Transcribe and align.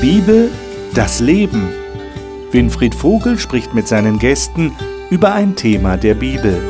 Bibel, 0.00 0.48
das 0.94 1.18
Leben. 1.18 1.70
Winfried 2.52 2.94
Vogel 2.94 3.36
spricht 3.36 3.74
mit 3.74 3.88
seinen 3.88 4.20
Gästen 4.20 4.72
über 5.10 5.34
ein 5.34 5.56
Thema 5.56 5.96
der 5.96 6.14
Bibel. 6.14 6.62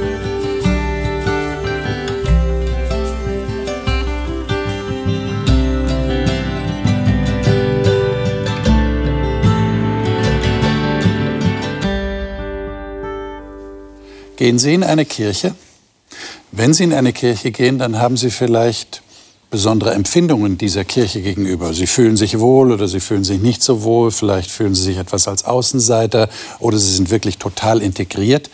Gehen 14.37 14.58
Sie 14.58 14.72
in 14.72 14.85
eine 14.85 15.04
Kirche? 15.04 15.54
Wenn 16.51 16.73
Sie 16.73 16.84
in 16.84 16.95
eine 16.95 17.12
Kirche 17.12 17.51
gehen, 17.51 17.79
dann 17.79 17.98
haben 17.98 18.16
Sie 18.16 18.30
vielleicht 18.30 19.02
besondere 19.51 19.93
Empfindungen 19.93 20.59
dieser 20.59 20.84
Kirche 20.84 21.23
gegenüber. 21.23 21.73
Sie 21.73 21.87
fühlen 21.87 22.16
sich 22.16 22.38
wohl 22.38 22.70
oder 22.70 22.87
sie 22.87 23.01
fühlen 23.01 23.25
sich 23.25 23.41
nicht 23.41 23.62
so 23.62 23.83
wohl, 23.83 24.11
vielleicht 24.11 24.51
fühlen 24.51 24.74
sie 24.74 24.83
sich 24.83 24.98
etwas 24.98 25.27
als 25.27 25.45
Außenseiter 25.45 26.29
oder 26.59 26.79
sie 26.79 26.95
sind 26.95 27.11
wirklich 27.11 27.38
total 27.38 27.80
integriert. 27.80 28.51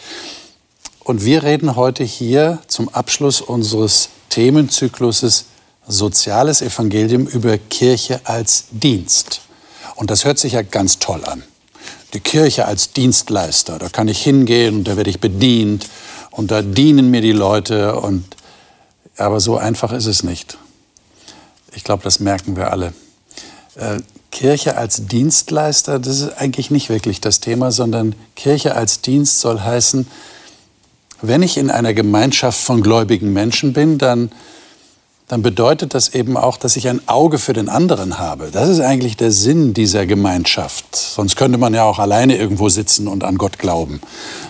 Und 1.00 1.24
wir 1.24 1.42
reden 1.42 1.76
heute 1.76 2.04
hier 2.04 2.60
zum 2.68 2.88
Abschluss 2.88 3.40
unseres 3.40 4.10
Themenzykluses 4.30 5.46
Soziales 5.86 6.62
Evangelium 6.62 7.26
über 7.26 7.58
Kirche 7.58 8.20
als 8.24 8.66
Dienst. 8.70 9.42
Und 9.96 10.10
das 10.10 10.24
hört 10.24 10.38
sich 10.38 10.54
ja 10.54 10.62
ganz 10.62 10.98
toll 10.98 11.22
an. 11.24 11.42
Die 12.14 12.20
Kirche 12.20 12.64
als 12.64 12.92
Dienstleister, 12.92 13.78
da 13.78 13.90
kann 13.90 14.08
ich 14.08 14.22
hingehen 14.22 14.76
und 14.76 14.84
da 14.88 14.96
werde 14.96 15.10
ich 15.10 15.20
bedient 15.20 15.86
und 16.30 16.50
da 16.50 16.62
dienen 16.62 17.10
mir 17.10 17.20
die 17.20 17.32
Leute 17.32 17.96
und 17.96 18.24
aber 19.16 19.40
so 19.40 19.56
einfach 19.58 19.92
ist 19.92 20.06
es 20.06 20.22
nicht. 20.24 20.56
Ich 21.74 21.84
glaube, 21.84 22.02
das 22.02 22.20
merken 22.20 22.56
wir 22.56 22.70
alle. 22.70 22.92
Äh, 23.76 23.98
Kirche 24.30 24.76
als 24.76 25.06
Dienstleister, 25.06 25.98
das 25.98 26.20
ist 26.20 26.38
eigentlich 26.38 26.70
nicht 26.70 26.88
wirklich 26.88 27.20
das 27.20 27.40
Thema, 27.40 27.70
sondern 27.70 28.14
Kirche 28.34 28.74
als 28.74 29.00
Dienst 29.00 29.40
soll 29.40 29.60
heißen, 29.60 30.08
wenn 31.22 31.42
ich 31.42 31.56
in 31.56 31.70
einer 31.70 31.94
Gemeinschaft 31.94 32.60
von 32.60 32.82
gläubigen 32.82 33.32
Menschen 33.32 33.72
bin, 33.72 33.96
dann, 33.96 34.30
dann 35.28 35.42
bedeutet 35.42 35.94
das 35.94 36.14
eben 36.14 36.36
auch, 36.36 36.56
dass 36.56 36.76
ich 36.76 36.88
ein 36.88 37.06
Auge 37.08 37.38
für 37.38 37.52
den 37.52 37.68
anderen 37.68 38.18
habe. 38.18 38.50
Das 38.52 38.68
ist 38.68 38.80
eigentlich 38.80 39.16
der 39.16 39.30
Sinn 39.30 39.72
dieser 39.72 40.04
Gemeinschaft. 40.04 40.94
Sonst 40.94 41.36
könnte 41.36 41.56
man 41.56 41.72
ja 41.72 41.84
auch 41.84 41.98
alleine 41.98 42.36
irgendwo 42.36 42.68
sitzen 42.68 43.08
und 43.08 43.24
an 43.24 43.38
Gott 43.38 43.58
glauben. 43.58 44.00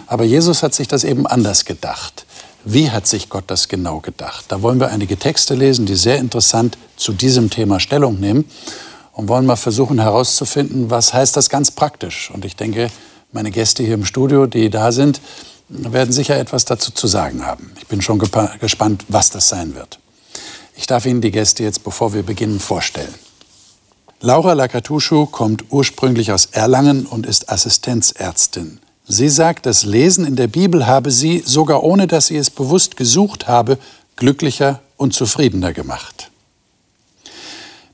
Aber 0.07 0.25
Jesus 0.25 0.63
hat 0.63 0.75
sich 0.75 0.89
das 0.89 1.05
eben 1.05 1.27
anders 1.27 1.65
gedacht. 1.65 2.27
Wie 2.65 2.91
hat 2.91 3.07
sich 3.07 3.29
Gott 3.29 3.45
das 3.49 3.69
genau 3.69 4.01
gedacht? 4.01 4.47
Da 4.49 4.63
wollen 4.63 4.81
wir 4.81 4.89
einige 4.89 5.19
Texte 5.19 5.55
lesen, 5.55 5.85
die 5.85 5.97
sehr 5.97 6.19
interessant 6.19 6.79
zu 6.97 7.13
diesem 7.13 7.51
Thema 7.51 7.81
Stellung 7.81 8.21
nehmen 8.21 8.45
und 9.13 9.29
wollen 9.29 9.47
mal 9.47 9.57
versuchen 9.57 10.01
herauszufinden, 10.01 10.91
was 10.91 11.15
heißt 11.15 11.37
das 11.37 11.49
ganz 11.49 11.71
praktisch. 11.71 12.31
Und 12.33 12.45
ich 12.45 12.57
denke, 12.57 12.91
meine 13.33 13.51
Gäste 13.51 13.83
hier 13.83 13.95
im 13.95 14.05
Studio, 14.05 14.47
die 14.47 14.71
da 14.71 14.93
sind, 14.93 15.21
werden 15.69 16.13
sicher 16.13 16.39
etwas 16.39 16.65
dazu 16.65 16.93
zu 16.93 17.07
sagen 17.07 17.45
haben. 17.47 17.73
Ich 17.79 17.87
bin 17.87 18.03
schon 18.03 18.19
gespannt, 18.19 19.05
was 19.09 19.31
das 19.31 19.49
sein 19.49 19.75
wird. 19.75 19.99
Ich 20.77 20.87
darf 20.87 21.07
Ihnen 21.07 21.21
die 21.21 21.31
Gäste 21.31 21.63
jetzt, 21.63 21.85
bevor 21.85 22.15
wir 22.15 22.23
beginnen, 22.23 22.61
vorstellen. 22.61 23.15
Laura 24.21 24.55
Lakatuschu 24.55 25.27
kommt 25.27 25.65
ursprünglich 25.71 26.33
aus 26.33 26.47
Erlangen 26.47 27.07
und 27.07 27.27
ist 27.27 27.51
Assistenzärztin. 27.51 28.81
Sie 29.07 29.29
sagt, 29.29 29.67
das 29.67 29.85
Lesen 29.85 30.25
in 30.25 30.35
der 30.35 30.47
Bibel 30.47 30.87
habe 30.87 31.11
sie, 31.11 31.43
sogar 31.45 31.83
ohne 31.83 32.07
dass 32.07 32.29
sie 32.29 32.37
es 32.39 32.49
bewusst 32.49 32.97
gesucht 32.97 33.49
habe, 33.49 33.79
glücklicher 34.17 34.81
und 34.97 35.13
zufriedener 35.13 35.73
gemacht. 35.73 36.31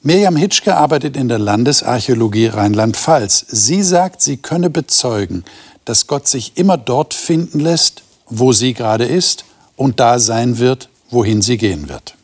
Mirjam 0.02 0.36
Hitschke 0.36 0.76
arbeitet 0.76 1.14
in 1.14 1.28
der 1.28 1.38
Landesarchäologie 1.38 2.46
Rheinland-Pfalz. 2.46 3.44
Sie 3.48 3.82
sagt, 3.82 4.22
sie 4.22 4.38
könne 4.38 4.70
bezeugen, 4.70 5.44
dass 5.84 6.06
Gott 6.06 6.26
sich 6.26 6.56
immer 6.56 6.78
dort 6.78 7.12
finden 7.12 7.60
lässt, 7.60 8.02
wo 8.26 8.52
sie 8.52 8.72
gerade 8.72 9.04
ist 9.04 9.44
und 9.76 10.00
da 10.00 10.18
sein 10.18 10.58
wird, 10.58 10.88
wohin 11.10 11.42
sie 11.42 11.58
gehen 11.58 11.90
wird. 11.90 12.14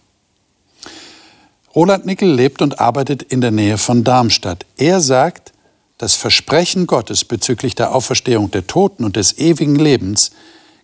Roland 1.75 2.07
Nickel 2.07 2.33
lebt 2.33 2.63
und 2.63 2.81
arbeitet 2.81 3.23
in 3.23 3.43
der 3.43 3.51
Nähe 3.51 3.77
von 3.77 4.05
Darmstadt. 4.05 4.65
Er 4.79 5.03
sagt, 5.03 5.53
das 5.99 6.15
Versprechen 6.15 6.87
Gottes 6.87 7.27
bezüglich 7.27 7.75
der 7.75 7.95
Auferstehung 7.95 8.51
der 8.51 8.67
Toten 8.67 9.05
und 9.05 9.17
des 9.17 9.37
ewigen 9.37 9.77
Lebens 9.77 10.31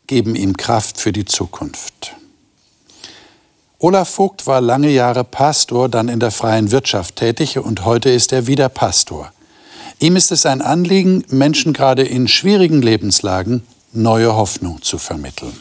geben 0.06 0.34
ihm 0.34 0.58
Kraft 0.58 0.98
für 0.98 1.12
die 1.12 1.24
Zukunft. 1.24 2.16
Olaf 3.82 4.10
Vogt 4.10 4.46
war 4.46 4.60
lange 4.60 4.90
Jahre 4.90 5.24
Pastor, 5.24 5.88
dann 5.88 6.08
in 6.08 6.20
der 6.20 6.30
freien 6.30 6.70
Wirtschaft 6.70 7.16
tätig 7.16 7.58
und 7.58 7.84
heute 7.84 8.10
ist 8.10 8.32
er 8.32 8.46
wieder 8.46 8.68
Pastor. 8.68 9.32
Ihm 9.98 10.14
ist 10.14 10.30
es 10.30 10.46
ein 10.46 10.62
Anliegen, 10.62 11.24
Menschen 11.30 11.72
gerade 11.72 12.04
in 12.04 12.28
schwierigen 12.28 12.80
Lebenslagen 12.80 13.66
neue 13.92 14.36
Hoffnung 14.36 14.80
zu 14.82 14.98
vermitteln. 14.98 15.60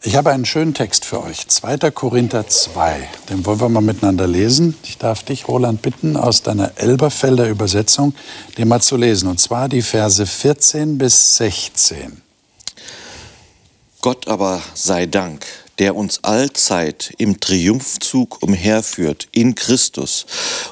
Ich 0.00 0.16
habe 0.16 0.30
einen 0.30 0.46
schönen 0.46 0.72
Text 0.72 1.04
für 1.04 1.22
euch. 1.22 1.46
2. 1.46 1.90
Korinther 1.90 2.48
2. 2.48 3.06
Den 3.28 3.44
wollen 3.44 3.60
wir 3.60 3.68
mal 3.68 3.82
miteinander 3.82 4.26
lesen. 4.26 4.74
Ich 4.84 4.96
darf 4.96 5.22
dich, 5.22 5.48
Roland, 5.48 5.82
bitten, 5.82 6.16
aus 6.16 6.40
deiner 6.40 6.72
Elberfelder 6.76 7.46
Übersetzung 7.50 8.14
den 8.56 8.68
mal 8.68 8.80
zu 8.80 8.96
lesen. 8.96 9.28
Und 9.28 9.38
zwar 9.38 9.68
die 9.68 9.82
Verse 9.82 10.24
14 10.24 10.96
bis 10.96 11.36
16. 11.36 12.22
Gott 14.02 14.26
aber 14.26 14.60
sei 14.74 15.06
Dank, 15.06 15.46
der 15.78 15.94
uns 15.94 16.24
allzeit 16.24 17.14
im 17.18 17.38
Triumphzug 17.38 18.42
umherführt 18.42 19.28
in 19.30 19.54
Christus 19.54 20.26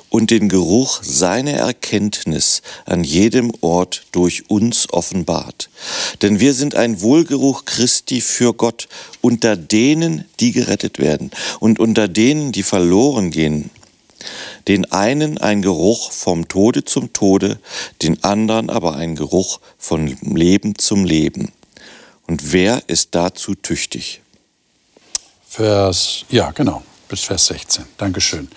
und 0.09 0.33
den 0.33 0.49
Geruch 0.49 1.01
seiner 1.05 1.53
Erkenntnis 1.53 2.63
an 2.87 3.05
jedem 3.05 3.53
Ort 3.61 4.03
durch 4.11 4.51
uns 4.51 4.93
offenbart. 4.93 5.71
Denn 6.23 6.41
wir 6.41 6.55
sind 6.55 6.75
ein 6.75 7.03
Wohlgeruch 7.03 7.67
Christi 7.67 8.21
für 8.21 8.53
Gott 8.53 8.89
unter 9.21 9.57
denen, 9.57 10.25
die 10.41 10.51
gerettet 10.51 10.99
werden 10.99 11.31
und 11.61 11.79
unter 11.79 12.09
denen, 12.09 12.51
die 12.51 12.65
verloren 12.65 13.31
gehen. 13.31 13.71
Den 14.67 14.91
einen 14.91 15.39
ein 15.39 15.63
Geruch 15.63 16.11
vom 16.11 16.49
Tode 16.49 16.85
zum 16.85 17.13
Tode, 17.13 17.61
den 18.03 18.25
anderen 18.25 18.71
aber 18.71 18.97
ein 18.97 19.15
Geruch 19.15 19.61
von 19.79 20.09
Leben 20.21 20.77
zum 20.79 21.05
Leben. 21.05 21.53
Und 22.31 22.53
wer 22.53 22.85
ist 22.87 23.17
dazu 23.17 23.57
tüchtig? 23.57 24.21
Vers, 25.49 26.25
ja, 26.29 26.53
genau, 26.53 26.85
bis 27.09 27.23
Vers 27.23 27.47
16. 27.47 27.87
Dankeschön. 27.97 28.49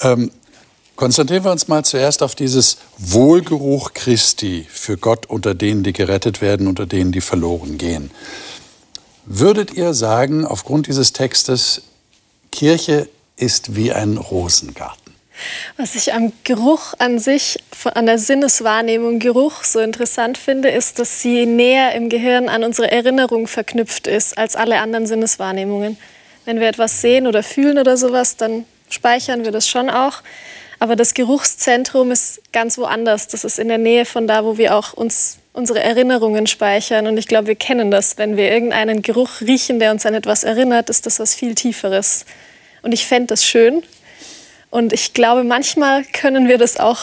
Ähm, 0.00 0.30
konzentrieren 0.96 1.44
wir 1.44 1.52
uns 1.52 1.68
mal 1.68 1.84
zuerst 1.84 2.22
auf 2.22 2.34
dieses 2.34 2.78
Wohlgeruch 2.96 3.92
Christi 3.92 4.66
für 4.70 4.96
Gott 4.96 5.26
unter 5.26 5.54
denen, 5.54 5.82
die 5.82 5.92
gerettet 5.92 6.40
werden, 6.40 6.66
unter 6.66 6.86
denen, 6.86 7.12
die 7.12 7.20
verloren 7.20 7.76
gehen. 7.76 8.10
Würdet 9.26 9.74
ihr 9.74 9.92
sagen, 9.92 10.46
aufgrund 10.46 10.86
dieses 10.86 11.12
Textes, 11.12 11.82
Kirche 12.52 13.10
ist 13.36 13.76
wie 13.76 13.92
ein 13.92 14.16
Rosengarten? 14.16 15.03
Was 15.76 15.94
ich 15.94 16.12
am 16.12 16.32
Geruch 16.44 16.94
an 16.98 17.18
sich, 17.18 17.58
an 17.94 18.06
der 18.06 18.18
Sinneswahrnehmung 18.18 19.18
Geruch 19.18 19.64
so 19.64 19.80
interessant 19.80 20.38
finde, 20.38 20.70
ist, 20.70 20.98
dass 20.98 21.20
sie 21.20 21.46
näher 21.46 21.94
im 21.94 22.08
Gehirn 22.08 22.48
an 22.48 22.64
unsere 22.64 22.90
Erinnerung 22.90 23.46
verknüpft 23.46 24.06
ist 24.06 24.38
als 24.38 24.56
alle 24.56 24.78
anderen 24.78 25.06
Sinneswahrnehmungen. 25.06 25.96
Wenn 26.44 26.60
wir 26.60 26.68
etwas 26.68 27.00
sehen 27.00 27.26
oder 27.26 27.42
fühlen 27.42 27.78
oder 27.78 27.96
sowas, 27.96 28.36
dann 28.36 28.64
speichern 28.88 29.44
wir 29.44 29.50
das 29.50 29.68
schon 29.68 29.90
auch. 29.90 30.22
Aber 30.78 30.96
das 30.96 31.14
Geruchszentrum 31.14 32.10
ist 32.10 32.42
ganz 32.52 32.78
woanders. 32.78 33.28
Das 33.28 33.44
ist 33.44 33.58
in 33.58 33.68
der 33.68 33.78
Nähe 33.78 34.04
von 34.04 34.26
da, 34.26 34.44
wo 34.44 34.58
wir 34.58 34.76
auch 34.76 34.92
uns 34.92 35.38
unsere 35.52 35.80
Erinnerungen 35.80 36.46
speichern. 36.46 37.06
Und 37.06 37.16
ich 37.16 37.28
glaube, 37.28 37.46
wir 37.46 37.54
kennen 37.54 37.90
das. 37.90 38.18
Wenn 38.18 38.36
wir 38.36 38.50
irgendeinen 38.50 39.02
Geruch 39.02 39.40
riechen, 39.40 39.78
der 39.78 39.92
uns 39.92 40.04
an 40.04 40.14
etwas 40.14 40.44
erinnert, 40.44 40.90
ist 40.90 41.06
das 41.06 41.20
was 41.20 41.34
viel 41.34 41.54
Tieferes. 41.54 42.26
Und 42.82 42.92
ich 42.92 43.06
fände 43.06 43.28
das 43.28 43.44
schön. 43.44 43.82
Und 44.74 44.92
ich 44.92 45.12
glaube, 45.12 45.44
manchmal 45.44 46.02
können 46.02 46.48
wir 46.48 46.58
das 46.58 46.80
auch 46.80 46.98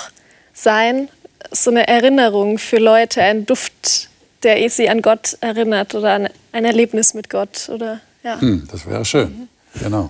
sein, 0.53 1.07
so 1.51 1.71
eine 1.71 1.87
Erinnerung 1.87 2.57
für 2.57 2.79
Leute, 2.79 3.21
ein 3.21 3.45
Duft, 3.45 4.09
der 4.43 4.69
sie 4.69 4.89
an 4.89 5.01
Gott 5.01 5.37
erinnert 5.39 5.95
oder 5.95 6.15
an 6.15 6.29
ein 6.51 6.65
Erlebnis 6.65 7.13
mit 7.13 7.29
Gott. 7.29 7.69
Oder 7.69 8.01
ja. 8.25 8.41
Hm, 8.41 8.67
das 8.69 8.85
wäre 8.85 9.05
schön, 9.05 9.47
genau. 9.79 10.09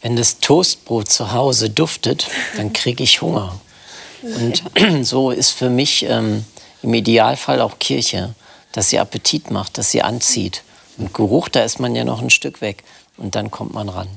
Wenn 0.00 0.16
das 0.16 0.38
Toastbrot 0.38 1.10
zu 1.10 1.30
Hause 1.32 1.68
duftet, 1.68 2.26
dann 2.56 2.72
kriege 2.72 3.04
ich 3.04 3.20
Hunger. 3.20 3.60
Und 4.22 4.62
so 5.06 5.32
ist 5.32 5.50
für 5.50 5.68
mich 5.68 6.06
ähm, 6.08 6.46
im 6.82 6.94
Idealfall 6.94 7.60
auch 7.60 7.78
Kirche, 7.78 8.34
dass 8.72 8.88
sie 8.88 8.98
Appetit 8.98 9.50
macht, 9.50 9.76
dass 9.76 9.90
sie 9.90 10.00
anzieht. 10.00 10.62
Und 10.96 11.12
Geruch, 11.12 11.50
da 11.50 11.64
ist 11.64 11.80
man 11.80 11.94
ja 11.94 12.04
noch 12.04 12.22
ein 12.22 12.30
Stück 12.30 12.62
weg 12.62 12.82
und 13.18 13.34
dann 13.34 13.50
kommt 13.50 13.74
man 13.74 13.90
ran. 13.90 14.08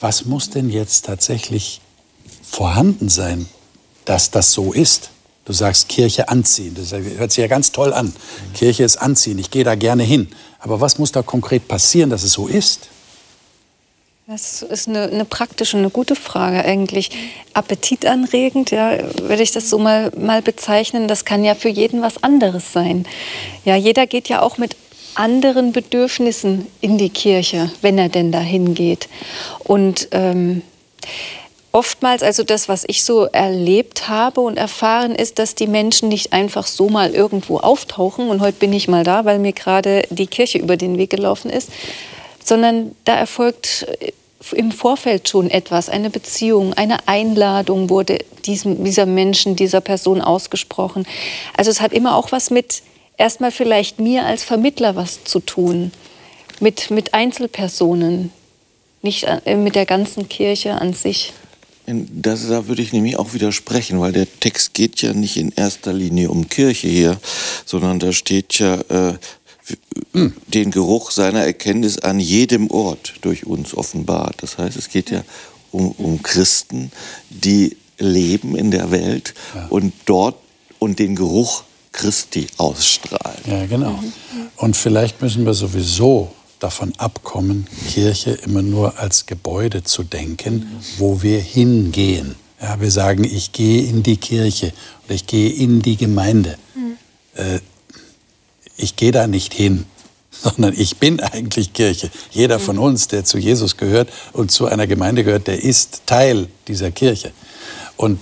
Was 0.00 0.24
muss 0.24 0.50
denn 0.50 0.70
jetzt 0.70 1.06
tatsächlich 1.06 1.80
vorhanden 2.42 3.08
sein, 3.08 3.48
dass 4.04 4.30
das 4.30 4.52
so 4.52 4.72
ist? 4.72 5.10
Du 5.44 5.52
sagst 5.52 5.88
Kirche 5.88 6.28
anziehen. 6.28 6.76
Das 6.76 6.92
hört 6.92 7.32
sich 7.32 7.40
ja 7.40 7.48
ganz 7.48 7.72
toll 7.72 7.92
an. 7.92 8.12
Kirche 8.54 8.84
ist 8.84 8.98
anziehen. 8.98 9.38
Ich 9.38 9.50
gehe 9.50 9.64
da 9.64 9.74
gerne 9.74 10.02
hin. 10.02 10.28
Aber 10.58 10.80
was 10.80 10.98
muss 10.98 11.10
da 11.10 11.22
konkret 11.22 11.68
passieren, 11.68 12.10
dass 12.10 12.22
es 12.22 12.32
so 12.32 12.46
ist? 12.46 12.88
Das 14.26 14.60
ist 14.60 14.88
eine, 14.88 15.04
eine, 15.04 15.24
praktische, 15.24 15.78
eine 15.78 15.88
gute 15.88 16.14
Frage 16.14 16.62
eigentlich. 16.62 17.10
Appetitanregend, 17.54 18.70
ja, 18.70 18.98
würde 19.22 19.42
ich 19.42 19.52
das 19.52 19.70
so 19.70 19.78
mal, 19.78 20.12
mal 20.18 20.42
bezeichnen. 20.42 21.08
Das 21.08 21.24
kann 21.24 21.44
ja 21.44 21.54
für 21.54 21.70
jeden 21.70 22.02
was 22.02 22.22
anderes 22.22 22.74
sein. 22.74 23.06
Ja, 23.64 23.74
jeder 23.74 24.06
geht 24.06 24.28
ja 24.28 24.42
auch 24.42 24.58
mit 24.58 24.76
anderen 25.18 25.72
Bedürfnissen 25.72 26.66
in 26.80 26.96
die 26.96 27.10
Kirche, 27.10 27.70
wenn 27.82 27.98
er 27.98 28.08
denn 28.08 28.30
dahin 28.30 28.74
geht. 28.74 29.08
Und 29.64 30.08
ähm, 30.12 30.62
oftmals, 31.72 32.22
also 32.22 32.44
das, 32.44 32.68
was 32.68 32.84
ich 32.86 33.02
so 33.02 33.24
erlebt 33.24 34.08
habe 34.08 34.40
und 34.40 34.56
erfahren, 34.56 35.14
ist, 35.14 35.38
dass 35.38 35.54
die 35.54 35.66
Menschen 35.66 36.08
nicht 36.08 36.32
einfach 36.32 36.66
so 36.66 36.88
mal 36.88 37.10
irgendwo 37.10 37.58
auftauchen 37.58 38.28
und 38.30 38.40
heute 38.40 38.58
bin 38.58 38.72
ich 38.72 38.88
mal 38.88 39.04
da, 39.04 39.24
weil 39.24 39.38
mir 39.38 39.52
gerade 39.52 40.02
die 40.10 40.26
Kirche 40.26 40.58
über 40.58 40.76
den 40.76 40.98
Weg 40.98 41.10
gelaufen 41.10 41.50
ist, 41.50 41.70
sondern 42.44 42.94
da 43.04 43.16
erfolgt 43.16 43.86
äh, 44.00 44.12
im 44.52 44.70
Vorfeld 44.70 45.28
schon 45.28 45.50
etwas, 45.50 45.88
eine 45.88 46.10
Beziehung, 46.10 46.72
eine 46.74 47.08
Einladung 47.08 47.90
wurde 47.90 48.18
diesem, 48.46 48.84
dieser 48.84 49.04
Menschen, 49.04 49.56
dieser 49.56 49.80
Person 49.80 50.20
ausgesprochen. 50.20 51.06
Also 51.56 51.72
es 51.72 51.80
hat 51.80 51.92
immer 51.92 52.14
auch 52.16 52.30
was 52.30 52.50
mit 52.50 52.82
erstmal 53.18 53.50
vielleicht 53.50 54.00
mir 54.00 54.24
als 54.24 54.44
Vermittler 54.44 54.96
was 54.96 55.24
zu 55.24 55.40
tun, 55.40 55.92
mit, 56.60 56.90
mit 56.90 57.14
Einzelpersonen, 57.14 58.32
nicht 59.02 59.24
äh, 59.24 59.56
mit 59.56 59.74
der 59.74 59.86
ganzen 59.86 60.28
Kirche 60.28 60.80
an 60.80 60.94
sich. 60.94 61.32
Das, 61.86 62.46
da 62.48 62.66
würde 62.66 62.82
ich 62.82 62.92
nämlich 62.92 63.16
auch 63.16 63.32
widersprechen, 63.32 63.98
weil 64.00 64.12
der 64.12 64.26
Text 64.40 64.74
geht 64.74 65.00
ja 65.00 65.14
nicht 65.14 65.36
in 65.36 65.52
erster 65.52 65.92
Linie 65.92 66.30
um 66.30 66.48
Kirche 66.48 66.88
hier, 66.88 67.18
sondern 67.64 67.98
da 67.98 68.12
steht 68.12 68.58
ja 68.58 68.78
äh, 68.88 69.14
den 70.48 70.70
Geruch 70.70 71.10
seiner 71.10 71.40
Erkenntnis 71.44 71.98
an 71.98 72.20
jedem 72.20 72.70
Ort 72.70 73.14
durch 73.22 73.46
uns 73.46 73.74
offenbart. 73.74 74.36
Das 74.42 74.58
heißt, 74.58 74.76
es 74.76 74.90
geht 74.90 75.10
ja 75.10 75.22
um, 75.70 75.92
um 75.92 76.22
Christen, 76.22 76.92
die 77.30 77.76
leben 77.98 78.54
in 78.54 78.70
der 78.70 78.90
Welt 78.90 79.34
ja. 79.54 79.66
und 79.68 79.92
dort 80.04 80.36
und 80.78 80.98
den 80.98 81.16
Geruch 81.16 81.64
Christi 81.92 82.46
ausstrahlen. 82.56 83.40
Ja, 83.46 83.66
genau. 83.66 84.02
Und 84.56 84.76
vielleicht 84.76 85.22
müssen 85.22 85.46
wir 85.46 85.54
sowieso 85.54 86.32
davon 86.58 86.92
abkommen, 86.98 87.66
Kirche 87.92 88.32
immer 88.32 88.62
nur 88.62 88.98
als 88.98 89.26
Gebäude 89.26 89.84
zu 89.84 90.02
denken, 90.02 90.66
wo 90.98 91.22
wir 91.22 91.40
hingehen. 91.40 92.34
Ja, 92.60 92.80
wir 92.80 92.90
sagen, 92.90 93.24
ich 93.24 93.52
gehe 93.52 93.82
in 93.82 94.02
die 94.02 94.16
Kirche 94.16 94.72
oder 95.04 95.14
ich 95.14 95.26
gehe 95.26 95.50
in 95.50 95.80
die 95.80 95.96
Gemeinde. 95.96 96.58
Mhm. 96.74 96.96
Äh, 97.34 97.60
ich 98.76 98.96
gehe 98.96 99.12
da 99.12 99.28
nicht 99.28 99.54
hin, 99.54 99.84
sondern 100.30 100.74
ich 100.76 100.96
bin 100.96 101.20
eigentlich 101.20 101.72
Kirche. 101.72 102.10
Jeder 102.32 102.58
von 102.58 102.78
uns, 102.78 103.06
der 103.06 103.24
zu 103.24 103.38
Jesus 103.38 103.76
gehört 103.76 104.08
und 104.32 104.50
zu 104.50 104.66
einer 104.66 104.86
Gemeinde 104.86 105.22
gehört, 105.22 105.46
der 105.46 105.62
ist 105.62 106.02
Teil 106.06 106.48
dieser 106.66 106.90
Kirche. 106.90 107.32
Und 107.96 108.18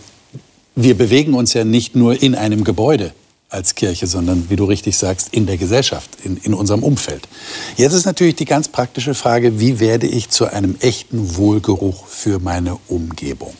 wir 0.75 0.97
bewegen 0.97 1.33
uns 1.33 1.55
ja 1.55 1.65
nicht 1.65 1.97
nur 1.97 2.21
in 2.21 2.35
einem 2.35 2.63
Gebäude 2.65 3.15
als 3.49 3.75
Kirche, 3.75 4.07
sondern, 4.07 4.51
wie 4.51 4.57
du 4.57 4.65
richtig 4.65 4.97
sagst, 4.97 5.33
in 5.33 5.47
der 5.47 5.57
Gesellschaft, 5.57 6.11
in, 6.25 6.37
in 6.39 6.55
unserem 6.55 6.83
Umfeld. 6.83 7.29
Jetzt 7.77 7.93
ist 7.93 8.05
natürlich 8.05 8.37
die 8.37 8.45
ganz 8.45 8.69
praktische 8.69 9.15
Frage, 9.15 9.61
wie 9.61 9.79
werde 9.79 10.07
ich 10.07 10.31
zu 10.31 10.47
einem 10.47 10.77
echten 10.81 11.37
Wohlgeruch 11.37 12.07
für 12.07 12.41
meine 12.41 12.79
Umgebung? 12.89 13.55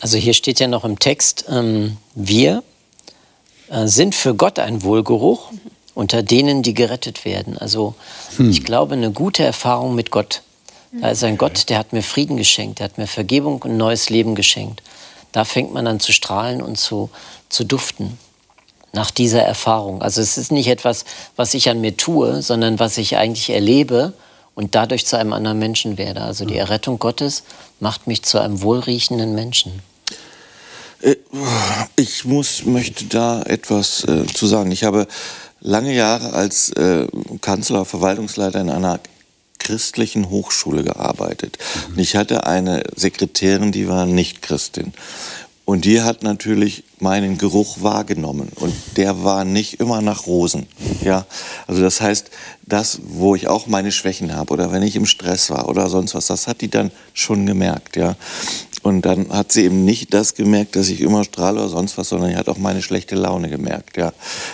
Also 0.00 0.18
hier 0.18 0.34
steht 0.34 0.60
ja 0.60 0.68
noch 0.68 0.84
im 0.84 0.98
Text, 0.98 1.46
ähm, 1.48 1.96
wir 2.14 2.62
äh, 3.70 3.86
sind 3.86 4.14
für 4.14 4.34
Gott 4.34 4.58
ein 4.58 4.82
Wohlgeruch 4.82 5.52
unter 5.94 6.22
denen, 6.22 6.62
die 6.62 6.74
gerettet 6.74 7.24
werden. 7.24 7.56
Also 7.56 7.94
hm. 8.36 8.50
ich 8.50 8.64
glaube, 8.64 8.94
eine 8.94 9.10
gute 9.10 9.42
Erfahrung 9.42 9.94
mit 9.94 10.10
Gott. 10.10 10.42
Da 10.92 11.10
ist 11.10 11.24
ein 11.24 11.36
Gott, 11.36 11.68
der 11.68 11.78
hat 11.78 11.92
mir 11.92 12.02
Frieden 12.02 12.36
geschenkt, 12.36 12.78
der 12.78 12.84
hat 12.84 12.96
mir 12.96 13.06
Vergebung 13.06 13.60
und 13.62 13.76
neues 13.76 14.08
Leben 14.08 14.34
geschenkt. 14.34 14.82
Da 15.36 15.44
fängt 15.44 15.74
man 15.74 15.86
an 15.86 16.00
zu 16.00 16.12
strahlen 16.12 16.62
und 16.62 16.78
zu, 16.78 17.10
zu 17.50 17.64
duften 17.64 18.16
nach 18.94 19.10
dieser 19.10 19.42
Erfahrung. 19.42 20.00
Also 20.00 20.22
es 20.22 20.38
ist 20.38 20.50
nicht 20.50 20.66
etwas, 20.66 21.04
was 21.36 21.52
ich 21.52 21.68
an 21.68 21.82
mir 21.82 21.94
tue, 21.94 22.40
sondern 22.40 22.78
was 22.78 22.96
ich 22.96 23.18
eigentlich 23.18 23.50
erlebe 23.50 24.14
und 24.54 24.74
dadurch 24.74 25.04
zu 25.04 25.18
einem 25.18 25.34
anderen 25.34 25.58
Menschen 25.58 25.98
werde. 25.98 26.22
Also 26.22 26.46
die 26.46 26.54
hm. 26.54 26.60
Errettung 26.60 26.98
Gottes 26.98 27.42
macht 27.80 28.06
mich 28.06 28.22
zu 28.22 28.38
einem 28.38 28.62
wohlriechenden 28.62 29.34
Menschen. 29.34 29.82
Äh, 31.02 31.16
ich 31.96 32.24
muss, 32.24 32.64
möchte 32.64 33.04
da 33.04 33.42
etwas 33.42 34.04
äh, 34.04 34.24
zu 34.24 34.46
sagen. 34.46 34.72
Ich 34.72 34.84
habe 34.84 35.06
lange 35.60 35.92
Jahre 35.92 36.32
als 36.32 36.70
äh, 36.70 37.06
Kanzler, 37.42 37.84
Verwaltungsleiter 37.84 38.62
in 38.62 38.70
einer 38.70 39.00
christlichen 39.66 40.30
Hochschule 40.30 40.84
gearbeitet. 40.84 41.58
Und 41.88 41.98
ich 41.98 42.14
hatte 42.14 42.46
eine 42.46 42.84
Sekretärin, 42.94 43.72
die 43.72 43.88
war 43.88 44.06
nicht 44.06 44.40
Christin. 44.40 44.92
Und 45.64 45.84
die 45.84 46.02
hat 46.02 46.22
natürlich 46.22 46.84
meinen 46.98 47.38
Geruch 47.38 47.82
wahrgenommen. 47.82 48.50
Und 48.56 48.74
der 48.96 49.22
war 49.24 49.44
nicht 49.44 49.80
immer 49.80 50.00
nach 50.02 50.26
Rosen. 50.26 50.66
Ja, 51.02 51.26
also 51.66 51.82
das 51.82 52.00
heißt, 52.00 52.30
das, 52.62 53.00
wo 53.04 53.34
ich 53.34 53.46
auch 53.46 53.66
meine 53.66 53.92
Schwächen 53.92 54.34
habe 54.34 54.52
oder 54.52 54.72
wenn 54.72 54.82
ich 54.82 54.96
im 54.96 55.06
Stress 55.06 55.50
war 55.50 55.68
oder 55.68 55.88
sonst 55.88 56.14
was, 56.14 56.26
das 56.26 56.46
hat 56.46 56.60
die 56.60 56.70
dann 56.70 56.90
schon 57.14 57.46
gemerkt. 57.46 57.96
Ja, 57.96 58.16
und 58.86 59.02
dann 59.02 59.30
hat 59.30 59.50
sie 59.50 59.64
eben 59.64 59.84
nicht 59.84 60.14
das 60.14 60.36
gemerkt, 60.36 60.76
dass 60.76 60.88
ich 60.88 61.00
immer 61.00 61.24
strahle 61.24 61.58
oder 61.58 61.68
sonst 61.68 61.98
was, 61.98 62.08
sondern 62.08 62.30
sie 62.30 62.36
hat 62.36 62.48
auch 62.48 62.56
meine 62.56 62.82
schlechte 62.82 63.16
Laune 63.16 63.48
gemerkt. 63.48 63.96
Ja. 63.96 64.12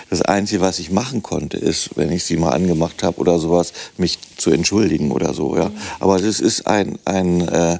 Das 0.09 0.23
Einzige, 0.23 0.59
was 0.59 0.79
ich 0.79 0.89
machen 0.89 1.21
konnte, 1.21 1.57
ist, 1.57 1.91
wenn 1.97 2.11
ich 2.11 2.23
sie 2.23 2.37
mal 2.37 2.49
angemacht 2.49 3.03
habe 3.03 3.19
oder 3.19 3.37
sowas, 3.37 3.73
mich 3.97 4.17
zu 4.37 4.49
entschuldigen 4.49 5.11
oder 5.11 5.35
so. 5.35 5.55
Ja. 5.55 5.71
Aber 5.99 6.17
das 6.17 6.39
ist 6.39 6.65
ein, 6.65 6.97
ein 7.05 7.47
äh, 7.47 7.77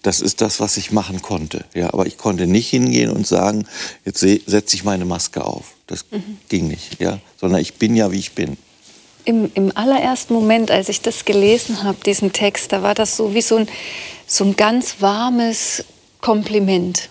das 0.00 0.22
ist 0.22 0.40
das, 0.40 0.58
was 0.58 0.78
ich 0.78 0.90
machen 0.90 1.20
konnte. 1.20 1.66
Ja. 1.74 1.92
Aber 1.92 2.06
ich 2.06 2.16
konnte 2.16 2.46
nicht 2.46 2.70
hingehen 2.70 3.10
und 3.10 3.26
sagen, 3.26 3.66
jetzt 4.10 4.50
setze 4.50 4.76
ich 4.76 4.84
meine 4.84 5.04
Maske 5.04 5.44
auf. 5.44 5.74
Das 5.86 6.04
mhm. 6.10 6.38
ging 6.48 6.68
nicht. 6.68 7.00
Ja. 7.00 7.18
Sondern 7.40 7.60
ich 7.60 7.74
bin 7.74 7.96
ja, 7.96 8.10
wie 8.12 8.18
ich 8.18 8.32
bin. 8.32 8.56
Im, 9.24 9.50
Im 9.54 9.76
allerersten 9.76 10.34
Moment, 10.34 10.70
als 10.70 10.88
ich 10.88 11.00
das 11.00 11.24
gelesen 11.24 11.84
habe, 11.84 11.98
diesen 12.04 12.32
Text, 12.32 12.72
da 12.72 12.82
war 12.82 12.94
das 12.94 13.16
so 13.16 13.34
wie 13.34 13.42
so 13.42 13.56
ein, 13.56 13.68
so 14.26 14.44
ein 14.44 14.56
ganz 14.56 14.96
warmes 15.00 15.84
Kompliment, 16.20 17.08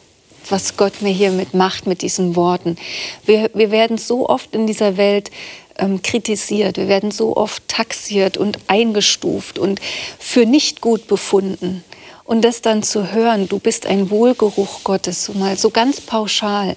was 0.50 0.76
Gott 0.76 1.02
mir 1.02 1.14
hiermit 1.14 1.54
macht, 1.54 1.88
mit 1.88 2.02
diesen 2.02 2.36
Worten. 2.36 2.78
Wir, 3.26 3.52
wir 3.54 3.72
werden 3.72 3.98
so 3.98 4.28
oft 4.28 4.54
in 4.56 4.66
dieser 4.68 4.98
Welt 4.98 5.30
ähm, 5.78 6.02
kritisiert, 6.02 6.78
wir 6.78 6.88
werden 6.88 7.12
so 7.12 7.38
oft 7.38 7.68
taxiert 7.68 8.38
und 8.38 8.58
eingestuft 8.68 9.60
und 9.60 9.80
für 10.18 10.46
nicht 10.46 10.82
gut 10.82 11.08
befunden. 11.08 11.84
Und 12.30 12.44
das 12.44 12.62
dann 12.62 12.84
zu 12.84 13.12
hören, 13.12 13.50
du 13.50 13.58
bist 13.58 13.88
ein 13.88 14.12
Wohlgeruch 14.12 14.84
Gottes, 14.84 15.26
so 15.26 15.34
mal 15.34 15.58
so 15.58 15.72
ganz 15.72 16.00
pauschal, 16.00 16.76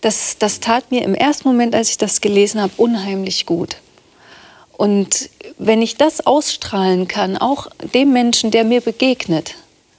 das, 0.00 0.38
das 0.38 0.60
tat 0.60 0.90
mir 0.90 1.02
im 1.02 1.14
ersten 1.14 1.46
Moment, 1.48 1.74
als 1.74 1.90
ich 1.90 1.98
das 1.98 2.22
gelesen 2.22 2.62
habe, 2.62 2.72
unheimlich 2.78 3.44
gut. 3.44 3.76
Und 4.78 5.28
wenn 5.58 5.82
ich 5.82 5.96
das 5.96 6.24
ausstrahlen 6.24 7.08
kann, 7.08 7.36
auch 7.36 7.66
dem 7.92 8.14
Menschen, 8.14 8.50
der 8.50 8.64
mir 8.64 8.80
begegnet, 8.80 9.56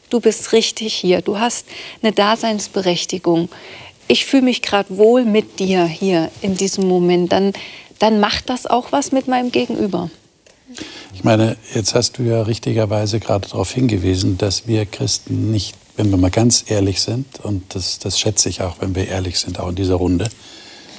du 0.10 0.20
bist 0.20 0.52
richtig 0.52 0.96
hier, 0.96 1.22
du 1.22 1.38
hast 1.38 1.68
eine 2.02 2.12
Daseinsberechtigung, 2.12 3.50
ich 4.08 4.26
fühle 4.26 4.42
mich 4.42 4.64
gerade 4.64 4.98
wohl 4.98 5.26
mit 5.26 5.60
dir 5.60 5.86
hier 5.86 6.32
in 6.42 6.58
diesem 6.58 6.88
Moment, 6.88 7.32
dann, 7.32 7.54
dann 8.00 8.20
macht 8.20 8.50
das 8.50 8.66
auch 8.66 8.92
was 8.92 9.12
mit 9.12 9.28
meinem 9.28 9.52
Gegenüber. 9.52 10.10
Ich 11.14 11.24
meine, 11.24 11.58
jetzt 11.74 11.96
hast 11.96 12.18
du 12.18 12.24
ja 12.24 12.42
richtigerweise 12.44 13.20
gerade 13.20 13.48
darauf 13.48 13.72
hingewiesen, 13.72 14.38
dass 14.38 14.68
wir 14.68 14.86
Christen 14.86 15.52
nicht, 15.52 15.76
wenn 15.98 16.10
wir 16.10 16.18
mal 16.18 16.32
ganz 16.32 16.66
ehrlich 16.68 17.02
sind, 17.02 17.40
und 17.42 17.76
das, 17.76 18.00
das 18.00 18.20
schätze 18.20 18.50
ich 18.50 18.62
auch, 18.62 18.78
wenn 18.80 18.96
wir 18.96 19.08
ehrlich 19.08 19.40
sind, 19.40 19.60
auch 19.60 19.70
in 19.70 19.76
dieser 19.76 19.96
Runde, 19.96 20.30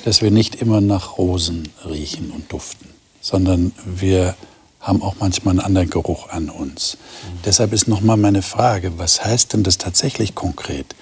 dass 0.04 0.22
wir 0.22 0.30
nicht 0.30 0.56
immer 0.56 0.80
nach 0.80 1.18
Rosen 1.18 1.68
riechen 1.84 2.30
und 2.30 2.52
duften 2.52 2.92
sondern 3.22 3.72
wir 3.86 4.34
haben 4.80 5.00
auch 5.00 5.14
manchmal 5.20 5.52
einen 5.52 5.60
anderen 5.60 5.88
Geruch 5.88 6.28
an 6.28 6.50
uns. 6.50 6.98
Mhm. 6.98 7.38
Deshalb 7.46 7.72
ist 7.72 7.88
nochmal 7.88 8.18
meine 8.18 8.42
Frage, 8.42 8.98
was 8.98 9.24
heißt 9.24 9.54
denn 9.54 9.62
das 9.62 9.78
tatsächlich 9.78 10.34
konkret? 10.34 10.94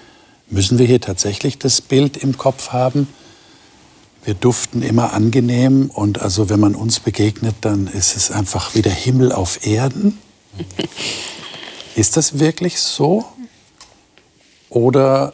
Müssen 0.49 0.77
wir 0.77 0.85
hier 0.85 1.01
tatsächlich 1.01 1.57
das 1.57 1.81
Bild 1.81 2.15
im 2.15 2.37
Kopf 2.37 2.69
haben? 2.69 3.07
Wir 4.23 4.35
duften 4.35 4.83
immer 4.83 5.13
angenehm 5.13 5.89
und 5.89 6.21
also 6.21 6.49
wenn 6.49 6.59
man 6.59 6.75
uns 6.75 6.99
begegnet, 6.99 7.55
dann 7.61 7.87
ist 7.87 8.15
es 8.15 8.29
einfach 8.29 8.75
wie 8.75 8.81
der 8.81 8.93
Himmel 8.93 9.31
auf 9.31 9.65
Erden. 9.65 10.19
Ist 11.95 12.17
das 12.17 12.39
wirklich 12.39 12.79
so? 12.79 13.25
Oder 14.69 15.33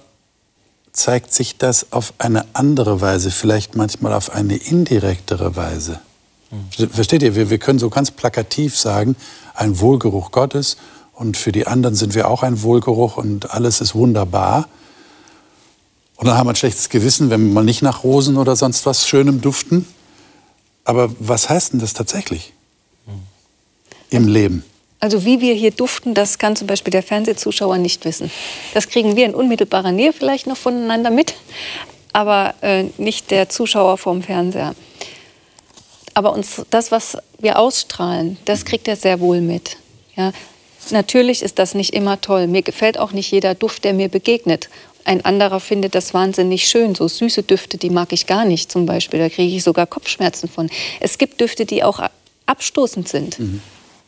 zeigt 0.91 1.33
sich 1.33 1.57
das 1.57 1.91
auf 1.91 2.13
eine 2.17 2.45
andere 2.53 3.01
Weise, 3.01 3.29
vielleicht 3.29 3.75
manchmal 3.75 4.13
auf 4.13 4.31
eine 4.31 4.55
indirektere 4.55 5.55
Weise? 5.55 5.99
Mhm. 6.49 6.89
Versteht 6.89 7.21
ihr? 7.23 7.35
Wir, 7.35 7.49
wir 7.49 7.59
können 7.59 7.79
so 7.79 7.89
ganz 7.89 8.09
plakativ 8.09 8.75
sagen, 8.77 9.15
ein 9.53 9.79
Wohlgeruch 9.79 10.31
Gottes 10.31 10.77
und 11.13 11.37
für 11.37 11.51
die 11.51 11.67
anderen 11.67 11.95
sind 11.95 12.15
wir 12.15 12.27
auch 12.27 12.41
ein 12.41 12.61
Wohlgeruch 12.63 13.17
und 13.17 13.51
alles 13.51 13.81
ist 13.81 13.95
wunderbar. 13.95 14.67
Und 16.17 16.27
dann 16.27 16.37
haben 16.37 16.47
wir 16.47 16.53
ein 16.53 16.55
schlechtes 16.55 16.89
Gewissen, 16.89 17.29
wenn 17.29 17.47
wir 17.47 17.53
mal 17.53 17.63
nicht 17.63 17.81
nach 17.81 18.03
Rosen 18.03 18.37
oder 18.37 18.55
sonst 18.55 18.85
was 18.85 19.07
Schönem 19.07 19.39
duften. 19.39 19.87
Aber 20.83 21.09
was 21.19 21.49
heißt 21.49 21.73
denn 21.73 21.79
das 21.79 21.93
tatsächlich 21.93 22.53
im 24.09 24.27
Leben? 24.27 24.63
Also 24.99 25.25
wie 25.25 25.41
wir 25.41 25.53
hier 25.53 25.71
duften, 25.71 26.15
das 26.15 26.39
kann 26.39 26.55
zum 26.55 26.65
Beispiel 26.65 26.91
der 26.91 27.03
Fernsehzuschauer 27.03 27.77
nicht 27.77 28.03
wissen. 28.03 28.31
Das 28.73 28.89
kriegen 28.89 29.15
wir 29.15 29.25
in 29.25 29.35
unmittelbarer 29.35 29.91
Nähe 29.91 30.11
vielleicht 30.11 30.47
noch 30.47 30.57
voneinander 30.57 31.11
mit, 31.11 31.35
aber 32.13 32.55
äh, 32.61 32.85
nicht 32.97 33.29
der 33.29 33.49
Zuschauer 33.49 33.97
vorm 33.97 34.23
Fernseher. 34.23 34.73
Aber 36.15 36.33
uns, 36.33 36.63
das, 36.71 36.91
was 36.91 37.17
wir 37.37 37.59
ausstrahlen, 37.59 38.37
das 38.45 38.65
kriegt 38.65 38.87
er 38.87 38.95
sehr 38.95 39.19
wohl 39.19 39.39
mit. 39.39 39.77
Ja? 40.15 40.31
Natürlich 40.89 41.43
ist 41.43 41.59
das 41.59 41.75
nicht 41.75 41.93
immer 41.93 42.19
toll. 42.21 42.47
Mir 42.47 42.63
gefällt 42.63 42.97
auch 42.97 43.11
nicht 43.11 43.29
jeder 43.29 43.53
Duft, 43.53 43.83
der 43.83 43.93
mir 43.93 44.09
begegnet. 44.09 44.69
Ein 45.07 45.23
anderer 45.23 45.61
findet 45.61 45.95
das 45.95 46.13
wahnsinnig 46.13 46.67
schön. 46.67 46.93
So 46.93 47.07
süße 47.07 47.43
Düfte, 47.43 47.77
die 47.77 47.89
mag 47.89 48.11
ich 48.11 48.27
gar 48.27 48.43
nicht 48.43 48.69
zum 48.69 48.85
Beispiel. 48.85 49.21
Da 49.21 49.29
kriege 49.29 49.55
ich 49.55 49.63
sogar 49.63 49.87
Kopfschmerzen 49.87 50.49
von. 50.49 50.69
Es 50.99 51.17
gibt 51.17 51.39
Düfte, 51.39 51.65
die 51.65 51.81
auch 51.81 52.01
abstoßend 52.45 53.07
sind. 53.07 53.39
Mhm. 53.39 53.61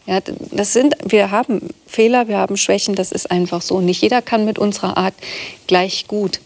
Ja, 0.07 0.19
das 0.51 0.73
sind, 0.73 0.95
wir 1.05 1.31
haben 1.31 1.69
Fehler, 1.87 2.27
wir 2.27 2.37
haben 2.37 2.57
Schwächen, 2.57 2.95
das 2.95 3.13
ist 3.13 3.31
einfach 3.31 3.61
so. 3.61 3.79
Nicht 3.79 4.01
jeder 4.01 4.21
kann 4.21 4.43
mit 4.43 4.59
unserer 4.59 4.97
Art 4.97 5.13
gleich 5.67 6.05
gut. 6.07 6.41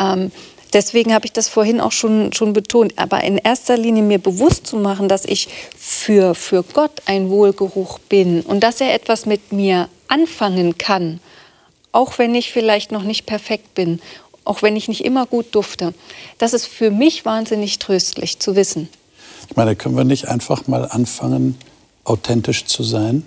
Ähm, 0.00 0.32
deswegen 0.72 1.14
habe 1.14 1.26
ich 1.26 1.32
das 1.32 1.46
vorhin 1.46 1.80
auch 1.80 1.92
schon, 1.92 2.32
schon 2.32 2.54
betont. 2.54 2.94
Aber 2.96 3.22
in 3.22 3.38
erster 3.38 3.76
Linie 3.76 4.02
mir 4.02 4.18
bewusst 4.18 4.66
zu 4.66 4.78
machen, 4.78 5.08
dass 5.08 5.24
ich 5.24 5.46
für, 5.78 6.34
für 6.34 6.64
Gott 6.64 7.02
ein 7.06 7.30
Wohlgeruch 7.30 8.00
bin 8.00 8.40
und 8.40 8.64
dass 8.64 8.80
er 8.80 8.94
etwas 8.94 9.26
mit 9.26 9.52
mir 9.52 9.88
anfangen 10.08 10.76
kann, 10.76 11.20
auch 11.94 12.18
wenn 12.18 12.34
ich 12.34 12.50
vielleicht 12.50 12.90
noch 12.90 13.04
nicht 13.04 13.24
perfekt 13.24 13.74
bin, 13.74 14.00
auch 14.44 14.62
wenn 14.62 14.76
ich 14.76 14.88
nicht 14.88 15.04
immer 15.04 15.26
gut 15.26 15.54
dufte. 15.54 15.94
Das 16.38 16.52
ist 16.52 16.66
für 16.66 16.90
mich 16.90 17.24
wahnsinnig 17.24 17.78
tröstlich 17.78 18.40
zu 18.40 18.56
wissen. 18.56 18.88
Ich 19.48 19.56
meine, 19.56 19.76
können 19.76 19.96
wir 19.96 20.04
nicht 20.04 20.28
einfach 20.28 20.66
mal 20.66 20.88
anfangen, 20.88 21.56
authentisch 22.02 22.64
zu 22.64 22.82
sein. 22.82 23.24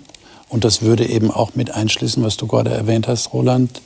Und 0.48 0.64
das 0.64 0.82
würde 0.82 1.06
eben 1.06 1.30
auch 1.30 1.54
mit 1.54 1.70
einschließen, 1.70 2.22
was 2.22 2.36
du 2.36 2.46
gerade 2.46 2.70
erwähnt 2.70 3.08
hast, 3.08 3.32
Roland. 3.32 3.80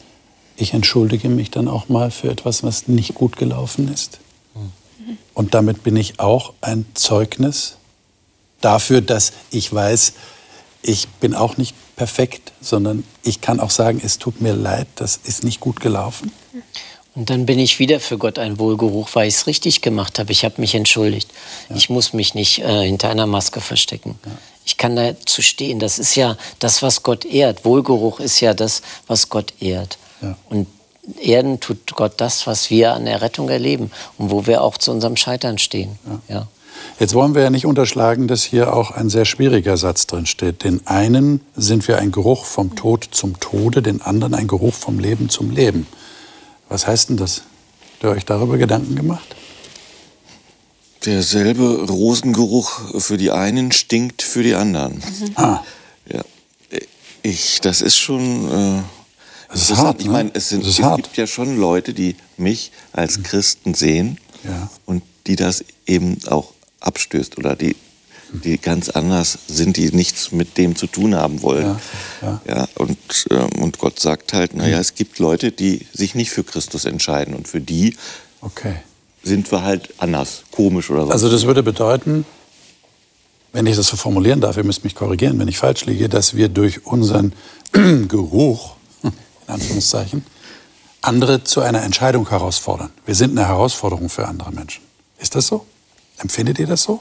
Ich 0.57 0.75
entschuldige 0.75 1.29
mich 1.29 1.51
dann 1.51 1.69
auch 1.69 1.89
mal 1.89 2.11
für 2.11 2.31
etwas, 2.31 2.63
was 2.65 2.89
nicht 2.89 3.15
gut 3.15 3.37
gelaufen 3.37 3.93
ist. 3.93 4.19
Und 5.33 5.55
damit 5.55 5.85
bin 5.85 5.97
ich 5.97 6.19
auch 6.19 6.53
ein 6.61 6.87
Zeugnis 6.95 7.77
dafür, 8.61 9.01
dass 9.01 9.33
ich 9.51 9.73
weiß, 9.73 10.13
ich 10.83 11.09
bin 11.09 11.35
auch 11.35 11.57
nicht 11.57 11.75
perfekt, 11.97 12.53
sondern 12.61 13.05
ich 13.23 13.41
kann 13.41 13.61
auch 13.61 13.71
sagen, 13.71 14.01
es 14.05 14.19
tut 14.19 14.41
mir 14.41 14.55
leid, 14.55 14.87
das 14.97 15.21
ist 15.25 15.45
nicht 15.45 15.61
gut 15.61 15.81
gelaufen. 15.81 16.33
Und 17.15 17.29
dann 17.29 17.45
bin 17.45 17.59
ich 17.59 17.79
wieder 17.79 18.01
für 18.01 18.17
Gott 18.17 18.39
ein 18.39 18.59
Wohlgeruch, 18.59 19.11
weil 19.13 19.29
ich 19.29 19.35
es 19.35 19.47
richtig 19.47 19.83
gemacht 19.83 20.19
habe. 20.19 20.33
Ich 20.33 20.45
habe 20.45 20.61
mich 20.61 20.75
entschuldigt. 20.75 21.31
Ja. 21.69 21.77
Ich 21.77 21.91
muss 21.91 22.15
mich 22.15 22.35
nicht 22.35 22.61
äh, 22.61 22.87
hinter 22.87 23.11
einer 23.11 23.27
Maske 23.27 23.61
verstecken. 23.61 24.19
Ja. 24.25 24.33
Ich 24.65 24.79
kann 24.79 24.97
dazu 24.97 25.43
stehen. 25.43 25.79
Das 25.79 25.99
ist 25.99 26.15
ja 26.15 26.39
das, 26.59 26.83
was 26.83 27.03
Gott 27.03 27.27
ehrt. 27.27 27.65
Wohlgeruch 27.65 28.21
ist 28.21 28.41
ja 28.41 28.55
das, 28.55 28.81
was 29.07 29.29
Gott 29.29 29.53
ehrt. 29.61 29.99
Ja. 30.23 30.37
Und 30.49 30.69
Erden 31.21 31.61
tut 31.61 31.95
Gott 31.95 32.15
das, 32.17 32.47
was 32.47 32.71
wir 32.71 32.95
an 32.95 33.07
Errettung 33.07 33.49
erleben 33.49 33.91
und 34.19 34.31
wo 34.31 34.47
wir 34.47 34.63
auch 34.63 34.79
zu 34.79 34.93
unserem 34.93 35.17
Scheitern 35.17 35.59
stehen. 35.59 35.99
Ja. 36.29 36.47
Jetzt 37.03 37.15
wollen 37.15 37.35
wir 37.35 37.43
ja 37.43 37.51
nicht 37.51 37.67
unterschlagen, 37.67 38.29
dass 38.29 38.45
hier 38.45 38.73
auch 38.73 38.93
ein 38.93 39.11
sehr 39.11 39.25
schwieriger 39.25 39.77
Satz 39.77 40.07
drin 40.07 40.25
steht. 40.25 40.63
Den 40.63 40.87
einen 40.87 41.41
sind 41.57 41.89
wir 41.89 41.99
ein 41.99 42.13
Geruch 42.13 42.45
vom 42.45 42.77
Tod 42.77 43.09
zum 43.11 43.41
Tode, 43.41 43.83
den 43.83 44.03
anderen 44.03 44.35
ein 44.35 44.47
Geruch 44.47 44.75
vom 44.75 45.01
Leben 45.01 45.29
zum 45.29 45.51
Leben. 45.51 45.89
Was 46.69 46.87
heißt 46.87 47.09
denn 47.09 47.17
das? 47.17 47.43
Habt 47.95 48.05
ihr 48.05 48.11
euch 48.11 48.25
darüber 48.25 48.57
Gedanken 48.57 48.95
gemacht? 48.95 49.35
Derselbe 51.05 51.89
Rosengeruch 51.91 53.01
für 53.01 53.17
die 53.17 53.33
einen 53.33 53.73
stinkt 53.73 54.23
für 54.23 54.45
die 54.45 54.55
anderen. 54.55 54.99
Mhm. 54.99 55.33
Ah. 55.35 55.65
Ja. 56.09 56.23
Ich, 57.25 57.61
das 57.63 57.83
ist 57.83 57.97
schon. 57.97 58.79
Äh, 58.79 58.83
das 59.49 59.71
ist 59.71 59.77
hart. 59.77 60.01
Ich 60.01 60.07
meine, 60.07 60.31
es, 60.35 60.51
sind, 60.51 60.65
es 60.65 60.81
hart. 60.81 61.03
gibt 61.03 61.17
ja 61.17 61.27
schon 61.27 61.59
Leute, 61.59 61.95
die 61.95 62.15
mich 62.37 62.71
als 62.93 63.19
mhm. 63.19 63.23
Christen 63.25 63.75
sehen 63.75 64.19
ja. 64.45 64.71
und 64.87 65.03
die 65.27 65.35
das 65.35 65.65
eben 65.85 66.19
auch 66.29 66.53
abstößt 66.83 67.39
oder 67.39 67.57
die 67.57 67.77
die 68.33 68.59
ganz 68.59 68.89
anders 68.89 69.39
sind, 69.47 69.77
die 69.77 69.91
nichts 69.95 70.33
mit 70.33 70.57
dem 70.57 70.75
zu 70.77 70.87
tun 70.87 71.15
haben 71.15 71.43
wollen. 71.43 71.77
Ja, 72.23 72.41
ja. 72.47 72.57
ja 72.57 72.69
und, 72.77 72.99
äh, 73.31 73.61
und 73.61 73.79
Gott 73.79 74.01
sagt 74.01 74.33
halt, 74.33 74.55
naja, 74.55 74.79
es 74.79 74.95
gibt 74.95 75.19
Leute, 75.19 75.53
die 75.53 75.87
sich 75.93 76.15
nicht 76.15 76.31
für 76.31 76.45
Christus 76.45 76.85
entscheiden 76.85 77.35
und 77.35 77.47
für 77.47 77.61
die 77.61 77.97
okay. 78.41 78.77
sind 79.23 79.51
wir 79.53 79.63
halt 79.63 79.93
anders, 79.99 80.45
komisch 80.51 80.91
oder 80.91 81.07
so. 81.07 81.13
Also 81.13 81.31
das 81.31 81.47
würde 81.47 81.63
bedeuten, 81.63 82.25
wenn 83.53 83.67
ich 83.67 83.77
das 83.77 83.89
so 83.89 83.97
formulieren 83.97 84.41
darf, 84.41 84.57
ihr 84.57 84.65
müsst 84.65 84.83
mich 84.83 84.95
korrigieren, 84.95 85.39
wenn 85.39 85.49
ich 85.49 85.59
falsch 85.59 85.85
liege, 85.85 86.09
dass 86.09 86.35
wir 86.35 86.49
durch 86.49 86.87
unseren 86.87 87.35
Geruch, 87.73 88.77
in 89.03 89.13
Anführungszeichen, 89.47 90.25
andere 91.03 91.45
zu 91.45 91.61
einer 91.61 91.83
Entscheidung 91.83 92.29
herausfordern. 92.31 92.91
Wir 93.05 93.15
sind 93.15 93.37
eine 93.37 93.47
Herausforderung 93.47 94.09
für 94.09 94.27
andere 94.27 94.53
Menschen. 94.53 94.83
Ist 95.19 95.35
das 95.35 95.49
so? 95.49 95.67
Empfindet 96.23 96.59
ihr 96.59 96.67
das 96.67 96.83
so? 96.85 97.01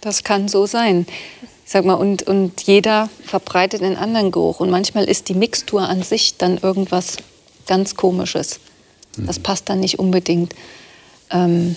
Das 0.00 0.24
kann 0.24 0.48
so 0.48 0.66
sein. 0.66 1.06
Ich 1.64 1.72
sag 1.72 1.84
mal, 1.84 1.94
und, 1.94 2.24
und 2.24 2.62
jeder 2.62 3.08
verbreitet 3.24 3.82
einen 3.82 3.96
anderen 3.96 4.30
Geruch. 4.30 4.60
Und 4.60 4.70
manchmal 4.70 5.04
ist 5.04 5.28
die 5.30 5.34
Mixtur 5.34 5.88
an 5.88 6.02
sich 6.02 6.36
dann 6.36 6.58
irgendwas 6.58 7.16
ganz 7.66 7.94
Komisches. 7.94 8.60
Das 9.16 9.38
passt 9.38 9.68
dann 9.68 9.80
nicht 9.80 9.98
unbedingt. 9.98 10.54
Ähm, 11.30 11.76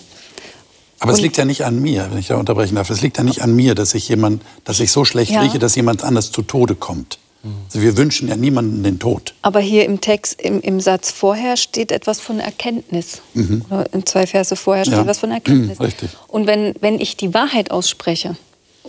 aber 1.00 1.14
es 1.14 1.22
liegt 1.22 1.38
ja 1.38 1.46
nicht 1.46 1.64
an 1.64 1.80
mir, 1.80 2.08
wenn 2.10 2.18
ich 2.18 2.28
da 2.28 2.38
unterbrechen 2.38 2.76
darf. 2.76 2.90
Es 2.90 3.02
liegt 3.02 3.18
ja 3.18 3.24
nicht 3.24 3.44
an 3.44 3.56
mir, 3.56 3.76
dass 3.76 3.94
ich 3.94 4.10
jemand, 4.10 4.42
dass 4.64 4.80
ich 4.80 4.92
so 4.92 5.06
schlecht 5.06 5.32
ja. 5.32 5.42
rieche, 5.42 5.60
dass 5.60 5.76
jemand 5.76 6.04
anders 6.04 6.32
zu 6.32 6.42
Tode 6.42 6.74
kommt. 6.74 7.20
Also 7.66 7.82
wir 7.82 7.98
wünschen 7.98 8.28
ja 8.28 8.36
niemanden 8.36 8.84
den 8.84 9.00
Tod. 9.00 9.34
Aber 9.42 9.60
hier 9.60 9.86
im 9.86 10.02
Text, 10.02 10.42
im, 10.42 10.62
im 10.62 10.80
Satz 10.80 11.12
vorher 11.12 11.58
steht 11.58 11.92
etwas 11.92 12.20
von 12.20 12.40
Erkenntnis. 12.40 13.22
Mhm. 13.34 13.66
Oder 13.70 13.94
in 13.94 14.06
zwei 14.06 14.28
Verse 14.28 14.56
vorher 14.56 14.86
steht 14.86 14.96
ja. 14.96 15.02
etwas 15.02 15.20
von 15.20 15.32
Erkenntnis. 15.32 15.80
Richtig. 15.82 16.10
Und 16.28 16.48
wenn, 16.48 16.74
wenn 16.80 17.00
ich 17.00 17.18
die 17.18 17.34
Wahrheit 17.34 17.72
ausspreche, 17.72 18.36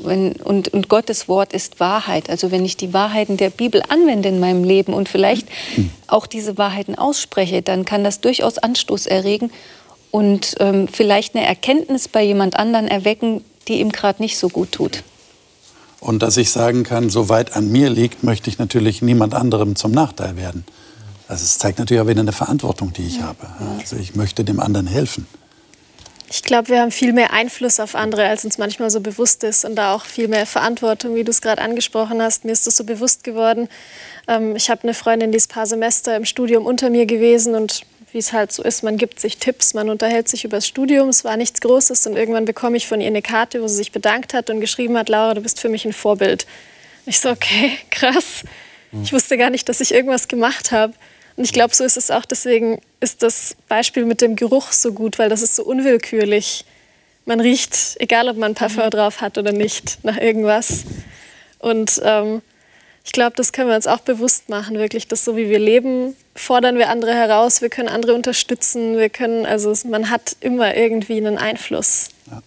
wenn, 0.02 0.32
und, 0.32 0.68
und 0.68 0.88
Gottes 0.88 1.28
Wort 1.28 1.52
ist 1.52 1.80
Wahrheit, 1.80 2.30
also 2.30 2.50
wenn 2.50 2.64
ich 2.64 2.76
die 2.76 2.92
Wahrheiten 2.92 3.36
der 3.36 3.50
Bibel 3.50 3.82
anwende 3.88 4.28
in 4.28 4.40
meinem 4.40 4.64
Leben 4.64 4.94
und 4.94 5.08
vielleicht 5.08 5.48
mhm. 5.76 5.90
auch 6.06 6.26
diese 6.26 6.58
Wahrheiten 6.58 6.94
ausspreche, 6.94 7.62
dann 7.62 7.84
kann 7.84 8.04
das 8.04 8.20
durchaus 8.20 8.58
Anstoß 8.58 9.06
erregen 9.06 9.50
und 10.10 10.54
ähm, 10.60 10.88
vielleicht 10.88 11.34
eine 11.34 11.44
Erkenntnis 11.44 12.08
bei 12.08 12.22
jemand 12.22 12.56
anderen 12.56 12.88
erwecken, 12.88 13.44
die 13.66 13.80
ihm 13.80 13.92
gerade 13.92 14.22
nicht 14.22 14.38
so 14.38 14.48
gut 14.48 14.72
tut. 14.72 15.02
Und 16.00 16.22
dass 16.22 16.36
ich 16.36 16.50
sagen 16.50 16.84
kann, 16.84 17.10
soweit 17.10 17.56
an 17.56 17.70
mir 17.70 17.90
liegt, 17.90 18.22
möchte 18.22 18.50
ich 18.50 18.58
natürlich 18.58 19.02
niemand 19.02 19.34
anderem 19.34 19.76
zum 19.76 19.92
Nachteil 19.92 20.36
werden. 20.36 20.64
Also 21.26 21.44
es 21.44 21.58
zeigt 21.58 21.78
natürlich 21.78 22.02
auch 22.02 22.06
wieder 22.06 22.20
eine 22.20 22.32
Verantwortung, 22.32 22.92
die 22.92 23.06
ich 23.06 23.20
habe. 23.20 23.46
Also 23.78 23.96
ich 23.96 24.14
möchte 24.14 24.44
dem 24.44 24.60
anderen 24.60 24.86
helfen. 24.86 25.26
Ich 26.30 26.42
glaube, 26.42 26.68
wir 26.68 26.80
haben 26.82 26.90
viel 26.90 27.14
mehr 27.14 27.32
Einfluss 27.32 27.80
auf 27.80 27.94
andere, 27.94 28.26
als 28.26 28.44
uns 28.44 28.58
manchmal 28.58 28.90
so 28.90 29.00
bewusst 29.00 29.44
ist 29.44 29.64
und 29.64 29.76
da 29.76 29.94
auch 29.94 30.04
viel 30.04 30.28
mehr 30.28 30.44
Verantwortung, 30.44 31.14
wie 31.14 31.24
du 31.24 31.30
es 31.30 31.40
gerade 31.40 31.62
angesprochen 31.62 32.20
hast. 32.20 32.44
Mir 32.44 32.52
ist 32.52 32.66
das 32.66 32.76
so 32.76 32.84
bewusst 32.84 33.24
geworden. 33.24 33.68
Ähm, 34.26 34.54
ich 34.54 34.68
habe 34.68 34.82
eine 34.82 34.92
Freundin, 34.92 35.32
die 35.32 35.38
ist 35.38 35.50
ein 35.50 35.54
paar 35.54 35.66
Semester 35.66 36.16
im 36.16 36.26
Studium 36.26 36.66
unter 36.66 36.90
mir 36.90 37.06
gewesen 37.06 37.54
und 37.54 37.82
wie 38.12 38.18
es 38.18 38.32
halt 38.32 38.52
so 38.52 38.62
ist, 38.62 38.82
man 38.82 38.96
gibt 38.96 39.20
sich 39.20 39.38
Tipps, 39.38 39.74
man 39.74 39.90
unterhält 39.90 40.28
sich 40.28 40.44
über 40.44 40.56
das 40.56 40.66
Studium. 40.66 41.08
Es 41.08 41.24
war 41.24 41.36
nichts 41.36 41.60
Großes 41.60 42.06
und 42.06 42.16
irgendwann 42.16 42.44
bekomme 42.44 42.76
ich 42.76 42.86
von 42.86 43.00
ihr 43.00 43.06
eine 43.08 43.22
Karte, 43.22 43.62
wo 43.62 43.68
sie 43.68 43.76
sich 43.76 43.92
bedankt 43.92 44.34
hat 44.34 44.50
und 44.50 44.60
geschrieben 44.60 44.96
hat, 44.96 45.08
Laura, 45.08 45.34
du 45.34 45.40
bist 45.40 45.60
für 45.60 45.68
mich 45.68 45.84
ein 45.84 45.92
Vorbild. 45.92 46.46
Und 47.04 47.10
ich 47.10 47.20
so, 47.20 47.30
okay, 47.30 47.72
krass. 47.90 48.44
Ich 49.02 49.12
wusste 49.12 49.36
gar 49.36 49.50
nicht, 49.50 49.68
dass 49.68 49.80
ich 49.80 49.92
irgendwas 49.92 50.28
gemacht 50.28 50.72
habe. 50.72 50.94
Und 51.36 51.44
ich 51.44 51.52
glaube, 51.52 51.74
so 51.74 51.84
ist 51.84 51.96
es 51.96 52.10
auch. 52.10 52.24
Deswegen 52.24 52.80
ist 53.00 53.22
das 53.22 53.56
Beispiel 53.68 54.04
mit 54.06 54.20
dem 54.20 54.34
Geruch 54.34 54.72
so 54.72 54.92
gut, 54.92 55.18
weil 55.18 55.28
das 55.28 55.42
ist 55.42 55.54
so 55.54 55.62
unwillkürlich. 55.64 56.64
Man 57.26 57.40
riecht, 57.40 57.96
egal 58.00 58.28
ob 58.28 58.38
man 58.38 58.54
Parfum 58.54 58.88
drauf 58.90 59.20
hat 59.20 59.36
oder 59.36 59.52
nicht, 59.52 59.98
nach 60.02 60.16
irgendwas. 60.16 60.84
Und 61.58 62.00
ähm, 62.02 62.40
ich 63.08 63.12
glaube, 63.12 63.32
das 63.36 63.52
können 63.52 63.70
wir 63.70 63.74
uns 63.74 63.86
auch 63.86 64.00
bewusst 64.00 64.50
machen, 64.50 64.76
wirklich, 64.76 65.08
dass 65.08 65.24
so 65.24 65.34
wie 65.34 65.48
wir 65.48 65.58
leben, 65.58 66.14
fordern 66.34 66.76
wir 66.76 66.90
andere 66.90 67.14
heraus, 67.14 67.62
wir 67.62 67.70
können 67.70 67.88
andere 67.88 68.12
unterstützen, 68.12 68.98
wir 68.98 69.08
können, 69.08 69.46
also 69.46 69.72
man 69.88 70.10
hat 70.10 70.36
immer 70.40 70.76
irgendwie 70.76 71.16
einen 71.16 71.38
Einfluss. 71.38 72.08
Ja. 72.30 72.42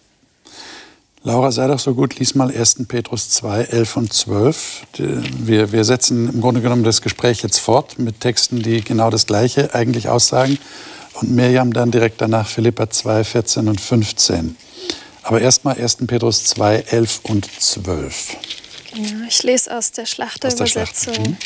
Laura, 1.23 1.51
sei 1.51 1.65
doch 1.65 1.79
so 1.79 1.95
gut, 1.95 2.19
lies 2.19 2.35
mal 2.35 2.55
1. 2.55 2.85
Petrus 2.87 3.31
2, 3.31 3.63
11 3.63 3.97
und 3.97 4.13
12. 4.13 4.83
Wir, 5.39 5.71
wir 5.71 5.83
setzen 5.83 6.29
im 6.31 6.41
Grunde 6.41 6.61
genommen 6.61 6.83
das 6.83 7.01
Gespräch 7.01 7.41
jetzt 7.41 7.57
fort 7.57 7.97
mit 7.97 8.19
Texten, 8.19 8.61
die 8.61 8.83
genau 8.83 9.09
das 9.09 9.25
Gleiche 9.25 9.73
eigentlich 9.73 10.09
aussagen. 10.09 10.59
Und 11.15 11.31
Mirjam 11.31 11.73
dann 11.73 11.89
direkt 11.89 12.21
danach 12.21 12.47
Philippa 12.47 12.87
2, 12.87 13.23
14 13.23 13.67
und 13.67 13.81
15. 13.81 14.55
Aber 15.23 15.41
erstmal 15.41 15.81
1. 15.81 16.05
Petrus 16.05 16.43
2, 16.43 16.75
11 16.87 17.21
und 17.23 17.49
12. 17.59 18.37
Ja, 18.93 19.27
ich 19.27 19.43
lese 19.43 19.75
aus 19.75 19.91
der 19.91 20.05
Schlachterübersetzung. 20.05 21.13
Schlacht. 21.13 21.29
mhm. 21.29 21.37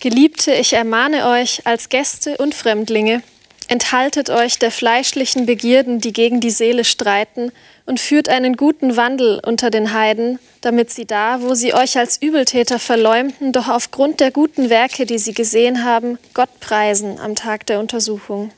Geliebte, 0.00 0.52
ich 0.52 0.74
ermahne 0.74 1.28
euch 1.28 1.66
als 1.66 1.88
Gäste 1.88 2.36
und 2.36 2.54
Fremdlinge, 2.54 3.22
enthaltet 3.68 4.28
euch 4.28 4.58
der 4.58 4.70
fleischlichen 4.70 5.46
Begierden, 5.46 6.00
die 6.00 6.12
gegen 6.12 6.40
die 6.40 6.50
Seele 6.50 6.84
streiten, 6.84 7.52
und 7.86 8.00
führt 8.00 8.28
einen 8.28 8.56
guten 8.56 8.96
Wandel 8.96 9.40
unter 9.44 9.70
den 9.70 9.92
Heiden, 9.92 10.38
damit 10.60 10.90
sie 10.90 11.06
da, 11.06 11.40
wo 11.40 11.54
sie 11.54 11.74
euch 11.74 11.98
als 11.98 12.20
Übeltäter 12.20 12.78
verleumden, 12.78 13.52
doch 13.52 13.68
aufgrund 13.68 14.20
der 14.20 14.30
guten 14.30 14.70
Werke, 14.70 15.06
die 15.06 15.18
sie 15.18 15.32
gesehen 15.32 15.84
haben, 15.84 16.18
Gott 16.34 16.60
preisen 16.60 17.18
am 17.20 17.34
Tag 17.34 17.66
der 17.66 17.80
Untersuchung. 17.80 18.50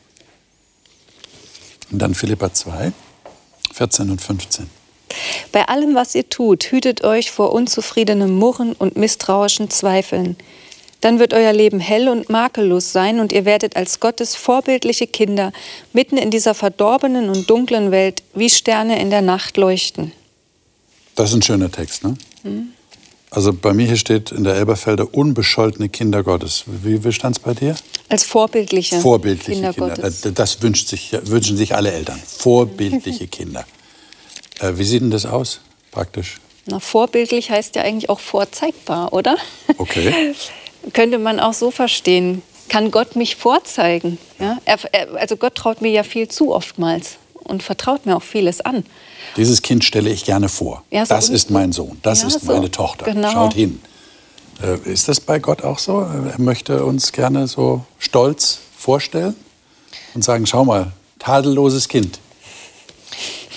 Und 1.91 2.01
dann 2.01 2.15
Philippa 2.15 2.53
2, 2.53 2.93
14 3.73 4.11
und 4.11 4.21
15. 4.21 4.76
Bei 5.53 5.69
allem, 5.69 5.95
was 5.95 6.15
ihr 6.15 6.29
tut, 6.29 6.65
hütet 6.65 7.05
euch 7.05 7.31
vor 7.31 7.53
unzufriedenem 7.53 8.35
Murren 8.35 8.73
und 8.73 8.97
misstrauischen 8.97 9.71
Zweifeln. 9.71 10.37
Dann 11.01 11.19
wird 11.19 11.35
euer 11.35 11.53
Leben 11.53 11.79
hell 11.79 12.09
und 12.09 12.31
makellos 12.31 12.93
sein 12.93 13.21
und 13.21 13.33
ihr 13.33 13.45
werdet 13.45 13.77
als 13.77 14.01
Gottes 14.01 14.35
vorbildliche 14.35 15.07
Kinder 15.07 15.53
mitten 15.93 16.17
in 16.17 16.31
dieser 16.31 16.55
verdorbenen 16.55 17.29
und 17.29 17.49
dunklen 17.49 17.91
Welt 17.91 18.23
wie 18.35 18.51
Sterne 18.51 19.01
in 19.01 19.11
der 19.11 19.23
Nacht 19.23 19.57
leuchten. 19.57 20.13
Das 21.15 21.31
ist 21.31 21.37
ein 21.37 21.43
schöner 21.43 21.71
Text, 21.71 22.05
ne? 22.05 22.17
Hm. 22.43 22.69
Also 23.31 23.53
bei 23.53 23.75
mir 23.75 23.87
hier 23.87 23.97
steht 23.97 24.33
in 24.33 24.45
der 24.45 24.55
Elberfelder 24.55 25.13
unbescholtene 25.13 25.89
Kinder 25.89 26.23
Gottes. 26.23 26.65
Wie, 26.67 27.05
wie 27.05 27.13
stand 27.13 27.37
es 27.37 27.43
bei 27.43 27.55
dir? 27.55 27.75
Als 28.09 28.25
vorbildliche, 28.25 28.99
vorbildliche 29.01 29.61
Kinder, 29.61 29.73
Kinder. 29.73 29.97
Gottes. 29.97 30.21
Das, 30.23 30.35
das 30.35 30.63
wünscht 30.63 30.89
sich, 30.89 31.13
wünschen 31.25 31.57
sich 31.57 31.75
alle 31.75 31.93
Eltern. 31.93 32.19
Vorbildliche 32.25 33.27
Kinder. 33.29 33.67
Äh, 34.61 34.73
wie 34.77 34.85
sieht 34.85 35.03
denn 35.03 35.11
das 35.11 35.27
aus, 35.27 35.61
praktisch? 35.91 36.39
Na, 36.67 36.81
vorbildlich 36.81 37.51
heißt 37.51 37.77
ja 37.77 37.83
eigentlich 37.83 38.11
auch 38.11 38.21
vorzeigbar, 38.21 39.13
oder? 39.13 39.37
Okay. 39.79 40.35
Könnte 40.93 41.19
man 41.19 41.41
auch 41.41 41.53
so 41.53 41.71
verstehen. 41.71 42.43
Kann 42.69 42.91
Gott 42.91 43.17
mich 43.17 43.37
vorzeigen? 43.37 44.19
Ja? 44.39 44.59
Er, 44.65 44.79
er, 44.93 45.15
also 45.17 45.37
Gott 45.37 45.55
traut 45.55 45.81
mir 45.81 45.91
ja 45.91 46.03
viel 46.03 46.29
zu 46.29 46.53
oftmals 46.53 47.17
und 47.35 47.63
vertraut 47.63 48.07
mir 48.07 48.17
auch 48.17 48.23
vieles 48.23 48.61
an. 48.61 48.85
Dieses 49.37 49.63
Kind 49.63 49.85
stelle 49.85 50.11
ich 50.11 50.25
gerne 50.25 50.49
vor. 50.49 50.83
Ja, 50.91 51.07
so 51.07 51.15
das 51.15 51.29
ist 51.29 51.51
mein 51.51 51.73
Sohn, 51.73 51.99
das 52.03 52.23
ja, 52.23 52.29
ist 52.29 52.41
so. 52.41 52.53
meine 52.53 52.71
Tochter. 52.71 53.07
Genau. 53.07 53.31
Schaut 53.31 53.55
hin. 53.55 53.81
Äh, 54.63 54.91
ist 54.91 55.09
das 55.09 55.21
bei 55.21 55.39
Gott 55.39 55.63
auch 55.63 55.79
so? 55.79 56.01
Er 56.01 56.41
möchte 56.41 56.85
uns 56.85 57.13
gerne 57.13 57.47
so 57.47 57.85
stolz 57.99 58.61
vorstellen 58.77 59.37
und 60.15 60.25
sagen, 60.25 60.47
schau 60.47 60.65
mal, 60.65 60.93
tadelloses 61.19 61.89
Kind. 61.89 62.19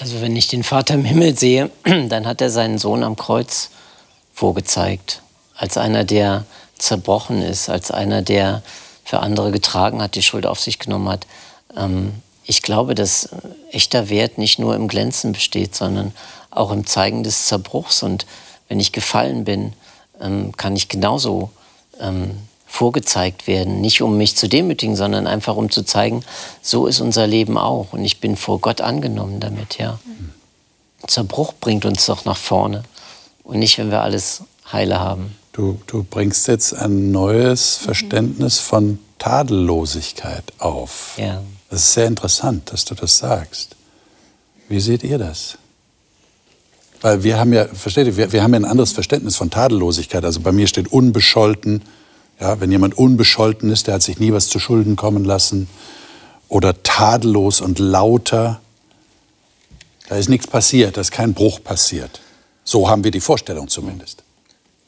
Also 0.02 0.22
wenn 0.22 0.36
ich 0.36 0.48
den 0.48 0.64
Vater 0.64 0.94
im 0.94 1.04
Himmel 1.04 1.38
sehe, 1.38 1.70
dann 1.84 2.26
hat 2.26 2.42
er 2.42 2.50
seinen 2.50 2.78
Sohn 2.78 3.04
am 3.04 3.16
Kreuz 3.16 3.70
vorgezeigt. 4.34 5.22
Als 5.56 5.78
einer, 5.78 6.06
der 6.06 6.46
zerbrochen 6.78 7.42
ist, 7.42 7.70
als 7.70 7.92
einer, 7.92 8.22
der 8.22 8.64
für 9.04 9.20
andere 9.20 9.52
getragen 9.52 10.02
hat, 10.02 10.16
die 10.16 10.22
Schuld 10.22 10.46
auf 10.46 10.60
sich 10.60 10.80
genommen 10.80 11.10
hat. 11.10 11.28
Ähm, 11.76 12.14
ich 12.44 12.62
glaube, 12.62 12.96
dass 12.96 13.30
echter 13.72 14.10
Wert 14.10 14.38
nicht 14.38 14.58
nur 14.58 14.76
im 14.76 14.88
Glänzen 14.88 15.34
besteht, 15.34 15.76
sondern 15.76 16.14
auch 16.50 16.72
im 16.72 16.86
Zeigen 16.86 17.24
des 17.24 17.46
Zerbruchs. 17.46 18.02
Und 18.02 18.26
wenn 18.68 18.80
ich 18.80 18.92
gefallen 18.92 19.44
bin, 19.44 19.74
ähm, 20.22 20.56
kann 20.56 20.76
ich 20.76 20.88
genauso 20.88 21.52
ähm, 22.00 22.38
vorgezeigt 22.70 23.48
werden. 23.48 23.82
Nicht 23.82 24.02
um 24.02 24.18
mich 24.18 24.38
zu 24.38 24.48
demütigen, 24.48 24.96
sondern 24.96 25.28
einfach 25.28 25.56
um 25.56 25.70
zu 25.72 25.84
zeigen, 25.84 26.24
so 26.62 26.86
ist 26.86 27.02
unser 27.02 27.28
Leben 27.28 27.58
auch. 27.58 27.92
Und 27.92 28.06
ich 28.06 28.22
bin 28.22 28.38
vor 28.38 28.60
Gott 28.60 28.80
angenommen 28.80 29.40
damit, 29.40 29.78
ja. 29.78 30.00
Zerbruch 31.08 31.54
bringt 31.60 31.86
uns 31.86 32.06
doch 32.06 32.26
nach 32.26 32.38
vorne. 32.38 32.84
Und 33.44 33.60
nicht, 33.60 33.78
wenn 33.80 33.90
wir 33.90 34.02
alles 34.02 34.44
heile 34.72 35.00
haben. 35.00 35.36
Du, 35.54 35.80
du 35.88 36.04
bringst 36.04 36.48
jetzt 36.48 36.74
ein 36.74 37.12
neues 37.12 37.76
Verständnis 37.76 38.60
von 38.60 39.00
Tadellosigkeit 39.18 40.44
auf. 40.60 41.16
Ja. 41.18 41.42
Das 41.70 41.82
ist 41.82 41.94
sehr 41.94 42.06
interessant, 42.06 42.72
dass 42.72 42.86
du 42.86 42.94
das 42.96 43.18
sagst. 43.18 43.76
Wie 44.68 44.80
seht 44.80 45.04
ihr 45.04 45.18
das? 45.18 45.58
Weil 47.02 47.24
wir 47.24 47.40
haben 47.40 47.54
ja, 47.54 47.66
versteht 47.66 48.08
ihr, 48.08 48.18
wir, 48.18 48.32
wir 48.32 48.44
haben 48.44 48.54
ja 48.54 48.60
ein 48.60 48.66
anderes 48.66 48.92
Verständnis 48.92 49.36
von 49.36 49.50
Tadellosigkeit. 49.50 50.24
Also 50.24 50.42
bei 50.42 50.52
mir 50.52 50.68
steht 50.68 50.92
unbescholten. 50.92 51.82
Ja, 52.40 52.60
wenn 52.62 52.72
jemand 52.72 52.98
unbescholten 52.98 53.70
ist, 53.70 53.88
der 53.88 53.96
hat 53.96 54.02
sich 54.02 54.20
nie 54.20 54.32
was 54.32 54.48
zu 54.48 54.60
Schulden 54.60 54.96
kommen 54.96 55.26
lassen. 55.26 55.68
Oder 56.48 56.82
tadellos 56.84 57.62
und 57.62 57.80
lauter. 57.80 58.62
Da 60.08 60.16
ist 60.16 60.30
nichts 60.30 60.48
passiert, 60.48 60.98
da 60.98 61.02
ist 61.02 61.12
kein 61.12 61.34
Bruch 61.34 61.64
passiert. 61.64 62.22
So 62.64 62.90
haben 62.90 63.04
wir 63.04 63.12
die 63.12 63.20
Vorstellung 63.20 63.68
zumindest. 63.68 64.24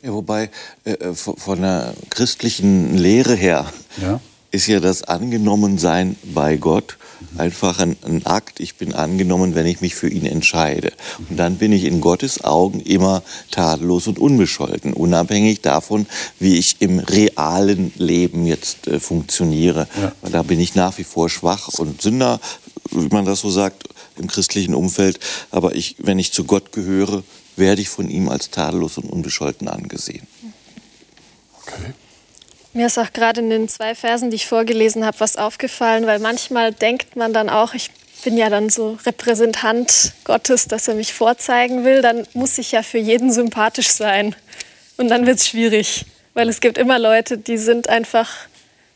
Ja, 0.01 0.13
wobei 0.13 0.49
äh, 0.83 0.93
äh 0.93 1.13
von 1.13 1.61
der 1.61 1.93
christlichen 2.09 2.97
Lehre 2.97 3.35
her 3.35 3.71
ja. 4.01 4.19
Ist 4.51 4.67
ja 4.67 4.79
das 4.79 5.03
Angenommensein 5.03 6.17
bei 6.33 6.57
Gott 6.57 6.97
einfach 7.37 7.79
ein, 7.79 7.95
ein, 8.03 8.25
Akt. 8.25 8.59
Ich 8.59 8.75
bin 8.75 8.93
angenommen, 8.93 9.55
wenn 9.55 9.65
ich 9.65 9.81
mich 9.81 9.95
für 9.95 10.09
ihn 10.09 10.25
entscheide. 10.25 10.91
Und 11.29 11.37
dann 11.37 11.55
bin 11.55 11.71
ich 11.71 11.85
in 11.85 12.01
Gottes 12.01 12.43
Augen 12.43 12.81
immer 12.81 13.23
tadellos 13.49 14.07
und 14.07 14.19
unbescholten, 14.19 14.93
unabhängig 14.93 15.61
davon, 15.61 16.05
wie 16.39 16.57
ich 16.57 16.77
im 16.81 16.99
realen 16.99 17.93
Leben 17.95 18.45
jetzt 18.45 18.87
äh, 18.87 18.99
funktioniere. 18.99 19.87
Ja. 20.01 20.29
Da 20.29 20.43
bin 20.43 20.59
ich 20.59 20.75
nach 20.75 20.97
wie 20.97 21.03
vor 21.03 21.29
schwach 21.29 21.69
und 21.77 22.01
Sünder, 22.01 22.39
wie 22.91 23.07
man 23.07 23.25
das 23.25 23.41
so 23.41 23.49
sagt, 23.49 23.85
im 24.17 24.27
christlichen 24.27 24.75
Umfeld. 24.75 25.19
Aber 25.49 25.75
ich, 25.75 25.95
wenn 25.99 26.19
ich 26.19 26.33
zu 26.33 26.43
Gott 26.43 26.71
gehöre, 26.71 27.23
werde 27.55 27.81
ich 27.81 27.89
von 27.89 28.09
ihm 28.09 28.29
als 28.29 28.49
tadellos 28.49 28.97
und 28.97 29.09
unbescholten 29.09 29.67
angesehen. 29.67 30.27
Mir 32.73 32.85
ist 32.85 32.97
auch 32.97 33.11
gerade 33.11 33.41
in 33.41 33.49
den 33.49 33.67
zwei 33.67 33.95
Versen, 33.95 34.29
die 34.29 34.37
ich 34.37 34.47
vorgelesen 34.47 35.05
habe, 35.05 35.19
was 35.19 35.35
aufgefallen, 35.35 36.07
weil 36.07 36.19
manchmal 36.19 36.71
denkt 36.71 37.17
man 37.17 37.33
dann 37.33 37.49
auch, 37.49 37.73
ich 37.73 37.91
bin 38.23 38.37
ja 38.37 38.49
dann 38.49 38.69
so 38.69 38.97
Repräsentant 39.05 40.13
Gottes, 40.23 40.67
dass 40.67 40.87
er 40.87 40.95
mich 40.95 41.13
vorzeigen 41.13 41.83
will, 41.83 42.01
dann 42.01 42.25
muss 42.33 42.57
ich 42.57 42.71
ja 42.71 42.81
für 42.81 42.97
jeden 42.97 43.31
sympathisch 43.31 43.89
sein. 43.89 44.35
Und 44.97 45.09
dann 45.09 45.25
wird 45.25 45.39
es 45.39 45.49
schwierig, 45.49 46.05
weil 46.33 46.47
es 46.47 46.61
gibt 46.61 46.77
immer 46.77 46.97
Leute, 46.97 47.37
die 47.37 47.57
sind 47.57 47.89
einfach 47.89 48.29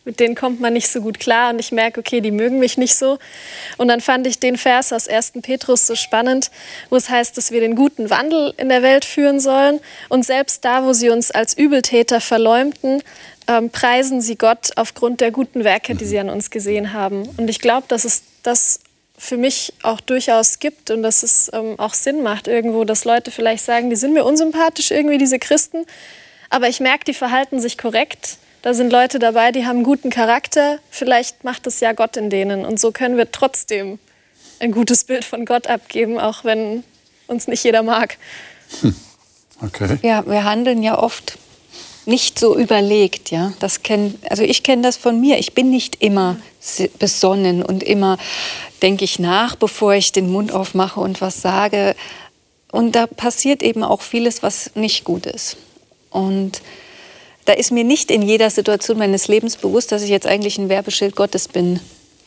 mit 0.05 0.19
denen 0.19 0.35
kommt 0.35 0.61
man 0.61 0.73
nicht 0.73 0.87
so 0.87 1.01
gut 1.01 1.19
klar 1.19 1.51
und 1.51 1.59
ich 1.59 1.71
merke, 1.71 1.99
okay, 1.99 2.21
die 2.21 2.31
mögen 2.31 2.59
mich 2.59 2.77
nicht 2.77 2.95
so. 2.95 3.17
Und 3.77 3.87
dann 3.87 4.01
fand 4.01 4.27
ich 4.27 4.39
den 4.39 4.57
Vers 4.57 4.93
aus 4.93 5.07
1. 5.07 5.33
Petrus 5.41 5.87
so 5.87 5.95
spannend, 5.95 6.51
wo 6.89 6.95
es 6.95 7.09
heißt, 7.09 7.37
dass 7.37 7.51
wir 7.51 7.59
den 7.59 7.75
guten 7.75 8.09
Wandel 8.09 8.53
in 8.57 8.69
der 8.69 8.83
Welt 8.83 9.03
führen 9.03 9.39
sollen. 9.39 9.79
Und 10.07 10.25
selbst 10.25 10.63
da, 10.63 10.85
wo 10.85 10.93
sie 10.93 11.09
uns 11.09 11.31
als 11.31 11.57
Übeltäter 11.57 12.21
verleumden, 12.21 13.01
ähm, 13.47 13.69
preisen 13.71 14.21
sie 14.21 14.37
Gott 14.37 14.71
aufgrund 14.75 15.21
der 15.21 15.31
guten 15.31 15.63
Werke, 15.63 15.95
die 15.95 16.05
sie 16.05 16.19
an 16.19 16.29
uns 16.29 16.49
gesehen 16.49 16.93
haben. 16.93 17.27
Und 17.37 17.49
ich 17.49 17.59
glaube, 17.59 17.87
dass 17.87 18.05
es 18.05 18.23
das 18.43 18.79
für 19.17 19.37
mich 19.37 19.73
auch 19.81 20.01
durchaus 20.01 20.59
gibt 20.59 20.91
und 20.91 21.01
dass 21.01 21.23
es 21.23 21.49
ähm, 21.53 21.79
auch 21.79 21.93
Sinn 21.93 22.21
macht 22.21 22.47
irgendwo, 22.47 22.83
dass 22.83 23.05
Leute 23.05 23.31
vielleicht 23.31 23.63
sagen, 23.63 23.89
die 23.89 23.95
sind 23.95 24.13
mir 24.13 24.25
unsympathisch 24.25 24.91
irgendwie, 24.91 25.17
diese 25.17 25.39
Christen. 25.39 25.85
Aber 26.49 26.67
ich 26.67 26.79
merke, 26.79 27.05
die 27.05 27.13
verhalten 27.13 27.59
sich 27.59 27.77
korrekt 27.77 28.37
da 28.65 28.73
sind 28.73 28.91
Leute 28.91 29.19
dabei, 29.19 29.51
die 29.51 29.67
haben 29.67 29.75
einen 29.75 29.83
guten 29.83 30.09
Charakter. 30.09 30.79
Vielleicht 30.89 31.43
macht 31.43 31.67
es 31.67 31.81
ja 31.81 31.93
Gott 31.93 32.17
in 32.17 32.31
denen. 32.31 32.65
Und 32.65 32.79
so 32.79 32.91
können 32.91 33.15
wir 33.15 33.31
trotzdem 33.31 33.99
ein 34.59 34.71
gutes 34.71 35.03
Bild 35.03 35.23
von 35.23 35.45
Gott 35.45 35.67
abgeben, 35.67 36.19
auch 36.19 36.43
wenn 36.43 36.83
uns 37.27 37.47
nicht 37.47 37.63
jeder 37.63 37.83
mag. 37.83 38.17
Hm. 38.81 38.95
Okay. 39.61 39.99
Ja, 40.01 40.25
wir 40.25 40.45
handeln 40.45 40.81
ja 40.81 40.97
oft 40.97 41.37
nicht 42.07 42.39
so 42.39 42.57
überlegt, 42.57 43.29
ja. 43.29 43.53
Das 43.59 43.83
kenn, 43.83 44.15
also 44.31 44.41
ich 44.41 44.63
kenne 44.63 44.81
das 44.81 44.97
von 44.97 45.21
mir. 45.21 45.37
Ich 45.37 45.53
bin 45.53 45.69
nicht 45.69 46.01
immer 46.01 46.37
besonnen 46.97 47.61
und 47.61 47.83
immer 47.83 48.17
denke 48.81 49.03
ich 49.03 49.19
nach, 49.19 49.55
bevor 49.55 49.93
ich 49.93 50.11
den 50.11 50.31
Mund 50.31 50.51
aufmache 50.51 50.99
und 50.99 51.21
was 51.21 51.39
sage. 51.39 51.95
Und 52.71 52.95
da 52.95 53.05
passiert 53.05 53.61
eben 53.61 53.83
auch 53.83 54.01
vieles, 54.01 54.41
was 54.41 54.71
nicht 54.73 55.03
gut 55.03 55.27
ist. 55.27 55.55
Und 56.09 56.63
da 57.45 57.53
ist 57.53 57.71
mir 57.71 57.83
nicht 57.83 58.11
in 58.11 58.21
jeder 58.21 58.49
Situation 58.49 58.97
meines 58.97 59.27
Lebens 59.27 59.55
bewusst, 59.55 59.91
dass 59.91 60.01
ich 60.01 60.09
jetzt 60.09 60.27
eigentlich 60.27 60.57
ein 60.57 60.69
Werbeschild 60.69 61.15
Gottes 61.15 61.47
bin. 61.47 61.79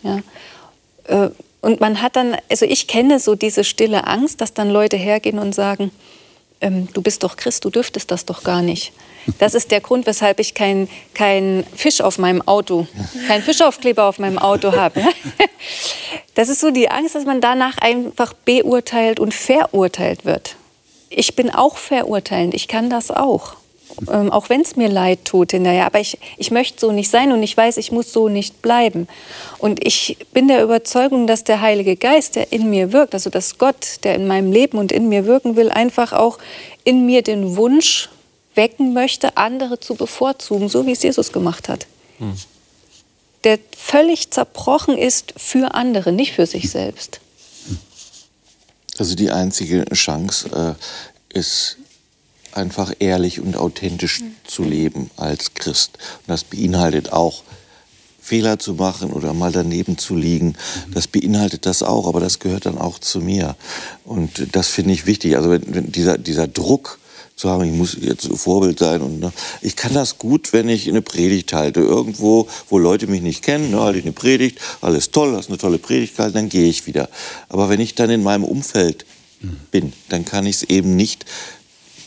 Ja. 0.02 0.20
Äh, 1.04 1.31
und 1.61 1.81
man 1.81 2.00
hat 2.00 2.16
dann, 2.16 2.37
also 2.48 2.64
ich 2.64 2.87
kenne 2.87 3.18
so 3.18 3.35
diese 3.35 3.64
stille 3.64 4.07
Angst, 4.07 4.40
dass 4.40 4.54
dann 4.54 4.70
Leute 4.70 4.96
hergehen 4.96 5.38
und 5.38 5.54
sagen, 5.54 5.90
ähm, 6.61 6.88
du 6.92 7.02
bist 7.02 7.24
doch 7.24 7.37
Christ, 7.37 7.64
du 7.64 7.70
dürftest 7.70 8.11
das 8.11 8.24
doch 8.24 8.44
gar 8.44 8.62
nicht. 8.62 8.92
Das 9.38 9.54
ist 9.54 9.70
der 9.70 9.81
Grund, 9.81 10.07
weshalb 10.07 10.40
ich 10.40 10.54
keinen 10.54 10.88
kein 11.14 11.64
Fisch 11.74 12.00
auf 12.00 12.18
meinem 12.18 12.40
Auto, 12.46 12.87
keinen 13.26 13.42
Fischaufkleber 13.42 14.04
auf 14.04 14.18
meinem 14.18 14.38
Auto 14.38 14.72
habe. 14.72 15.02
Das 16.35 16.48
ist 16.48 16.61
so 16.61 16.70
die 16.70 16.88
Angst, 16.88 17.16
dass 17.16 17.24
man 17.24 17.40
danach 17.40 17.78
einfach 17.78 18.33
beurteilt 18.33 19.18
und 19.18 19.35
verurteilt 19.35 20.24
wird. 20.24 20.54
Ich 21.11 21.35
bin 21.35 21.50
auch 21.50 21.78
verurteilend, 21.78 22.54
ich 22.54 22.68
kann 22.68 22.88
das 22.90 23.11
auch 23.11 23.57
ähm, 24.11 24.30
auch 24.30 24.48
wenn 24.48 24.61
es 24.61 24.76
mir 24.76 24.88
leid 24.88 25.24
tut 25.24 25.52
hinterher. 25.52 25.87
Aber 25.87 26.00
ich, 26.00 26.18
ich 26.37 26.50
möchte 26.50 26.80
so 26.80 26.92
nicht 26.92 27.11
sein 27.11 27.32
und 27.32 27.42
ich 27.42 27.56
weiß, 27.56 27.76
ich 27.76 27.92
muss 27.92 28.12
so 28.12 28.28
nicht 28.28 28.62
bleiben. 28.62 29.08
Und 29.58 29.84
ich 29.84 30.16
bin 30.32 30.48
der 30.48 30.62
Überzeugung, 30.62 31.26
dass 31.26 31.44
der 31.44 31.61
Heilige 31.61 31.96
Geist, 31.96 32.37
der 32.37 32.52
in 32.52 32.70
mir 32.70 32.92
wirkt, 32.92 33.14
also 33.14 33.30
dass 33.30 33.58
Gott, 33.58 34.04
der 34.04 34.14
in 34.14 34.26
meinem 34.26 34.52
Leben 34.52 34.78
und 34.78 34.92
in 34.92 35.08
mir 35.08 35.26
wirken 35.26 35.56
will, 35.56 35.70
einfach 35.70 36.12
auch 36.12 36.38
in 36.84 37.06
mir 37.06 37.22
den 37.22 37.56
Wunsch 37.56 38.08
wecken 38.54 38.92
möchte, 38.92 39.37
andere 39.37 39.80
zu 39.80 39.94
bevorzugen, 39.94 40.68
so 40.68 40.87
wie 40.87 40.92
es 40.92 41.02
Jesus 41.02 41.32
gemacht 41.32 41.68
hat. 41.68 41.87
Hm. 42.18 42.34
Der 43.44 43.58
völlig 43.76 44.30
zerbrochen 44.30 44.98
ist 44.98 45.34
für 45.37 45.74
andere, 45.74 46.12
nicht 46.12 46.32
für 46.32 46.46
sich 46.46 46.70
selbst. 46.70 47.20
Also 48.98 49.14
die 49.14 49.30
einzige 49.30 49.84
Chance 49.92 50.76
äh, 51.32 51.38
ist 51.38 51.78
einfach 52.52 52.92
ehrlich 52.98 53.40
und 53.40 53.56
authentisch 53.56 54.20
mhm. 54.20 54.34
zu 54.44 54.62
leben 54.62 55.11
als 55.16 55.54
Christ. 55.54 55.92
Und 55.94 56.28
das 56.28 56.44
beinhaltet 56.44 57.12
auch 57.12 57.42
Fehler 58.20 58.58
zu 58.58 58.74
machen 58.74 59.11
oder 59.12 59.32
mal 59.32 59.52
daneben 59.52 59.96
zu 59.96 60.14
liegen. 60.14 60.54
Das 60.92 61.06
beinhaltet 61.06 61.64
das 61.64 61.82
auch, 61.82 62.06
aber 62.06 62.20
das 62.20 62.38
gehört 62.38 62.66
dann 62.66 62.76
auch 62.76 62.98
zu 62.98 63.20
mir. 63.20 63.56
Und 64.04 64.54
das 64.54 64.68
finde 64.68 64.92
ich 64.92 65.06
wichtig. 65.06 65.37
Also 65.37 65.50
wenn, 65.50 65.62
wenn 65.74 65.92
dieser, 65.92 66.18
dieser 66.18 66.46
Druck, 66.46 66.98
zu 67.38 67.48
haben, 67.48 67.64
ich 67.64 67.72
muss 67.72 67.96
jetzt 68.00 68.28
Vorbild 68.37 68.78
sein. 68.78 69.00
Und 69.00 69.20
ne, 69.20 69.32
ich 69.62 69.76
kann 69.76 69.94
das 69.94 70.18
gut, 70.18 70.52
wenn 70.52 70.68
ich 70.68 70.88
eine 70.88 71.02
Predigt 71.02 71.52
halte. 71.52 71.80
Irgendwo, 71.80 72.48
wo 72.68 72.78
Leute 72.78 73.06
mich 73.06 73.22
nicht 73.22 73.42
kennen, 73.42 73.70
ne, 73.70 73.80
halte 73.80 74.00
ich 74.00 74.04
eine 74.04 74.12
Predigt, 74.12 74.58
alles 74.80 75.11
toll, 75.11 75.34
hast 75.37 75.48
eine 75.48 75.58
tolle 75.58 75.78
Predigt 75.78 76.16
gehalten, 76.16 76.34
dann 76.34 76.48
gehe 76.48 76.68
ich 76.68 76.87
wieder. 76.87 77.08
Aber 77.48 77.68
wenn 77.68 77.80
ich 77.80 77.94
dann 77.94 78.11
in 78.11 78.22
meinem 78.22 78.44
Umfeld 78.44 79.06
bin, 79.70 79.92
dann 80.08 80.24
kann 80.24 80.46
ich 80.46 80.56
es 80.56 80.62
eben 80.64 80.96
nicht 80.96 81.24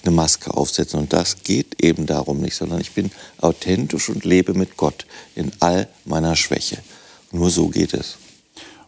eine 0.04 0.16
Maske 0.16 0.54
aufsetzen. 0.54 1.00
Und 1.00 1.14
das 1.14 1.44
geht 1.44 1.84
eben 1.84 2.06
darum 2.06 2.40
nicht, 2.40 2.56
sondern 2.56 2.82
ich 2.82 2.92
bin 2.92 3.12
authentisch 3.40 4.10
und 4.10 4.26
lebe 4.26 4.54
mit 4.54 4.78
Gott 4.78 5.06
in 5.36 5.52
all 5.60 5.88
meiner 6.06 6.36
Schwäche. 6.36 6.78
Nur 7.32 7.50
so 7.50 7.70
geht 7.70 7.94
es. 7.94 8.18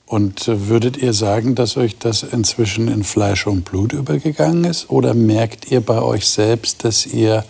Und 0.05 0.47
äh, 0.47 0.67
würdet 0.67 0.97
ihr 0.97 1.13
sagen, 1.13 1.55
dass 1.55 1.77
euch 1.77 1.97
das 1.97 2.23
inzwischen 2.23 2.87
in 2.87 3.03
Fleisch 3.03 3.47
und 3.47 3.65
Blut 3.65 3.93
übergegangen 3.93 4.65
ist? 4.65 4.89
Oder 4.89 5.13
merkt 5.13 5.71
ihr 5.71 5.81
bei 5.81 6.01
euch 6.01 6.27
selbst, 6.27 6.83
dass 6.83 7.05
ihr 7.05 7.45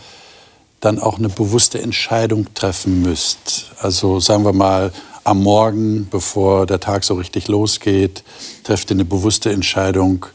dann 0.80 1.00
auch 1.00 1.18
eine 1.18 1.30
bewusste 1.30 1.82
Entscheidung 1.82 2.54
treffen 2.54 3.02
müsst? 3.02 3.72
Also 3.80 4.20
sagen 4.20 4.46
wir 4.46 4.54
mal, 4.54 4.94
am 5.24 5.42
Morgen, 5.42 6.08
bevor 6.10 6.66
der 6.66 6.80
Tag 6.80 7.04
so 7.04 7.16
richtig 7.16 7.48
losgeht, 7.48 8.24
trefft 8.64 8.92
ihr 8.92 8.96
eine 8.96 9.06
bewusste 9.06 9.52
Entscheidung, 9.52 10.26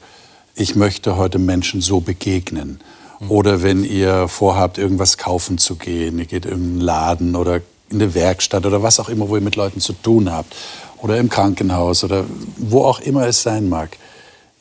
ich 0.55 0.75
möchte 0.75 1.17
heute 1.17 1.38
Menschen 1.38 1.81
so 1.81 2.01
begegnen. 2.01 2.81
Oder 3.26 3.62
wenn 3.62 3.85
ihr 3.85 4.28
vorhabt, 4.28 4.78
irgendwas 4.78 5.18
kaufen 5.18 5.59
zu 5.59 5.74
gehen, 5.74 6.18
ihr 6.18 6.26
geht 6.26 6.46
in 6.46 6.52
einen 6.52 6.81
Laden 6.81 7.35
oder 7.35 7.57
in 7.90 8.00
eine 8.00 8.14
Werkstatt 8.14 8.64
oder 8.64 8.83
was 8.83 9.00
auch 9.00 9.09
immer, 9.09 9.28
wo 9.28 9.37
ihr 9.37 9.42
mit 9.42 9.57
Leuten 9.57 9.81
zu 9.81 9.92
tun 9.92 10.31
habt 10.31 10.54
oder 11.02 11.16
im 11.18 11.28
Krankenhaus 11.28 12.04
oder 12.04 12.24
wo 12.57 12.85
auch 12.85 13.00
immer 13.00 13.26
es 13.26 13.42
sein 13.42 13.68
mag. 13.68 13.96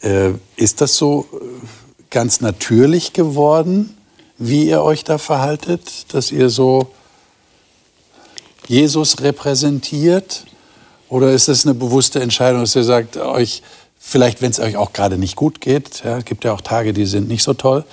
Äh, 0.02 0.32
ist 0.56 0.82
das 0.82 0.96
so 0.96 1.28
äh, 1.34 1.38
ganz 2.10 2.42
natürlich 2.42 3.14
geworden, 3.14 3.96
wie 4.38 4.68
ihr 4.68 4.82
euch 4.82 5.04
da 5.04 5.18
verhaltet, 5.18 6.14
dass 6.14 6.32
ihr 6.32 6.50
so 6.50 6.88
Jesus 8.68 9.22
repräsentiert? 9.22 10.46
Oder 11.10 11.32
ist 11.32 11.48
es 11.48 11.66
eine 11.66 11.74
bewusste 11.74 12.22
Entscheidung, 12.22 12.62
dass 12.62 12.76
ihr 12.76 12.84
sagt, 12.84 13.18
euch, 13.18 13.64
vielleicht 14.00 14.42
wenn 14.42 14.52
es 14.52 14.60
euch 14.60 14.78
auch 14.78 14.94
gerade 14.94 15.18
nicht 15.18 15.36
gut 15.36 15.62
geht, 15.62 16.04
ja, 16.04 16.18
es 16.18 16.26
gibt 16.26 16.44
ja 16.44 16.54
auch 16.54 16.62
Tage, 16.62 16.94
die 16.94 17.06
sind 17.06 17.28
nicht 17.28 17.44
so 17.44 17.54
toll, 17.54 17.86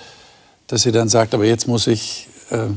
dass 0.66 0.86
ihr 0.86 0.92
dann 0.92 1.08
sagt, 1.08 1.34
aber 1.34 1.44
jetzt 1.44 1.68
muss 1.68 1.86
ich, 1.86 2.28
äh, 2.50 2.68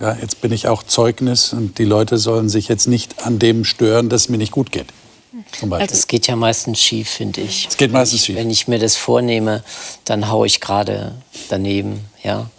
ja, 0.00 0.16
jetzt 0.20 0.40
bin 0.40 0.52
ich 0.52 0.68
auch 0.68 0.82
Zeugnis 0.82 1.52
und 1.52 1.78
die 1.78 1.84
Leute 1.84 2.18
sollen 2.18 2.48
sich 2.48 2.68
jetzt 2.68 2.86
nicht 2.86 3.24
an 3.24 3.38
dem 3.38 3.64
stören, 3.64 4.08
dass 4.08 4.22
es 4.22 4.28
mir 4.28 4.38
nicht 4.38 4.52
gut 4.52 4.72
geht. 4.72 4.86
Also 5.70 5.94
es 5.94 6.06
geht 6.06 6.26
ja 6.26 6.36
meistens 6.36 6.80
schief, 6.80 7.08
finde 7.08 7.40
ich. 7.42 7.68
Es 7.68 7.76
geht 7.76 7.92
meistens 7.92 8.24
schief. 8.24 8.36
Wenn 8.36 8.50
ich 8.50 8.68
mir 8.68 8.78
das 8.78 8.96
vornehme, 8.96 9.62
dann 10.04 10.28
haue 10.28 10.46
ich 10.46 10.60
gerade 10.60 11.14
daneben. 11.48 12.00
Ja. 12.22 12.50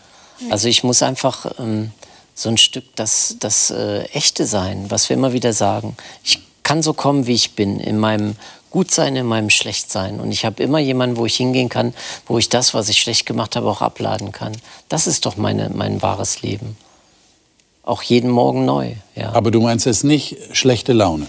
Also 0.50 0.68
ich 0.68 0.84
muss 0.84 1.04
einfach 1.04 1.60
ähm, 1.60 1.92
so 2.34 2.50
ein 2.50 2.58
Stück 2.58 2.86
das, 2.96 3.36
das 3.40 3.72
äh, 3.72 4.04
Echte 4.14 4.46
sein, 4.46 4.86
was 4.90 5.10
wir 5.10 5.18
immer 5.18 5.34
wieder 5.34 5.54
sagen. 5.54 5.98
Ich 6.24 6.40
kann 6.64 6.84
so 6.84 6.94
kommen, 6.94 7.28
wie 7.28 7.34
ich 7.34 7.56
bin, 7.56 7.80
in 7.80 7.98
meinem 7.98 8.36
Gutsein, 8.72 9.16
in 9.16 9.26
meinem 9.26 9.50
Schlechtsein. 9.50 10.20
Und 10.20 10.32
ich 10.32 10.46
habe 10.46 10.62
immer 10.62 10.80
jemanden, 10.80 11.18
wo 11.18 11.26
ich 11.26 11.36
hingehen 11.36 11.70
kann, 11.70 11.94
wo 12.26 12.38
ich 12.38 12.50
das, 12.50 12.74
was 12.74 12.90
ich 12.90 13.02
schlecht 13.02 13.26
gemacht 13.26 13.56
habe, 13.56 13.70
auch 13.70 13.82
abladen 13.82 14.32
kann. 14.32 14.54
Das 14.90 15.08
ist 15.08 15.26
doch 15.26 15.38
meine, 15.38 15.70
mein 15.74 16.02
wahres 16.02 16.42
Leben. 16.42 16.78
Auch 17.84 18.02
jeden 18.02 18.30
Morgen 18.30 18.66
neu. 18.66 18.94
Ja. 19.16 19.32
Aber 19.34 19.50
du 19.50 19.62
meinst 19.62 19.86
jetzt 19.86 20.04
nicht 20.04 20.38
schlechte 20.52 20.94
Laune? 20.94 21.28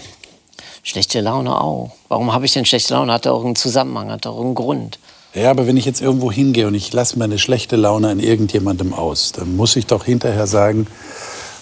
Schlechte 0.83 1.21
Laune 1.21 1.59
auch. 1.59 1.91
Warum 2.07 2.33
habe 2.33 2.45
ich 2.45 2.53
denn 2.53 2.65
schlechte 2.65 2.93
Laune? 2.93 3.13
Hat 3.13 3.27
auch 3.27 3.45
einen 3.45 3.55
Zusammenhang, 3.55 4.11
hat 4.11 4.27
auch 4.27 4.39
einen 4.39 4.55
Grund. 4.55 4.99
Ja, 5.33 5.51
aber 5.51 5.67
wenn 5.67 5.77
ich 5.77 5.85
jetzt 5.85 6.01
irgendwo 6.01 6.31
hingehe 6.31 6.67
und 6.67 6.73
ich 6.73 6.91
lasse 6.91 7.19
meine 7.19 7.37
schlechte 7.37 7.75
Laune 7.75 8.09
an 8.09 8.19
irgendjemandem 8.19 8.93
aus, 8.93 9.31
dann 9.31 9.55
muss 9.55 9.75
ich 9.75 9.85
doch 9.85 10.03
hinterher 10.03 10.47
sagen, 10.47 10.87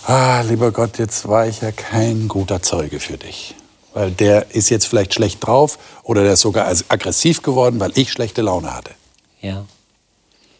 ah, 0.06 0.42
lieber 0.42 0.72
Gott, 0.72 0.98
jetzt 0.98 1.28
war 1.28 1.48
ich 1.48 1.62
ja 1.62 1.72
kein 1.72 2.28
guter 2.28 2.62
Zeuge 2.62 3.00
für 3.00 3.18
dich. 3.18 3.56
Weil 3.98 4.12
der 4.12 4.52
ist 4.52 4.70
jetzt 4.70 4.86
vielleicht 4.86 5.16
schlecht 5.16 5.44
drauf 5.44 5.80
oder 6.04 6.22
der 6.22 6.34
ist 6.34 6.42
sogar 6.42 6.68
aggressiv 6.68 7.42
geworden, 7.42 7.80
weil 7.80 7.92
ich 7.96 8.12
schlechte 8.12 8.44
Laune 8.44 8.72
hatte. 8.72 8.92
Ja. 9.42 9.66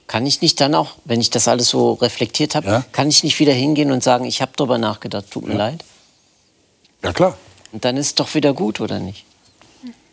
Kann 0.08 0.26
ich 0.26 0.42
nicht 0.42 0.60
dann 0.60 0.74
auch, 0.74 0.96
wenn 1.06 1.22
ich 1.22 1.30
das 1.30 1.48
alles 1.48 1.70
so 1.70 1.94
reflektiert 1.94 2.56
habe, 2.56 2.66
ja? 2.66 2.86
kann 2.94 3.10
ich 3.10 3.24
nicht 3.24 3.40
wieder 3.40 3.54
hingehen 3.54 3.92
und 3.92 4.02
sagen, 4.02 4.26
ich 4.26 4.42
habe 4.42 4.54
darüber 4.56 4.80
nachgedacht, 4.80 5.30
tut 5.30 5.46
mir 5.46 5.52
ja. 5.52 5.58
leid? 5.60 5.86
Ja, 7.04 7.14
klar. 7.14 7.38
Und 7.72 7.86
dann 7.86 7.96
ist 7.98 8.08
es 8.08 8.16
doch 8.16 8.34
wieder 8.34 8.56
gut, 8.56 8.82
oder 8.82 8.98
nicht? 8.98 9.24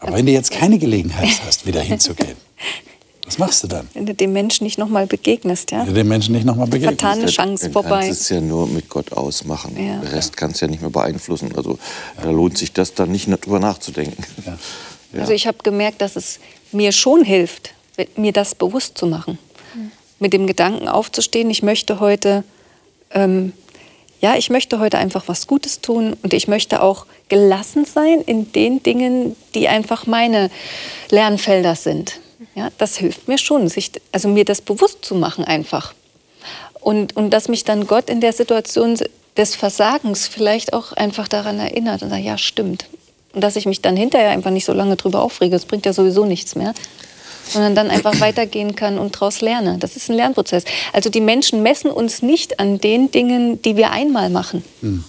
Aber 0.00 0.12
wenn 0.18 0.26
du 0.26 0.32
jetzt 0.32 0.50
keine 0.50 0.78
Gelegenheit 0.78 1.40
hast, 1.46 1.64
wieder 1.64 1.80
hinzugehen, 1.80 2.36
was 3.26 3.38
machst 3.38 3.62
du 3.62 3.68
dann? 3.68 3.88
Wenn 3.94 4.06
du 4.06 4.14
dem 4.14 4.32
Menschen 4.32 4.64
nicht 4.64 4.78
nochmal 4.78 5.06
begegnest, 5.06 5.70
ja? 5.70 5.80
Wenn 5.80 5.86
du 5.86 5.94
dem 5.94 6.08
Menschen 6.08 6.34
nicht 6.34 6.44
nochmal 6.44 6.66
begegnest. 6.66 7.00
Vertane 7.00 7.26
Chance 7.26 7.64
dann 7.64 7.72
vorbei. 7.72 8.00
Du 8.00 8.06
kannst 8.06 8.20
es 8.22 8.28
ja 8.28 8.40
nur 8.40 8.66
mit 8.66 8.88
Gott 8.88 9.12
ausmachen. 9.12 9.76
Ja. 9.76 10.00
Der 10.00 10.12
Rest 10.12 10.36
kannst 10.36 10.60
du 10.60 10.66
ja 10.66 10.70
nicht 10.70 10.80
mehr 10.80 10.90
beeinflussen. 10.90 11.54
Also 11.56 11.78
da 12.22 12.30
lohnt 12.30 12.58
sich 12.58 12.72
das 12.72 12.94
dann 12.94 13.10
nicht 13.10 13.28
drüber 13.28 13.60
nachzudenken. 13.60 14.24
Ja. 14.44 14.58
Ja. 15.12 15.20
Also 15.20 15.32
ich 15.32 15.46
habe 15.46 15.58
gemerkt, 15.62 16.02
dass 16.02 16.16
es 16.16 16.40
mir 16.72 16.90
schon 16.90 17.24
hilft, 17.24 17.72
mir 18.16 18.32
das 18.32 18.54
bewusst 18.54 18.98
zu 18.98 19.06
machen. 19.06 19.38
Mhm. 19.74 19.92
Mit 20.18 20.32
dem 20.32 20.46
Gedanken 20.46 20.88
aufzustehen, 20.88 21.50
ich 21.50 21.62
möchte 21.62 22.00
heute 22.00 22.42
ähm, 23.12 23.52
ja, 24.24 24.36
ich 24.36 24.48
möchte 24.48 24.78
heute 24.78 24.96
einfach 24.96 25.24
was 25.26 25.46
Gutes 25.46 25.82
tun 25.82 26.16
und 26.22 26.32
ich 26.32 26.48
möchte 26.48 26.82
auch 26.82 27.04
gelassen 27.28 27.84
sein 27.84 28.22
in 28.22 28.52
den 28.52 28.82
Dingen, 28.82 29.36
die 29.54 29.68
einfach 29.68 30.06
meine 30.06 30.50
Lernfelder 31.10 31.74
sind. 31.76 32.20
Ja, 32.54 32.70
das 32.78 32.96
hilft 32.96 33.28
mir 33.28 33.38
schon, 33.38 33.68
sich, 33.68 33.90
also 34.12 34.28
mir 34.28 34.44
das 34.44 34.60
bewusst 34.60 35.04
zu 35.04 35.14
machen 35.14 35.44
einfach. 35.44 35.94
Und, 36.80 37.16
und 37.16 37.30
dass 37.30 37.48
mich 37.48 37.64
dann 37.64 37.86
Gott 37.86 38.08
in 38.10 38.20
der 38.20 38.32
Situation 38.32 38.98
des 39.36 39.54
Versagens 39.54 40.28
vielleicht 40.28 40.72
auch 40.72 40.92
einfach 40.92 41.28
daran 41.28 41.58
erinnert 41.58 42.02
und 42.02 42.10
sagt, 42.10 42.22
ja, 42.22 42.38
stimmt. 42.38 42.86
Und 43.32 43.40
dass 43.40 43.56
ich 43.56 43.66
mich 43.66 43.80
dann 43.80 43.96
hinterher 43.96 44.30
einfach 44.30 44.50
nicht 44.50 44.64
so 44.64 44.72
lange 44.72 44.96
drüber 44.96 45.22
aufrege, 45.22 45.52
das 45.52 45.66
bringt 45.66 45.86
ja 45.86 45.92
sowieso 45.92 46.24
nichts 46.24 46.54
mehr 46.54 46.74
sondern 47.48 47.74
dann 47.74 47.90
einfach 47.90 48.20
weitergehen 48.20 48.74
kann 48.74 48.98
und 48.98 49.14
daraus 49.14 49.40
lerne. 49.40 49.78
Das 49.78 49.96
ist 49.96 50.08
ein 50.08 50.16
Lernprozess. 50.16 50.64
Also 50.92 51.10
die 51.10 51.20
Menschen 51.20 51.62
messen 51.62 51.90
uns 51.90 52.22
nicht 52.22 52.58
an 52.58 52.78
den 52.78 53.10
Dingen, 53.10 53.60
die 53.62 53.76
wir 53.76 53.90
einmal 53.90 54.30
machen. 54.30 54.64
Mhm. 54.80 55.04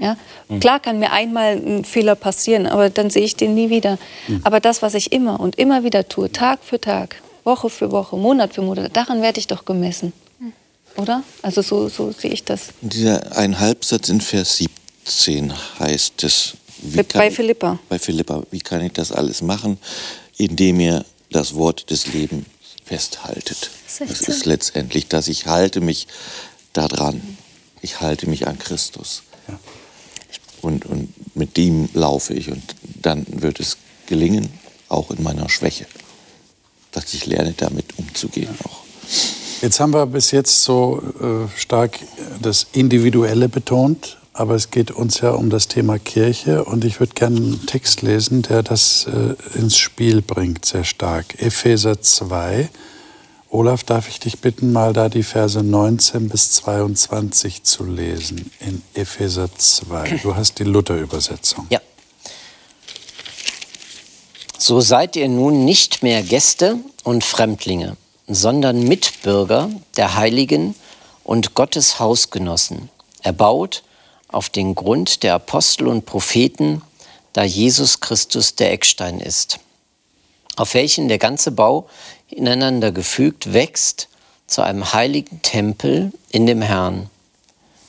Ja? 0.00 0.16
Mhm. 0.48 0.60
Klar 0.60 0.80
kann 0.80 0.98
mir 0.98 1.12
einmal 1.12 1.56
ein 1.56 1.84
Fehler 1.84 2.16
passieren, 2.16 2.66
aber 2.66 2.90
dann 2.90 3.10
sehe 3.10 3.22
ich 3.22 3.36
den 3.36 3.54
nie 3.54 3.70
wieder. 3.70 3.98
Mhm. 4.26 4.40
Aber 4.42 4.58
das, 4.58 4.82
was 4.82 4.94
ich 4.94 5.12
immer 5.12 5.38
und 5.38 5.58
immer 5.58 5.84
wieder 5.84 6.08
tue, 6.08 6.32
Tag 6.32 6.60
für 6.64 6.80
Tag, 6.80 7.22
Woche 7.44 7.70
für 7.70 7.92
Woche, 7.92 8.16
Monat 8.16 8.54
für 8.54 8.62
Monat, 8.62 8.96
daran 8.96 9.22
werde 9.22 9.38
ich 9.38 9.46
doch 9.46 9.64
gemessen. 9.64 10.12
Oder? 10.96 11.22
Also 11.42 11.62
so, 11.62 11.88
so 11.88 12.12
sehe 12.12 12.32
ich 12.32 12.44
das. 12.44 12.68
Dieser 12.80 13.36
ein 13.36 13.58
Halbsatz 13.58 14.08
in 14.08 14.20
Vers 14.20 14.56
17 15.04 15.52
heißt 15.78 16.24
es. 16.24 16.54
bei 17.12 17.30
Philippa. 17.30 17.78
Bei 17.88 17.98
Philippa. 17.98 18.42
Wie 18.50 18.60
kann 18.60 18.84
ich 18.84 18.92
das 18.92 19.12
alles 19.12 19.42
machen? 19.42 19.78
Indem 20.36 20.80
ihr 20.80 21.04
das 21.30 21.54
Wort 21.54 21.90
des 21.90 22.12
Lebens 22.12 22.46
festhaltet. 22.84 23.70
16. 23.86 24.08
Das 24.08 24.20
ist 24.22 24.46
letztendlich, 24.46 25.06
dass 25.06 25.28
ich 25.28 25.46
halte 25.46 25.80
mich 25.80 26.08
daran. 26.72 27.36
Ich 27.82 28.00
halte 28.00 28.28
mich 28.28 28.46
an 28.46 28.58
Christus. 28.58 29.22
Und, 30.62 30.86
und 30.86 31.12
mit 31.36 31.56
dem 31.56 31.88
laufe 31.94 32.34
ich. 32.34 32.50
Und 32.50 32.62
dann 33.02 33.26
wird 33.28 33.60
es 33.60 33.76
gelingen, 34.06 34.48
auch 34.88 35.10
in 35.10 35.22
meiner 35.22 35.48
Schwäche, 35.48 35.86
dass 36.92 37.12
ich 37.14 37.26
lerne, 37.26 37.54
damit 37.56 37.98
umzugehen 37.98 38.54
auch. 38.64 38.80
Jetzt 39.62 39.78
haben 39.78 39.92
wir 39.92 40.06
bis 40.06 40.30
jetzt 40.30 40.64
so 40.64 41.02
äh, 41.20 41.58
stark 41.58 41.98
das 42.40 42.66
Individuelle 42.72 43.48
betont. 43.48 44.16
Aber 44.32 44.54
es 44.54 44.70
geht 44.70 44.90
uns 44.90 45.20
ja 45.20 45.32
um 45.32 45.50
das 45.50 45.68
Thema 45.68 45.98
Kirche 45.98 46.64
und 46.64 46.84
ich 46.84 47.00
würde 47.00 47.14
gerne 47.14 47.36
einen 47.36 47.66
Text 47.66 48.00
lesen, 48.00 48.42
der 48.42 48.62
das 48.62 49.06
äh, 49.06 49.58
ins 49.58 49.76
Spiel 49.76 50.22
bringt, 50.22 50.64
sehr 50.64 50.84
stark. 50.84 51.42
Epheser 51.42 52.00
2. 52.00 52.70
Olaf, 53.52 53.82
darf 53.82 54.08
ich 54.08 54.20
dich 54.20 54.38
bitten, 54.38 54.72
mal 54.72 54.92
da 54.92 55.08
die 55.08 55.24
Verse 55.24 55.60
19 55.60 56.28
bis 56.28 56.52
22 56.52 57.64
zu 57.64 57.82
lesen 57.84 58.52
in 58.60 58.80
Epheser 58.94 59.48
2. 59.52 60.18
Du 60.22 60.36
hast 60.36 60.60
die 60.60 60.64
Luther-Übersetzung. 60.64 61.66
Ja. 61.68 61.80
So 64.56 64.80
seid 64.80 65.16
ihr 65.16 65.28
nun 65.28 65.64
nicht 65.64 66.04
mehr 66.04 66.22
Gäste 66.22 66.78
und 67.02 67.24
Fremdlinge, 67.24 67.96
sondern 68.28 68.84
Mitbürger 68.84 69.68
der 69.96 70.14
Heiligen 70.14 70.76
und 71.24 71.54
Gottes 71.54 71.98
Hausgenossen, 71.98 72.88
erbaut 73.22 73.82
auf 74.28 74.48
den 74.48 74.76
Grund 74.76 75.24
der 75.24 75.34
Apostel 75.34 75.88
und 75.88 76.06
Propheten, 76.06 76.82
da 77.32 77.42
Jesus 77.42 77.98
Christus 77.98 78.54
der 78.54 78.70
Eckstein 78.70 79.18
ist, 79.18 79.58
auf 80.54 80.74
welchen 80.74 81.08
der 81.08 81.18
ganze 81.18 81.50
Bau 81.50 81.88
ineinander 82.30 82.92
gefügt, 82.92 83.52
wächst 83.52 84.08
zu 84.46 84.62
einem 84.62 84.92
heiligen 84.92 85.42
Tempel 85.42 86.12
in 86.30 86.46
dem 86.46 86.62
Herrn. 86.62 87.08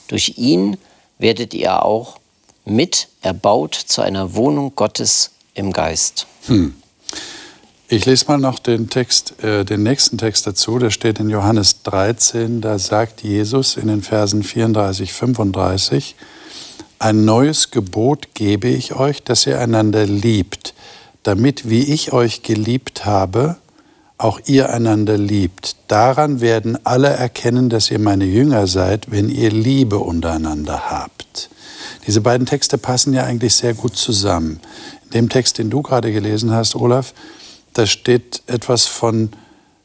Durch 0.07 0.37
ihn 0.37 0.77
werdet 1.17 1.53
ihr 1.53 1.83
auch 1.83 2.19
mit 2.65 3.07
erbaut 3.21 3.75
zu 3.75 4.01
einer 4.01 4.35
Wohnung 4.35 4.73
Gottes 4.75 5.31
im 5.53 5.73
Geist. 5.73 6.27
Hm. 6.47 6.75
Ich 7.87 8.05
lese 8.05 8.25
mal 8.27 8.37
noch 8.37 8.59
den 8.59 8.89
Text, 8.89 9.43
äh, 9.43 9.65
den 9.65 9.83
nächsten 9.83 10.17
Text 10.17 10.47
dazu. 10.47 10.79
Der 10.79 10.91
steht 10.91 11.19
in 11.19 11.29
Johannes 11.29 11.83
13. 11.83 12.61
Da 12.61 12.79
sagt 12.79 13.21
Jesus 13.21 13.75
in 13.75 13.87
den 13.87 14.01
Versen 14.01 14.43
34, 14.43 15.11
35: 15.11 16.15
Ein 16.99 17.25
neues 17.25 17.69
Gebot 17.71 18.33
gebe 18.33 18.69
ich 18.69 18.93
euch, 18.93 19.23
dass 19.23 19.45
ihr 19.45 19.59
einander 19.59 20.05
liebt, 20.05 20.73
damit, 21.23 21.69
wie 21.69 21.83
ich 21.93 22.13
euch 22.13 22.43
geliebt 22.43 23.05
habe, 23.05 23.57
auch 24.23 24.39
ihr 24.45 24.69
einander 24.69 25.17
liebt. 25.17 25.75
Daran 25.87 26.41
werden 26.41 26.77
alle 26.85 27.09
erkennen, 27.09 27.69
dass 27.69 27.89
ihr 27.89 27.99
meine 27.99 28.25
Jünger 28.25 28.67
seid, 28.67 29.09
wenn 29.11 29.29
ihr 29.29 29.51
Liebe 29.51 29.97
untereinander 29.97 30.91
habt. 30.91 31.49
Diese 32.05 32.21
beiden 32.21 32.45
Texte 32.45 32.77
passen 32.77 33.13
ja 33.13 33.23
eigentlich 33.23 33.55
sehr 33.55 33.73
gut 33.73 33.95
zusammen. 33.95 34.59
In 35.05 35.11
dem 35.11 35.29
Text, 35.29 35.57
den 35.57 35.69
du 35.69 35.81
gerade 35.81 36.13
gelesen 36.13 36.51
hast, 36.51 36.75
Olaf, 36.75 37.13
da 37.73 37.85
steht 37.85 38.43
etwas 38.47 38.85
von, 38.85 39.31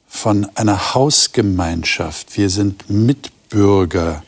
von 0.07 0.47
einer 0.55 0.95
Hausgemeinschaft. 0.95 2.37
Wir 2.37 2.51
sind 2.51 2.91
Mitbürger. 2.91 4.23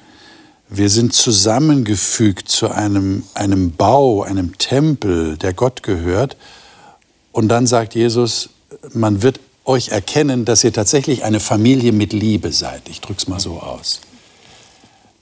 Wir 0.71 0.90
sind 0.90 1.12
zusammengefügt 1.12 2.49
zu 2.49 2.71
einem, 2.71 3.25
einem 3.35 3.73
Bau, 3.73 4.23
einem 4.23 4.57
Tempel, 4.59 5.37
der 5.37 5.53
Gott 5.53 5.83
gehört. 5.83 6.37
Und 7.33 7.49
dann 7.49 7.66
sagt 7.66 7.94
Jesus, 7.94 8.51
man 8.92 9.23
wird 9.23 9.40
euch 9.68 9.88
erkennen, 9.88 10.44
dass 10.44 10.64
ihr 10.64 10.72
tatsächlich 10.72 11.24
eine 11.24 11.40
Familie 11.40 11.92
mit 11.92 12.12
Liebe 12.12 12.52
seid. 12.52 12.88
Ich 12.88 13.00
drücke 13.00 13.18
es 13.18 13.28
mal 13.28 13.38
so 13.38 13.61
aus. 13.61 14.00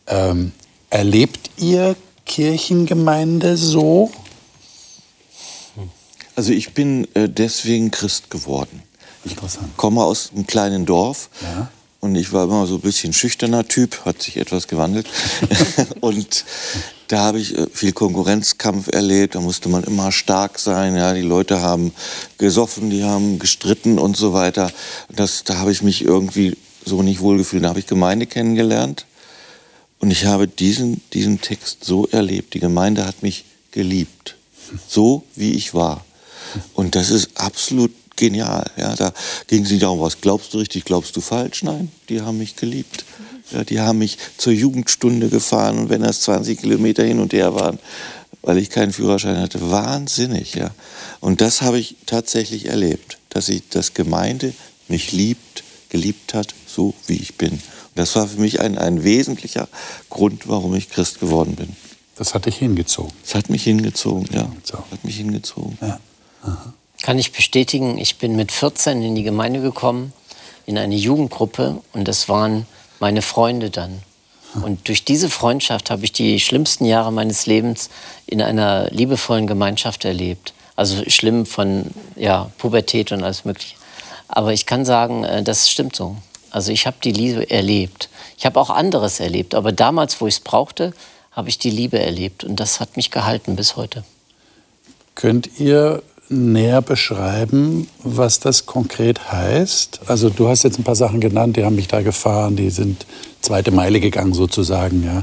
Ähm, 0.07 0.53
erlebt 0.89 1.51
ihr 1.57 1.97
Kirchengemeinde 2.25 3.57
so? 3.57 4.11
Also 6.37 6.53
ich 6.53 6.75
bin 6.75 7.09
äh, 7.15 7.29
deswegen 7.29 7.91
Christ 7.91 8.31
geworden. 8.31 8.83
Ich 9.25 9.37
komme 9.77 10.05
aus 10.05 10.31
einem 10.33 10.47
kleinen 10.47 10.87
Dorf 10.87 11.31
ja. 11.43 11.69
Und 12.01 12.15
ich 12.15 12.33
war 12.33 12.45
immer 12.45 12.67
so 12.67 12.77
ein 12.77 12.81
bisschen 12.81 13.13
schüchterner 13.13 13.67
Typ, 13.67 14.05
hat 14.05 14.23
sich 14.23 14.37
etwas 14.37 14.69
gewandelt. 14.69 15.07
und 16.01 16.45
da 17.09 17.19
habe 17.21 17.39
ich 17.39 17.57
äh, 17.57 17.67
viel 17.73 17.93
Konkurrenzkampf 17.93 18.89
erlebt, 18.89 19.35
da 19.35 19.41
musste 19.41 19.69
man 19.69 19.85
immer 19.85 20.13
stark 20.13 20.59
sein. 20.59 20.97
Ja, 20.97 21.15
die 21.15 21.23
Leute 21.23 21.61
haben 21.61 21.93
gesoffen, 22.39 22.91
die 22.91 23.05
haben 23.05 23.39
gestritten 23.39 23.99
und 23.99 24.17
so 24.17 24.33
weiter. 24.33 24.71
Das, 25.15 25.45
da 25.45 25.59
habe 25.59 25.73
ich 25.73 25.83
mich 25.83 26.05
irgendwie 26.05 26.57
so 26.85 27.03
nicht 27.03 27.21
wohlgefühlt. 27.21 27.65
Da 27.65 27.71
habe 27.71 27.81
ich 27.81 27.87
Gemeinde 27.87 28.27
kennengelernt 28.27 29.07
und 29.99 30.11
ich 30.11 30.27
habe 30.27 30.49
diesen, 30.49 31.01
diesen 31.13 31.41
Text 31.41 31.85
so 31.85 32.07
erlebt. 32.09 32.55
Die 32.55 32.61
Gemeinde 32.61 33.07
hat 33.07 33.23
mich 33.23 33.45
geliebt, 33.71 34.37
so 34.89 35.25
wie 35.35 35.53
ich 35.53 35.75
war. 35.75 36.05
Und 36.75 36.95
das 36.95 37.11
ist 37.11 37.31
absolut 37.35 37.93
genial. 38.17 38.71
Ja, 38.77 38.95
da 38.95 39.13
ging 39.47 39.65
es 39.65 39.71
nicht 39.71 39.83
darum, 39.83 40.01
was 40.01 40.21
glaubst 40.21 40.55
du 40.55 40.59
richtig, 40.59 40.85
glaubst 40.85 41.17
du 41.17 41.21
falsch? 41.21 41.63
Nein, 41.63 41.91
die 42.09 42.23
haben 42.23 42.39
mich 42.39 42.57
geliebt. 42.57 43.05
Ja, 43.53 43.63
die 43.63 43.81
haben 43.81 43.99
mich 43.99 44.19
zur 44.39 44.53
Jugendstunde 44.53 45.29
gefahren 45.29 45.79
und 45.79 45.89
wenn 45.89 46.03
das 46.03 46.23
20 46.23 46.61
Kilometer 46.61 47.05
hin 47.05 47.21
und 47.21 47.33
her 47.33 47.55
waren, 47.55 47.79
weil 48.43 48.59
ich 48.59 48.71
keinen 48.71 48.93
Führerschein 48.93 49.39
hatte, 49.39 49.71
wahnsinnig. 49.71 50.55
Ja. 50.55 50.71
Und 51.21 51.41
das 51.41 51.63
habe 51.63 51.79
ich 51.79 51.97
tatsächlich 52.07 52.67
erlebt, 52.67 53.19
dass 53.31 53.49
ich 53.49 53.63
das 53.71 53.95
Gemeinde 53.95 54.53
mich 54.89 55.13
liebt, 55.13 55.63
geliebt 55.89 56.35
hat, 56.35 56.55
so 56.67 56.95
wie 57.07 57.17
ich 57.17 57.37
bin. 57.37 57.53
Und 57.53 57.61
das 57.95 58.17
war 58.17 58.27
für 58.27 58.41
mich 58.41 58.61
ein, 58.61 58.79
ein 58.79 59.05
wesentlicher 59.05 59.69
Grund, 60.11 60.49
warum 60.49 60.75
ich 60.75 60.91
Christ 60.91 61.21
geworden 61.21 61.55
bin. 61.55 61.77
Das 62.17 62.35
hat 62.35 62.47
dich 62.47 62.57
hingezogen. 62.57 63.13
Das 63.23 63.35
hat 63.35 63.51
mich 63.51 63.65
hingezogen, 63.65 64.29
ja. 64.33 64.51
So. 64.65 64.79
Hat 64.91 65.05
mich 65.05 65.17
hingezogen. 65.17 65.77
Ja. 65.81 66.01
Kann 67.07 67.21
ich 67.21 67.31
bestätigen, 67.31 67.99
ich 67.99 68.19
bin 68.19 68.35
mit 68.35 68.51
14 68.51 69.01
in 69.01 69.15
die 69.15 69.23
Gemeinde 69.23 69.61
gekommen, 69.61 70.13
in 70.67 70.77
eine 70.77 70.97
Jugendgruppe 70.97 71.81
und 71.93 72.09
das 72.09 72.29
waren 72.29 72.67
meine 72.99 73.23
Freunde 73.23 73.71
dann. 73.71 74.03
Und 74.61 74.89
durch 74.89 75.05
diese 75.05 75.31
Freundschaft 75.31 75.91
habe 75.91 76.05
ich 76.05 76.11
die 76.11 76.41
schlimmsten 76.41 76.85
Jahre 76.85 77.13
meines 77.13 77.47
Lebens 77.47 77.91
in 78.27 78.43
einer 78.43 78.91
liebevollen 78.91 79.47
Gemeinschaft 79.47 80.05
erlebt. 80.05 80.53
Also 80.75 81.09
schlimm 81.09 81.47
von 81.47 81.93
ja, 82.17 82.51
Pubertät 82.59 83.13
und 83.13 83.23
alles 83.23 83.45
Mögliche. 83.45 83.77
Aber 84.27 84.53
ich 84.53 84.67
kann 84.67 84.85
sagen, 84.85 85.23
äh, 85.23 85.45
das 85.45 85.71
stimmt 85.71 85.95
so. 85.95 86.17
Also 86.51 86.73
ich 86.73 86.89
habe 86.89 86.97
die 87.05 87.13
Liebe 87.13 87.49
erlebt. 87.49 88.09
Ich 88.37 88.47
habe 88.47 88.59
auch 88.59 88.71
anderes 88.71 89.21
erlebt. 89.21 89.55
Aber 89.55 89.71
damals, 89.71 90.21
wo 90.21 90.27
ich 90.27 90.35
es 90.35 90.41
brauchte, 90.41 90.93
habe 91.31 91.51
ich 91.51 91.61
die 91.61 91.71
Liebe 91.71 92.01
erlebt. 92.01 92.43
Und 92.43 92.59
das 92.59 92.81
hat 92.81 92.97
mich 92.97 93.13
gehalten 93.13 93.55
bis 93.55 93.77
heute. 93.77 94.03
Könnt 95.15 95.61
ihr 95.61 96.03
näher 96.29 96.83
beschreiben, 96.83 97.89
was 98.03 98.41
das 98.41 98.67
konkret 98.67 99.33
heißt? 99.33 100.01
Also 100.07 100.31
du 100.31 100.49
hast 100.49 100.65
jetzt 100.65 100.79
ein 100.79 100.85
paar 100.85 100.97
Sachen 100.97 101.21
genannt, 101.21 101.57
die 101.57 101.65
haben 101.65 101.77
mich 101.77 101.89
da 101.89 102.03
gefahren, 102.03 102.57
die 102.57 102.71
sind 102.71 103.07
zweite 103.41 103.71
Meile 103.71 104.01
gegangen 104.01 104.35
sozusagen, 104.35 105.05
ja, 105.05 105.23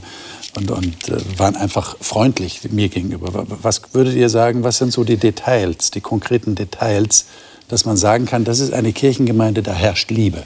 und, 0.56 0.72
und 0.72 1.10
äh, 1.10 1.18
waren 1.38 1.56
einfach 1.56 1.98
freundlich 2.00 2.62
mir 2.72 2.90
gegenüber. 2.90 3.46
Was 3.62 3.82
würdet 3.94 4.16
ihr 4.16 4.30
sagen, 4.30 4.64
was 4.64 4.78
sind 4.78 4.94
so 4.94 5.04
die 5.04 5.18
Details, 5.18 5.92
die 5.92 6.02
konkreten 6.02 6.56
Details, 6.56 7.26
dass 7.68 7.86
man 7.86 7.98
sagen 7.98 8.26
kann, 8.26 8.44
das 8.44 8.60
ist 8.60 8.72
eine 8.74 8.94
Kirchengemeinde, 8.94 9.64
da 9.64 9.74
herrscht 9.74 10.12
Liebe? 10.12 10.44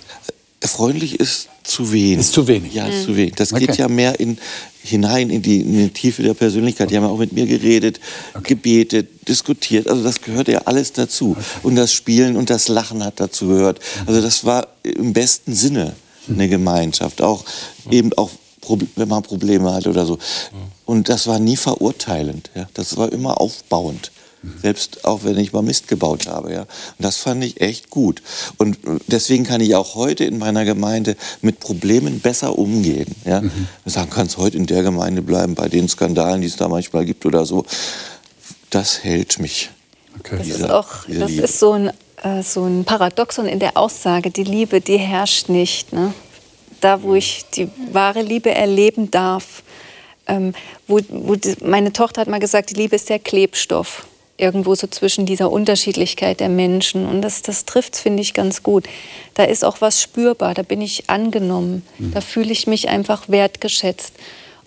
Freundlich 0.63 1.19
ist 1.19 1.49
zu 1.63 1.91
wenig. 1.91 2.19
Ist 2.19 2.33
zu 2.33 2.47
wenig. 2.47 2.73
Ja, 2.73 2.87
ist 2.87 3.03
zu 3.03 3.15
wenig. 3.15 3.35
Das 3.35 3.53
okay. 3.53 3.67
geht 3.67 3.77
ja 3.77 3.87
mehr 3.87 4.19
in, 4.19 4.37
hinein 4.87 5.29
in 5.29 5.41
die, 5.41 5.61
in 5.61 5.73
die, 5.73 5.89
Tiefe 5.89 6.23
der 6.23 6.33
Persönlichkeit. 6.33 6.91
Die 6.91 6.97
haben 6.97 7.05
auch 7.05 7.17
mit 7.17 7.33
mir 7.33 7.45
geredet, 7.45 7.99
okay. 8.33 8.55
gebetet, 8.55 9.27
diskutiert. 9.27 9.87
Also 9.87 10.03
das 10.03 10.21
gehört 10.21 10.47
ja 10.47 10.59
alles 10.65 10.93
dazu. 10.93 11.31
Okay. 11.31 11.43
Und 11.63 11.75
das 11.75 11.93
Spielen 11.93 12.35
und 12.35 12.49
das 12.49 12.67
Lachen 12.67 13.03
hat 13.03 13.19
dazu 13.19 13.47
gehört. 13.47 13.79
Also 14.05 14.21
das 14.21 14.45
war 14.45 14.67
im 14.83 15.13
besten 15.13 15.53
Sinne 15.53 15.95
eine 16.29 16.49
Gemeinschaft. 16.49 17.21
Auch 17.21 17.45
eben 17.89 18.11
auch 18.13 18.31
wenn 18.95 19.07
man 19.07 19.23
Probleme 19.23 19.73
hatte 19.73 19.89
oder 19.89 20.05
so. 20.05 20.17
Und 20.85 21.09
das 21.09 21.27
war 21.27 21.39
nie 21.39 21.55
verurteilend. 21.55 22.49
Ja. 22.55 22.67
Das 22.73 22.97
war 22.97 23.11
immer 23.11 23.39
aufbauend. 23.39 24.11
Selbst 24.61 25.03
auch 25.03 25.23
wenn 25.23 25.37
ich 25.37 25.51
mal 25.51 25.61
Mist 25.61 25.87
gebaut 25.87 26.27
habe. 26.27 26.53
Ja. 26.53 26.61
Und 26.61 26.67
das 26.99 27.17
fand 27.17 27.43
ich 27.43 27.59
echt 27.59 27.89
gut. 27.89 28.21
Und 28.57 28.77
deswegen 29.07 29.43
kann 29.43 29.61
ich 29.61 29.75
auch 29.75 29.95
heute 29.95 30.25
in 30.25 30.37
meiner 30.37 30.63
Gemeinde 30.63 31.15
mit 31.41 31.59
Problemen 31.59 32.19
besser 32.19 32.57
umgehen. 32.57 33.13
Ja. 33.25 33.41
Mhm. 33.41 33.67
Sagen, 33.85 34.09
kannst 34.09 34.37
heute 34.37 34.57
in 34.57 34.65
der 34.65 34.83
Gemeinde 34.83 35.21
bleiben, 35.21 35.55
bei 35.55 35.67
den 35.69 35.89
Skandalen, 35.89 36.41
die 36.41 36.47
es 36.47 36.55
da 36.55 36.67
manchmal 36.67 37.05
gibt 37.05 37.25
oder 37.25 37.45
so. 37.45 37.65
Das 38.69 39.03
hält 39.03 39.39
mich. 39.39 39.69
Okay. 40.19 40.37
Das, 40.37 40.47
ist, 40.47 40.69
auch, 40.69 40.89
das 41.07 41.31
ist 41.31 41.59
so 41.59 41.73
ein, 41.73 41.91
äh, 42.23 42.43
so 42.43 42.65
ein 42.65 42.85
Paradoxon 42.85 43.45
in 43.47 43.59
der 43.59 43.77
Aussage, 43.77 44.31
die 44.31 44.43
Liebe, 44.43 44.81
die 44.81 44.97
herrscht 44.97 45.49
nicht. 45.49 45.93
Ne? 45.93 46.13
Da, 46.81 47.01
wo 47.01 47.15
ich 47.15 47.45
die 47.55 47.69
wahre 47.91 48.21
Liebe 48.21 48.53
erleben 48.53 49.09
darf, 49.11 49.63
ähm, 50.27 50.53
wo, 50.87 50.99
wo 51.09 51.35
die, 51.35 51.55
meine 51.63 51.93
Tochter 51.93 52.21
hat 52.21 52.27
mal 52.27 52.39
gesagt, 52.39 52.69
die 52.71 52.75
Liebe 52.75 52.95
ist 52.95 53.09
der 53.09 53.19
Klebstoff 53.19 54.06
irgendwo 54.37 54.75
so 54.75 54.87
zwischen 54.87 55.25
dieser 55.25 55.51
Unterschiedlichkeit 55.51 56.39
der 56.39 56.49
Menschen. 56.49 57.07
Und 57.07 57.21
das, 57.21 57.41
das 57.41 57.65
trifft, 57.65 57.95
finde 57.95 58.21
ich, 58.21 58.33
ganz 58.33 58.63
gut. 58.63 58.85
Da 59.33 59.43
ist 59.43 59.65
auch 59.65 59.81
was 59.81 60.01
spürbar, 60.01 60.53
da 60.53 60.61
bin 60.61 60.81
ich 60.81 61.09
angenommen, 61.09 61.85
mhm. 61.97 62.13
da 62.13 62.21
fühle 62.21 62.51
ich 62.51 62.67
mich 62.67 62.89
einfach 62.89 63.29
wertgeschätzt. 63.29 64.13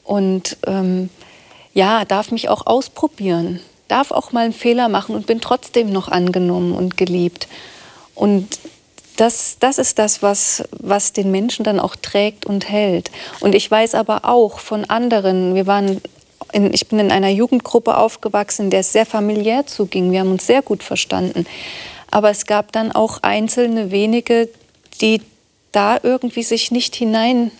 Und 0.03 0.57
ähm, 0.67 1.09
ja, 1.73 2.05
darf 2.05 2.33
mich 2.33 2.49
auch 2.49 2.67
ausprobieren, 2.67 3.61
darf 3.87 4.11
auch 4.11 4.33
mal 4.33 4.45
einen 4.45 4.53
Fehler 4.53 4.89
machen 4.89 5.15
und 5.15 5.27
bin 5.27 5.41
trotzdem 5.41 5.93
noch 5.93 6.09
angenommen 6.09 6.73
und 6.73 6.97
geliebt. 6.97 7.47
Und 8.17 8.59
das, 9.17 9.57
das 9.61 9.79
ist 9.79 9.99
das, 9.99 10.23
was, 10.23 10.65
was 10.73 11.13
den 11.13 11.31
Menschen 11.31 11.65
dann 11.65 11.79
auch 11.79 11.95
trägt 11.95 12.47
und 12.47 12.69
hält. 12.69 13.11
Und 13.41 13.55
ich 13.55 13.71
weiß 13.71 13.95
aber 13.95 14.25
auch 14.25 14.59
von 14.59 14.85
anderen, 14.87 15.55
wir 15.55 15.67
waren 15.67 16.01
in, 16.53 16.73
ich 16.73 16.89
bin 16.89 16.99
in 16.99 17.11
einer 17.11 17.29
Jugendgruppe 17.29 17.97
aufgewachsen, 17.97 18.67
in 18.67 18.71
der 18.71 18.81
es 18.81 18.93
sehr 18.93 19.07
familiär 19.07 19.67
zuging. 19.67 20.11
Wir 20.11 20.21
haben 20.21 20.33
uns 20.33 20.47
sehr 20.47 20.63
gut 20.63 20.83
verstanden. 20.83 21.47
Aber 22.11 22.31
es 22.31 22.47
gab 22.47 22.73
dann 22.73 22.93
auch 22.93 23.19
einzelne 23.23 23.91
wenige, 23.91 24.49
die 25.01 25.23
da 25.73 25.99
irgendwie 26.03 26.43
sich 26.43 26.71
nicht 26.71 26.97
hinein, 26.97 27.53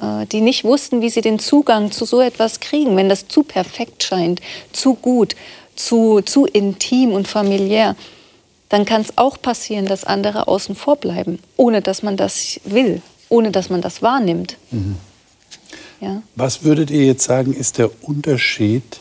äh, 0.00 0.26
die 0.26 0.40
nicht 0.40 0.64
wussten, 0.64 1.00
wie 1.00 1.10
sie 1.10 1.20
den 1.20 1.38
Zugang 1.38 1.90
zu 1.90 2.04
so 2.04 2.20
etwas 2.20 2.60
kriegen, 2.60 2.96
wenn 2.96 3.08
das 3.08 3.28
zu 3.28 3.42
perfekt 3.42 4.02
scheint, 4.02 4.40
zu 4.72 4.94
gut, 4.94 5.34
zu, 5.74 6.20
zu 6.20 6.46
intim 6.46 7.12
und 7.12 7.26
familiär. 7.26 7.96
Dann 8.68 8.84
kann 8.84 9.02
es 9.02 9.18
auch 9.18 9.40
passieren, 9.40 9.86
dass 9.86 10.04
andere 10.04 10.46
außen 10.46 10.76
vor 10.76 10.96
bleiben, 10.96 11.40
ohne 11.56 11.82
dass 11.82 12.02
man 12.04 12.16
das 12.16 12.60
will, 12.64 13.02
ohne 13.28 13.50
dass 13.50 13.68
man 13.68 13.80
das 13.80 14.00
wahrnimmt. 14.00 14.56
Mhm. 14.70 14.96
Ja. 16.00 16.22
Was 16.34 16.64
würdet 16.64 16.90
ihr 16.90 17.04
jetzt 17.04 17.24
sagen, 17.24 17.52
ist 17.52 17.78
der 17.78 17.90
Unterschied 18.02 19.00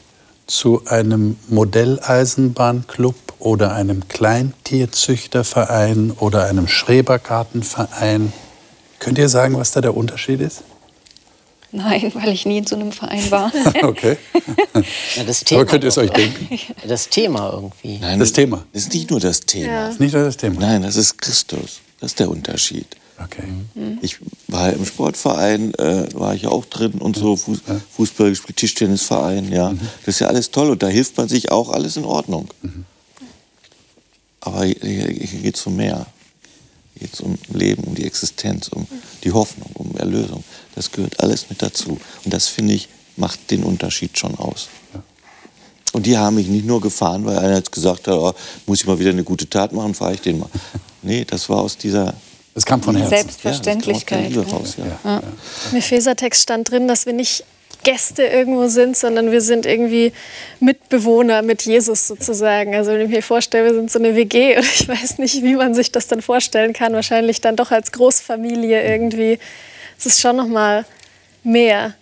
zu 0.50 0.84
einem 0.88 1.38
Modelleisenbahnclub 1.48 3.16
oder 3.38 3.74
einem 3.74 4.08
Kleintierzüchterverein 4.08 6.12
oder 6.12 6.46
einem 6.46 6.68
Schrebergartenverein. 6.68 8.34
Könnt 9.00 9.18
ihr 9.18 9.30
sagen, 9.30 9.58
was 9.58 9.72
da 9.72 9.82
der 9.82 9.96
Unterschied 9.96 10.42
ist? 10.42 10.64
Nein, 11.72 12.12
weil 12.16 12.30
ich 12.30 12.48
nie 12.48 12.58
in 12.58 12.68
so 12.68 12.76
einem 12.76 12.92
Verein 12.92 13.32
war. 13.32 13.50
okay. 13.84 14.18
Ja, 15.16 15.24
das 15.26 15.44
Thema 15.44 15.62
Aber 15.62 15.72
könnt 15.72 15.84
ihr 15.84 15.88
es 15.90 15.98
euch 15.98 16.12
denken? 16.12 16.48
Das 16.88 17.10
Thema 17.10 17.52
irgendwie. 17.52 17.98
Nein, 17.98 18.20
Das 18.20 18.32
Thema. 18.32 18.64
Das 18.72 18.84
ist 18.84 18.94
nicht 18.94 19.10
nur 19.10 19.20
das 19.20 19.42
Thema. 19.42 19.68
Ja. 19.68 19.86
Das 19.86 19.96
ist 19.96 20.00
nicht 20.00 20.14
nur 20.14 20.24
das 20.24 20.38
Thema. 20.38 20.62
Nein, 20.62 20.84
das 20.84 20.96
ist 20.96 21.18
Christus. 21.18 21.82
Das 22.00 22.12
ist 22.12 22.20
der 22.20 22.30
Unterschied. 22.30 22.86
Okay. 23.23 23.43
Ich 24.01 24.17
war 24.47 24.71
im 24.71 24.86
Sportverein, 24.86 25.73
äh, 25.75 26.08
war 26.13 26.36
ich 26.36 26.43
ja 26.43 26.49
auch 26.49 26.65
drin 26.65 26.93
und 26.93 27.17
so, 27.17 27.36
Fuß, 27.36 27.60
Fußball 27.95 28.29
gespielt, 28.29 28.58
Tischtennisverein, 28.58 29.51
ja. 29.51 29.73
Das 30.05 30.15
ist 30.15 30.19
ja 30.19 30.27
alles 30.27 30.51
toll 30.51 30.69
und 30.69 30.82
da 30.82 30.88
hilft 30.88 31.17
man 31.17 31.27
sich 31.27 31.51
auch, 31.51 31.69
alles 31.69 31.97
in 31.97 32.05
Ordnung. 32.05 32.47
Aber 34.39 34.63
hier, 34.63 34.77
hier 34.82 35.41
geht 35.41 35.58
es 35.58 35.65
um 35.67 35.75
mehr. 35.75 36.05
Hier 36.93 37.08
geht 37.08 37.13
es 37.13 37.21
um 37.21 37.38
Leben, 37.53 37.84
um 37.84 37.95
die 37.95 38.05
Existenz, 38.05 38.69
um 38.69 38.88
die 39.23 39.32
Hoffnung, 39.32 39.69
um 39.73 39.97
Erlösung. 39.97 40.43
Das 40.75 40.91
gehört 40.91 41.19
alles 41.19 41.49
mit 41.49 41.62
dazu. 41.62 41.99
Und 42.23 42.34
das, 42.34 42.47
finde 42.47 42.73
ich, 42.73 42.88
macht 43.17 43.51
den 43.51 43.63
Unterschied 43.63 44.17
schon 44.17 44.36
aus. 44.36 44.69
Und 45.91 46.05
die 46.05 46.17
haben 46.17 46.36
mich 46.36 46.47
nicht 46.47 46.65
nur 46.65 46.79
gefahren, 46.79 47.25
weil 47.25 47.38
einer 47.38 47.58
jetzt 47.58 47.71
gesagt 47.71 48.08
hat, 48.08 48.15
oh, 48.15 48.34
muss 48.65 48.82
ich 48.82 48.88
mal 48.88 48.99
wieder 48.99 49.10
eine 49.10 49.23
gute 49.23 49.49
Tat 49.49 49.73
machen, 49.73 49.93
fahre 49.93 50.13
ich 50.13 50.21
den 50.21 50.39
mal. 50.39 50.49
Nee, 51.01 51.23
das 51.23 51.47
war 51.47 51.62
aus 51.62 51.77
dieser 51.77 52.13
Das 52.56 52.66
kam 52.66 52.82
von 52.82 52.96
Herzen. 52.96 53.16
Selbstverständlichkeit. 53.16 54.32
Ja, 54.32 54.42
raus, 54.42 54.76
ja. 54.78 55.22
Im 55.72 55.78
Ephesertext 55.78 56.44
stand 56.44 56.70
drin, 56.70 56.88
dass 56.88 57.06
wir 57.06 57.14
nicht 57.14 57.44
Gäste 57.84 58.24
irgendwo 58.24 58.68
sind, 58.68 58.98
sondern 58.98 59.32
wir 59.32 59.42
sind 59.42 59.66
irgendwie 59.66 60.12
Mitbewohner 60.60 61.42
mit 61.42 61.62
Jesus 61.62 62.08
sozusagen. 62.08 62.76
Also 62.76 62.92
wenn 62.92 63.02
ich 63.02 63.10
mir 63.10 63.24
vorstelle, 63.24 63.66
wir 63.66 63.74
sind 63.74 63.90
so 63.90 64.00
eine 64.00 64.16
WG 64.16 64.58
und 64.58 64.66
ich 64.66 64.88
weiß 64.88 65.18
nicht, 65.20 65.44
wie 65.44 65.56
man 65.56 65.74
sich 65.74 65.92
das 65.92 66.08
dann 66.08 66.22
vorstellen 66.22 66.74
kann. 66.74 66.94
Wahrscheinlich 66.94 67.40
dann 67.42 67.56
doch 67.56 67.72
als 67.72 67.92
Großfamilie 67.92 68.84
irgendwie. 68.84 69.40
Es 69.98 70.06
ist 70.06 70.20
schon 70.20 70.36
noch 70.36 70.48
mal 70.48 70.86
mehr. 71.44 71.94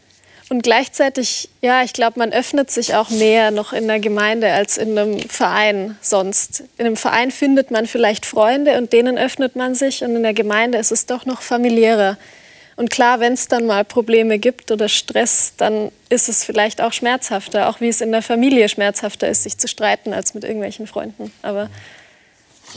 Und 0.50 0.62
gleichzeitig, 0.62 1.50
ja, 1.62 1.84
ich 1.84 1.92
glaube, 1.92 2.20
man 2.20 2.32
öffnet 2.32 2.72
sich 2.72 2.96
auch 2.96 3.10
mehr 3.10 3.52
noch 3.52 3.74
in 3.74 3.88
der 3.88 4.00
Gemeinde 4.00 4.52
als 4.54 4.78
in 4.78 4.98
einem 4.98 5.20
Verein 5.20 5.98
sonst. 6.02 6.64
In 6.78 6.86
einem 6.86 6.96
Verein 6.96 7.32
findet 7.32 7.70
man 7.70 7.86
vielleicht 7.86 8.26
Freunde 8.26 8.78
und 8.78 8.94
denen 8.94 9.18
öffnet 9.18 9.58
man 9.58 9.76
sich 9.76 10.04
und 10.04 10.16
in 10.16 10.24
der 10.24 10.34
Gemeinde 10.34 10.78
ist 10.78 10.92
es 10.92 11.06
doch 11.06 11.26
noch 11.26 11.42
familiärer. 11.42 12.18
Und 12.78 12.92
klar, 12.92 13.20
wenn 13.20 13.34
es 13.34 13.48
dann 13.48 13.66
mal 13.66 13.84
Probleme 13.84 14.38
gibt 14.40 14.72
oder 14.72 14.88
Stress, 14.88 15.54
dann 15.58 15.92
ist 16.10 16.30
es 16.30 16.44
vielleicht 16.44 16.80
auch 16.80 16.94
schmerzhafter, 16.94 17.70
auch 17.70 17.82
wie 17.82 17.90
es 17.90 18.02
in 18.02 18.12
der 18.12 18.22
Familie 18.22 18.70
schmerzhafter 18.70 19.28
ist, 19.28 19.44
sich 19.44 19.58
zu 19.58 19.68
streiten 19.68 20.14
als 20.14 20.34
mit 20.34 20.44
irgendwelchen 20.44 20.88
Freunden. 20.88 21.34
Aber 21.42 21.70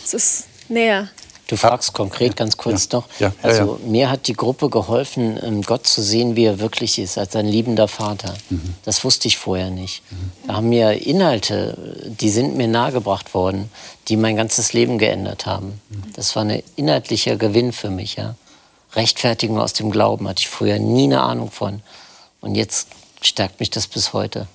es 0.03 0.15
ist 0.15 0.47
näher. 0.69 1.09
Du 1.51 1.57
fragst 1.57 1.93
konkret 1.95 2.37
ganz 2.37 2.57
kurz 2.57 2.89
Ja. 2.93 2.99
noch. 2.99 3.09
Ja, 3.19 3.29
ja, 3.29 3.35
also 3.43 3.81
mir 3.85 4.09
hat 4.09 4.29
die 4.29 4.35
Gruppe 4.35 4.71
geholfen, 4.71 5.37
ähm, 5.43 5.63
Gott 5.63 5.85
zu 5.85 6.01
sehen, 6.01 6.37
wie 6.37 6.45
er 6.45 6.61
wirklich 6.61 6.97
ist, 7.01 7.19
als 7.19 7.35
ein 7.35 7.47
liebender 7.49 7.89
Vater. 7.89 8.35
Mhm. 8.51 8.77
Das 8.85 9.03
wusste 9.03 9.27
ich 9.27 9.37
vorher 9.37 9.71
nicht. 9.71 10.03
Da 10.47 10.55
haben 10.55 10.69
mir 10.69 11.05
Inhalte, 11.05 11.77
die 12.07 12.31
sind 12.31 12.57
mir 12.57 12.69
nahegebracht 12.69 13.35
worden, 13.35 13.69
die 14.07 14.17
mein 14.17 14.37
ganzes 14.37 14.73
Leben 14.75 14.97
geändert 14.99 15.45
haben. 15.45 15.81
Mhm. 15.89 16.05
Das 16.15 16.37
war 16.37 16.45
ein 16.45 16.63
inhaltlicher 16.77 17.35
Gewinn 17.35 17.73
für 17.73 17.91
mich. 17.91 18.15
Ja. 18.15 18.37
Rechtfertigung 18.95 19.59
aus 19.59 19.73
dem 19.73 19.91
Glauben 19.91 20.29
hatte 20.29 20.43
ich 20.43 20.49
früher 20.49 20.79
nie 20.79 21.05
eine 21.05 21.21
Ahnung 21.23 21.51
von. 21.51 21.83
Und 22.41 22.55
jetzt 22.55 22.87
stärkt 23.23 23.59
mich 23.59 23.71
das 23.71 23.89
bis 23.89 24.13
heute. 24.13 24.47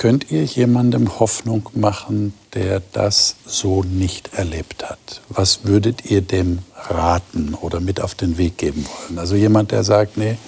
Könnt 0.00 0.30
ihr 0.30 0.44
jemandem 0.44 1.20
Hoffnung 1.20 1.68
machen, 1.74 2.32
der 2.54 2.80
das 2.94 3.36
so 3.44 3.82
nicht 3.82 4.32
erlebt 4.32 4.88
hat? 4.88 5.20
Was 5.28 5.64
würdet 5.64 6.10
ihr 6.10 6.22
dem 6.22 6.60
raten 6.88 7.52
oder 7.52 7.80
mit 7.80 8.00
auf 8.00 8.14
den 8.14 8.38
Weg 8.38 8.56
geben 8.56 8.86
wollen? 8.86 9.18
Also 9.18 9.36
jemand, 9.36 9.72
der 9.72 9.84
sagt, 9.84 10.16
nee, 10.16 10.38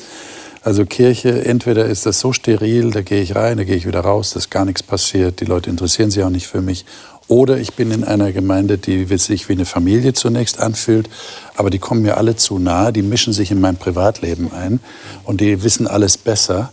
also 0.63 0.87
Kirche, 0.87 1.45
entweder 1.45 1.85
ist 1.85 2.07
das 2.07 2.19
so 2.19 2.33
steril, 2.33 2.93
da 2.93 3.03
gehe 3.03 3.21
ich 3.21 3.35
rein, 3.35 3.59
da 3.59 3.65
gehe 3.65 3.77
ich 3.77 3.87
wieder 3.87 4.01
raus, 4.01 4.31
da 4.31 4.39
ist 4.39 4.51
gar 4.51 4.65
nichts 4.65 4.83
passiert, 4.83 5.41
die 5.41 5.45
Leute 5.45 5.69
interessieren 5.69 6.11
sich 6.11 6.25
auch 6.25 6.31
nicht 6.31 6.47
für 6.47 6.63
mich. 6.63 6.87
Oder 7.29 7.59
ich 7.59 7.75
bin 7.75 7.91
in 7.91 8.05
einer 8.05 8.33
Gemeinde, 8.33 8.79
die 8.79 9.05
sich 9.19 9.51
wie 9.51 9.53
eine 9.53 9.67
Familie 9.67 10.15
zunächst 10.15 10.61
anfühlt, 10.61 11.11
aber 11.57 11.69
die 11.69 11.79
kommen 11.79 12.01
mir 12.01 12.17
alle 12.17 12.37
zu 12.37 12.59
nahe, 12.59 12.91
die 12.91 13.03
mischen 13.03 13.35
sich 13.35 13.51
in 13.51 13.61
mein 13.61 13.77
Privatleben 13.77 14.51
ein 14.51 14.81
und 15.25 15.43
die 15.43 15.63
wissen 15.63 15.87
alles 15.87 16.17
besser 16.17 16.73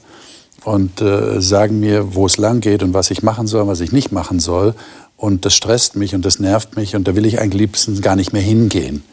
und 0.63 1.01
äh, 1.01 1.41
sagen 1.41 1.79
mir, 1.79 2.15
wo 2.15 2.25
es 2.25 2.37
lang 2.37 2.61
geht 2.61 2.83
und 2.83 2.93
was 2.93 3.11
ich 3.11 3.23
machen 3.23 3.47
soll, 3.47 3.67
was 3.67 3.79
ich 3.79 3.91
nicht 3.91 4.11
machen 4.11 4.39
soll. 4.39 4.75
Und 5.17 5.45
das 5.45 5.53
stresst 5.53 5.95
mich 5.95 6.15
und 6.15 6.23
das 6.23 6.39
nervt 6.39 6.77
mich 6.77 6.95
und 6.95 7.07
da 7.07 7.15
will 7.15 7.25
ich 7.25 7.39
eigentlich 7.39 7.59
liebsten 7.59 7.99
gar 8.01 8.15
nicht 8.15 8.31
mehr 8.31 8.41
hingehen. 8.41 9.03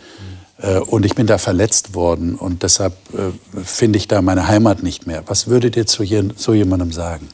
Äh, 0.59 0.79
und 0.79 1.05
ich 1.05 1.15
bin 1.15 1.27
da 1.27 1.39
verletzt 1.39 1.95
worden 1.95 2.35
und 2.35 2.63
deshalb 2.63 2.95
äh, 3.13 3.63
finde 3.65 3.99
ich 3.99 4.09
da 4.09 4.23
meine 4.23 4.47
Heimat 4.49 4.83
nicht 4.83 5.07
mehr. 5.07 5.23
Was 5.27 5.47
würdet 5.49 5.77
ihr 5.77 5.87
zu 5.87 6.05
so 6.37 6.55
jemandem 6.55 6.93
sagen? 6.93 7.29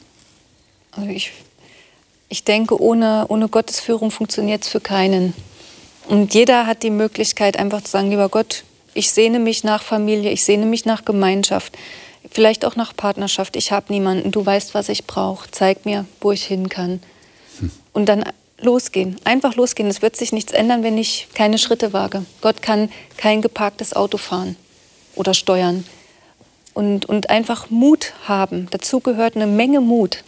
Also 0.92 1.08
ich, 1.08 1.32
ich 2.28 2.44
denke, 2.44 2.80
ohne, 2.80 3.26
ohne 3.28 3.48
Gottes 3.48 3.80
funktioniert 3.80 4.62
es 4.64 4.68
für 4.68 4.80
keinen. 4.80 5.34
Und 6.08 6.34
jeder 6.34 6.66
hat 6.66 6.82
die 6.82 6.90
Möglichkeit, 6.90 7.58
einfach 7.58 7.82
zu 7.82 7.90
sagen, 7.90 8.10
lieber 8.10 8.28
Gott, 8.28 8.64
ich 8.94 9.10
sehne 9.10 9.38
mich 9.38 9.64
nach 9.64 9.82
Familie, 9.82 10.30
ich 10.30 10.44
sehne 10.44 10.66
mich 10.66 10.84
nach 10.84 11.04
Gemeinschaft, 11.04 11.76
vielleicht 12.32 12.64
auch 12.64 12.76
nach 12.76 12.96
Partnerschaft. 12.96 13.56
Ich 13.56 13.72
habe 13.72 13.92
niemanden, 13.92 14.30
du 14.30 14.44
weißt, 14.44 14.74
was 14.74 14.88
ich 14.88 15.06
brauche. 15.06 15.50
Zeig 15.50 15.84
mir, 15.84 16.06
wo 16.20 16.32
ich 16.32 16.44
hin 16.44 16.68
kann. 16.68 17.00
Und 17.92 18.06
dann 18.06 18.24
losgehen, 18.58 19.16
einfach 19.24 19.54
losgehen. 19.56 19.88
Es 19.88 20.02
wird 20.02 20.16
sich 20.16 20.32
nichts 20.32 20.52
ändern, 20.52 20.82
wenn 20.82 20.96
ich 20.96 21.28
keine 21.34 21.58
Schritte 21.58 21.92
wage. 21.92 22.24
Gott 22.40 22.62
kann 22.62 22.90
kein 23.16 23.42
geparktes 23.42 23.94
Auto 23.94 24.18
fahren 24.18 24.56
oder 25.14 25.34
steuern. 25.34 25.84
Und, 26.74 27.04
und 27.04 27.28
einfach 27.28 27.68
Mut 27.68 28.14
haben. 28.24 28.68
Dazu 28.70 29.00
gehört 29.00 29.36
eine 29.36 29.46
Menge 29.46 29.80
Mut. 29.80 30.24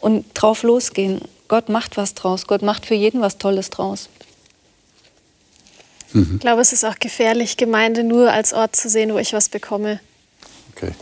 Und 0.00 0.26
drauf 0.34 0.62
losgehen. 0.62 1.22
Gott 1.48 1.70
macht 1.70 1.96
was 1.96 2.12
draus. 2.12 2.46
Gott 2.46 2.60
macht 2.60 2.84
für 2.84 2.94
jeden 2.94 3.22
was 3.22 3.38
Tolles 3.38 3.70
draus. 3.70 4.10
Ich 6.12 6.38
glaube, 6.40 6.60
es 6.60 6.72
ist 6.72 6.84
auch 6.84 6.98
gefährlich, 7.00 7.56
Gemeinde 7.56 8.04
nur 8.04 8.30
als 8.30 8.52
Ort 8.52 8.76
zu 8.76 8.88
sehen, 8.88 9.12
wo 9.12 9.18
ich 9.18 9.32
was 9.32 9.48
bekomme. 9.48 9.98
Okay. 10.76 10.92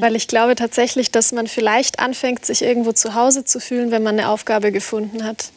Weil 0.00 0.16
ich 0.16 0.28
glaube 0.28 0.54
tatsächlich, 0.54 1.10
dass 1.10 1.32
man 1.32 1.46
vielleicht 1.46 1.98
anfängt, 1.98 2.44
sich 2.46 2.62
irgendwo 2.62 2.92
zu 2.92 3.14
Hause 3.14 3.44
zu 3.44 3.60
fühlen, 3.60 3.90
wenn 3.90 4.02
man 4.02 4.18
eine 4.18 4.28
Aufgabe 4.28 4.72
gefunden 4.72 5.24
hat. 5.24 5.50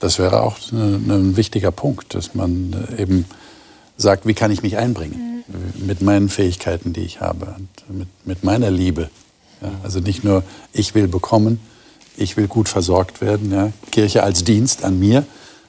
Das 0.00 0.18
wäre 0.18 0.42
auch 0.42 0.56
ein 0.72 1.36
wichtiger 1.36 1.70
Punkt, 1.70 2.14
dass 2.14 2.34
man 2.34 2.88
äh, 2.98 3.02
eben 3.02 3.24
sagt, 3.96 4.26
wie 4.26 4.34
kann 4.34 4.50
ich 4.50 4.62
mich 4.62 4.76
einbringen 4.76 5.44
mit 5.74 6.00
meinen 6.02 6.28
Fähigkeiten, 6.28 6.92
die 6.92 7.02
ich 7.02 7.20
habe, 7.20 7.54
und 7.58 7.98
mit, 7.98 8.08
mit 8.24 8.44
meiner 8.44 8.70
Liebe. 8.70 9.10
Ja, 9.60 9.72
also 9.82 10.00
nicht 10.00 10.24
nur 10.24 10.42
ich 10.72 10.94
will 10.94 11.08
bekommen, 11.08 11.60
ich 12.16 12.36
will 12.36 12.46
gut 12.46 12.68
versorgt 12.68 13.20
werden, 13.20 13.52
ja, 13.52 13.72
Kirche 13.90 14.22
als 14.22 14.44
Dienst 14.44 14.84
an 14.84 14.98
mir, 14.98 15.24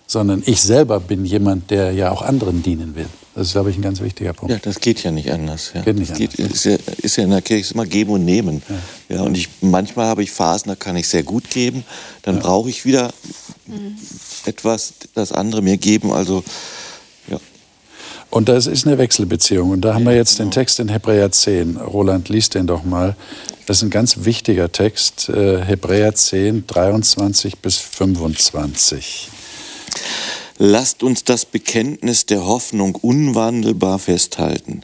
sondern 0.08 0.44
ich 0.46 0.62
selber 0.62 1.00
bin 1.00 1.26
jemand, 1.26 1.72
der 1.72 1.91
ja 1.91 2.12
auch 2.12 2.22
anderen 2.22 2.63
dienen 2.63 2.96
will. 2.96 3.08
Das 3.34 3.48
ist, 3.48 3.54
glaube 3.54 3.70
ich, 3.70 3.78
ein 3.78 3.82
ganz 3.82 4.02
wichtiger 4.02 4.34
Punkt. 4.34 4.52
Ja, 4.54 4.60
das 4.62 4.80
geht 4.80 5.04
ja 5.04 5.12
nicht 5.12 5.32
anders. 5.32 5.72
Ja. 5.74 5.82
Geht 5.82 5.98
nicht 5.98 6.12
das 6.12 6.20
anders. 6.20 6.36
ist, 6.38 6.65
ja, 6.65 6.78
ist 7.02 7.15
ja 7.15 7.24
in 7.24 7.30
der 7.30 7.41
Kirche 7.41 7.74
immer 7.74 7.86
geben 7.86 8.12
und 8.12 8.26
nehmen. 8.26 8.62
Ja. 9.08 9.22
und 9.22 9.38
ich, 9.38 9.48
manchmal 9.62 10.08
habe 10.08 10.24
ich 10.24 10.32
Phasen, 10.32 10.70
da 10.70 10.76
kann 10.76 10.98
ich 10.98 11.08
sehr 11.08 11.24
gut 11.24 11.50
geben, 11.50 11.86
dann 12.24 12.39
brauche 12.39 12.70
ich 12.70 12.86
wieder 12.86 13.13
etwas, 14.46 14.94
das 15.13 15.32
andere 15.32 15.62
mir 15.62 15.78
geben. 15.78 16.12
Also 16.12 16.44
ja. 17.30 17.39
Und 18.30 18.50
das 18.50 18.67
ist 18.67 18.86
eine 18.86 18.98
Wechselbeziehung. 18.98 19.70
Und 19.72 19.82
da 19.82 19.94
haben 19.94 20.04
wir 20.06 20.15
jetzt 20.15 20.39
den 20.39 20.52
Text 20.52 20.80
in 20.80 20.89
Hebräer 20.89 21.32
10. 21.32 21.78
Roland, 21.78 22.28
lies 22.28 22.50
den 22.50 22.67
doch 22.67 22.84
mal. 22.84 23.15
Das 23.65 23.78
ist 23.78 23.84
ein 23.84 23.89
ganz 23.89 24.26
wichtiger 24.26 24.72
Text. 24.72 25.30
äh, 25.30 25.63
Hebräer 25.63 26.14
10, 26.16 26.68
23 26.68 27.60
bis 27.60 27.78
25. 27.78 29.30
Lasst 30.58 31.04
uns 31.04 31.24
das 31.24 31.45
Bekenntnis 31.45 32.26
der 32.26 32.45
Hoffnung 32.45 32.95
unwandelbar 32.95 33.99
festhalten. 33.99 34.84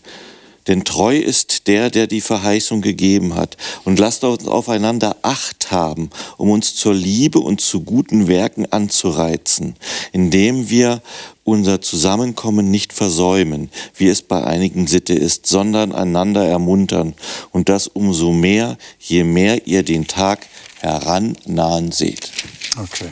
Denn 0.67 0.83
treu 0.83 1.17
ist 1.17 1.67
der, 1.67 1.89
der 1.89 2.07
die 2.07 2.21
Verheißung 2.21 2.81
gegeben 2.81 3.35
hat. 3.35 3.55
Und 3.85 3.99
lasst 3.99 4.23
uns 4.23 4.47
aufeinander 4.47 5.15
Acht 5.21 5.71
haben, 5.71 6.09
um 6.37 6.49
uns 6.49 6.75
zur 6.75 6.93
Liebe 6.93 7.39
und 7.39 7.61
zu 7.61 7.81
guten 7.81 8.27
Werken 8.27 8.65
anzureizen, 8.71 9.75
indem 10.11 10.69
wir 10.69 11.01
unser 11.45 11.79
Zusammenkommen 11.81 12.69
nicht 12.69 12.91
versäumen, 12.91 13.69
wie 13.95 14.09
es 14.09 14.21
bei 14.21 14.43
einigen 14.43 14.87
Sitte 14.87 15.13
ist, 15.13 15.47
sondern 15.47 15.93
einander 15.93 16.45
ermuntern. 16.45 17.13
Und 17.51 17.69
das 17.69 17.87
umso 17.87 18.33
mehr, 18.33 18.77
je 18.99 19.23
mehr 19.23 19.65
ihr 19.65 19.83
den 19.83 20.07
Tag 20.07 20.45
herannahen 20.81 21.93
seht. 21.93 22.29
Okay. 22.77 23.07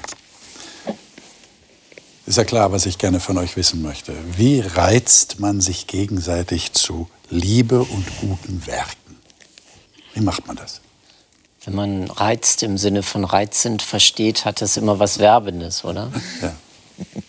Ist 2.26 2.38
ja 2.38 2.44
klar, 2.44 2.72
was 2.72 2.86
ich 2.86 2.98
gerne 2.98 3.20
von 3.20 3.38
euch 3.38 3.56
wissen 3.56 3.82
möchte. 3.82 4.14
Wie 4.36 4.60
reizt 4.60 5.40
man 5.40 5.62
sich 5.62 5.88
gegenseitig 5.88 6.74
zu 6.74 7.08
Liebe 7.30 7.80
und 7.82 8.06
guten 8.20 8.66
Werken? 8.66 9.18
Wie 10.14 10.22
macht 10.22 10.48
man 10.48 10.56
das? 10.56 10.82
wenn 11.66 11.76
man 11.76 12.12
reizt 12.12 12.64
im 12.64 12.78
Sinne 12.78 13.04
von 13.04 13.26
reizend 13.26 13.82
versteht, 13.82 14.46
hat 14.46 14.62
es 14.62 14.78
immer 14.78 15.00
was 15.00 15.20
Werbendes, 15.20 15.84
oder? 15.84 16.12
Ja. 16.42 16.54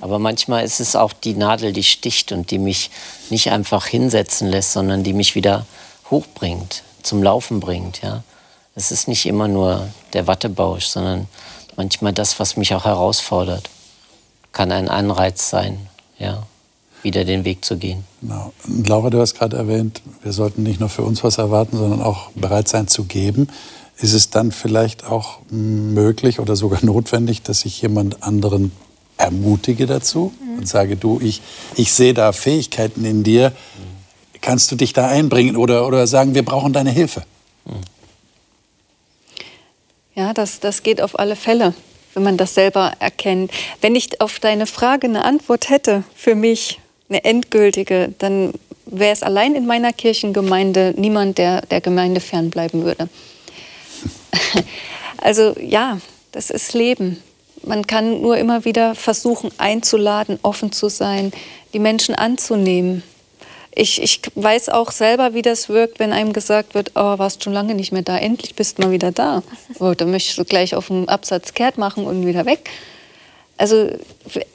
Aber 0.00 0.18
manchmal 0.18 0.64
ist 0.64 0.80
es 0.80 0.96
auch 0.96 1.12
die 1.12 1.34
Nadel, 1.34 1.72
die 1.72 1.84
sticht 1.84 2.32
und 2.32 2.50
die 2.50 2.58
mich 2.58 2.90
nicht 3.28 3.50
einfach 3.50 3.86
hinsetzen 3.86 4.48
lässt, 4.48 4.72
sondern 4.72 5.04
die 5.04 5.12
mich 5.12 5.34
wieder 5.34 5.66
hochbringt, 6.10 6.82
zum 7.02 7.22
Laufen 7.22 7.60
bringt. 7.60 8.00
Ja? 8.00 8.24
Es 8.74 8.90
ist 8.90 9.08
nicht 9.08 9.26
immer 9.26 9.46
nur 9.46 9.88
der 10.14 10.26
Wattebausch, 10.26 10.86
sondern 10.86 11.28
manchmal 11.76 12.14
das, 12.14 12.40
was 12.40 12.56
mich 12.56 12.74
auch 12.74 12.86
herausfordert, 12.86 13.68
kann 14.52 14.72
ein 14.72 14.88
Anreiz 14.88 15.50
sein, 15.50 15.78
ja, 16.18 16.46
wieder 17.02 17.24
den 17.24 17.44
Weg 17.44 17.64
zu 17.64 17.76
gehen. 17.76 18.04
Genau. 18.20 18.52
Laura, 18.86 19.10
du 19.10 19.20
hast 19.20 19.34
gerade 19.34 19.56
erwähnt, 19.56 20.02
wir 20.22 20.32
sollten 20.32 20.62
nicht 20.62 20.80
nur 20.80 20.88
für 20.88 21.02
uns 21.02 21.22
was 21.22 21.38
erwarten, 21.38 21.76
sondern 21.76 22.02
auch 22.02 22.30
bereit 22.32 22.68
sein 22.68 22.88
zu 22.88 23.04
geben. 23.04 23.48
Ist 23.98 24.12
es 24.12 24.30
dann 24.30 24.52
vielleicht 24.52 25.04
auch 25.04 25.38
möglich 25.50 26.40
oder 26.40 26.56
sogar 26.56 26.80
notwendig, 26.84 27.42
dass 27.42 27.64
ich 27.64 27.80
jemand 27.82 28.22
anderen 28.22 28.72
ermutige 29.16 29.86
dazu 29.86 30.32
mhm. 30.40 30.58
und 30.58 30.68
sage, 30.68 30.96
du, 30.96 31.20
ich, 31.20 31.42
ich 31.76 31.92
sehe 31.92 32.14
da 32.14 32.32
Fähigkeiten 32.32 33.04
in 33.04 33.24
dir, 33.24 33.52
kannst 34.40 34.70
du 34.70 34.76
dich 34.76 34.92
da 34.92 35.08
einbringen 35.08 35.56
oder, 35.56 35.86
oder 35.86 36.06
sagen, 36.06 36.34
wir 36.34 36.44
brauchen 36.44 36.72
deine 36.72 36.90
Hilfe? 36.90 37.22
Ja, 40.14 40.32
das, 40.32 40.60
das 40.60 40.82
geht 40.82 41.00
auf 41.00 41.18
alle 41.18 41.36
Fälle, 41.36 41.74
wenn 42.18 42.24
man 42.24 42.36
das 42.36 42.54
selber 42.54 42.94
erkennt. 42.98 43.52
Wenn 43.80 43.94
ich 43.94 44.20
auf 44.20 44.40
deine 44.40 44.66
Frage 44.66 45.06
eine 45.06 45.24
Antwort 45.24 45.70
hätte 45.70 46.02
für 46.16 46.34
mich, 46.34 46.80
eine 47.08 47.22
endgültige, 47.22 48.12
dann 48.18 48.52
wäre 48.86 49.12
es 49.12 49.22
allein 49.22 49.54
in 49.54 49.66
meiner 49.66 49.92
Kirchengemeinde 49.92 50.94
niemand, 50.96 51.38
der 51.38 51.62
der 51.62 51.80
Gemeinde 51.80 52.20
fernbleiben 52.20 52.84
würde. 52.84 53.08
Also 55.20 55.56
ja, 55.60 55.98
das 56.30 56.48
ist 56.48 56.74
Leben. 56.74 57.20
Man 57.64 57.88
kann 57.88 58.20
nur 58.20 58.38
immer 58.38 58.64
wieder 58.64 58.94
versuchen 58.94 59.50
einzuladen, 59.58 60.38
offen 60.42 60.70
zu 60.70 60.88
sein, 60.88 61.32
die 61.72 61.80
Menschen 61.80 62.14
anzunehmen. 62.14 63.02
Ich, 63.80 64.02
ich 64.02 64.22
weiß 64.34 64.70
auch 64.70 64.90
selber, 64.90 65.34
wie 65.34 65.42
das 65.42 65.68
wirkt, 65.68 66.00
wenn 66.00 66.12
einem 66.12 66.32
gesagt 66.32 66.74
wird, 66.74 66.90
oh, 66.96 67.16
warst 67.18 67.44
schon 67.44 67.52
lange 67.52 67.76
nicht 67.76 67.92
mehr 67.92 68.02
da, 68.02 68.18
endlich 68.18 68.56
bist 68.56 68.76
du 68.76 68.82
mal 68.82 68.90
wieder 68.90 69.12
da. 69.12 69.44
Oh, 69.78 69.94
da 69.96 70.04
möchtest 70.04 70.36
du 70.36 70.44
gleich 70.44 70.74
auf 70.74 70.88
den 70.88 71.08
Absatz 71.08 71.54
kehrt 71.54 71.78
machen 71.78 72.04
und 72.04 72.26
wieder 72.26 72.44
weg. 72.44 72.70
Also 73.56 73.88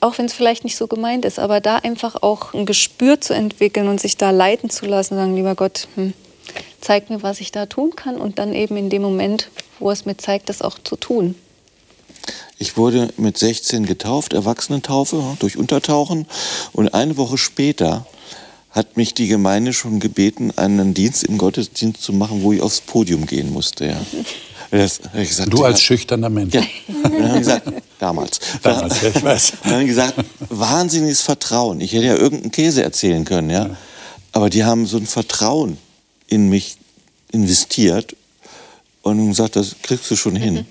auch 0.02 0.18
wenn 0.18 0.26
es 0.26 0.34
vielleicht 0.34 0.66
nicht 0.66 0.76
so 0.76 0.88
gemeint 0.88 1.24
ist, 1.24 1.40
aber 1.40 1.62
da 1.62 1.78
einfach 1.78 2.22
auch 2.22 2.54
ein 2.54 2.66
Gespür 2.66 3.22
zu 3.22 3.34
entwickeln 3.34 3.88
und 3.88 4.02
sich 4.02 4.18
da 4.18 4.32
leiten 4.32 4.70
zu 4.70 4.86
lassen, 4.88 5.16
sagen, 5.16 5.38
lieber 5.38 5.56
Gott, 5.56 5.88
hm, 5.96 6.14
zeig 6.82 7.10
mir, 7.10 7.24
was 7.24 7.40
ich 7.40 7.54
da 7.54 7.66
tun 7.66 7.96
kann 7.96 8.18
und 8.18 8.40
dann 8.40 8.54
eben 8.54 8.76
in 8.76 8.90
dem 8.90 9.04
Moment, 9.04 9.52
wo 9.80 9.90
es 9.90 10.04
mir 10.04 10.18
zeigt, 10.18 10.50
das 10.50 10.62
auch 10.62 10.78
zu 10.84 10.98
tun. 10.98 11.36
Ich 12.58 12.76
wurde 12.76 13.08
mit 13.16 13.38
16 13.38 13.86
getauft, 13.86 14.34
Erwachsenentaufe 14.34 15.38
durch 15.40 15.56
Untertauchen. 15.56 16.28
Und 16.74 16.94
eine 16.94 17.16
Woche 17.16 17.38
später 17.38 18.06
hat 18.74 18.98
mich 18.98 19.14
die 19.14 19.28
Gemeinde 19.28 19.72
schon 19.72 20.00
gebeten, 20.00 20.52
einen 20.56 20.94
Dienst 20.94 21.24
im 21.24 21.38
Gottesdienst 21.38 22.02
zu 22.02 22.12
machen, 22.12 22.42
wo 22.42 22.54
ich 22.54 22.62
aufs 22.62 22.82
Podium 22.82 23.26
gehen 23.26 23.54
musste. 23.54 23.86
Ja. 23.86 24.02
Das, 24.72 25.00
gesagt, 25.14 25.54
du 25.54 25.64
als 25.64 25.80
ja, 25.80 25.86
schüchterner 25.86 26.30
Mensch. 26.32 26.56
Ja. 26.56 26.64
dann 27.04 27.30
haben 27.30 27.40
gesagt, 27.40 27.72
damals. 28.00 28.40
Damals, 28.64 29.02
ja, 29.04 29.10
ich 29.10 29.24
weiß. 29.24 29.54
Dann 29.64 29.74
haben 29.74 29.86
gesagt, 29.86 30.16
wahnsinniges 30.50 31.22
Vertrauen. 31.22 31.80
Ich 31.80 31.94
hätte 31.94 32.06
ja 32.06 32.16
irgendeinen 32.16 32.52
Käse 32.52 32.84
erzählen 32.84 33.24
können, 33.24 33.52
ja. 33.52 33.68
ja. 33.68 33.78
Aber 34.32 34.50
die 34.50 34.64
haben 34.64 34.88
so 34.88 34.98
ein 34.98 35.06
Vertrauen 35.06 35.78
in 36.26 36.50
mich 36.50 36.78
investiert 37.32 38.16
und 39.04 39.30
gesagt, 39.30 39.56
das 39.56 39.76
kriegst 39.84 40.10
du 40.10 40.16
schon 40.16 40.36
hin. 40.36 40.66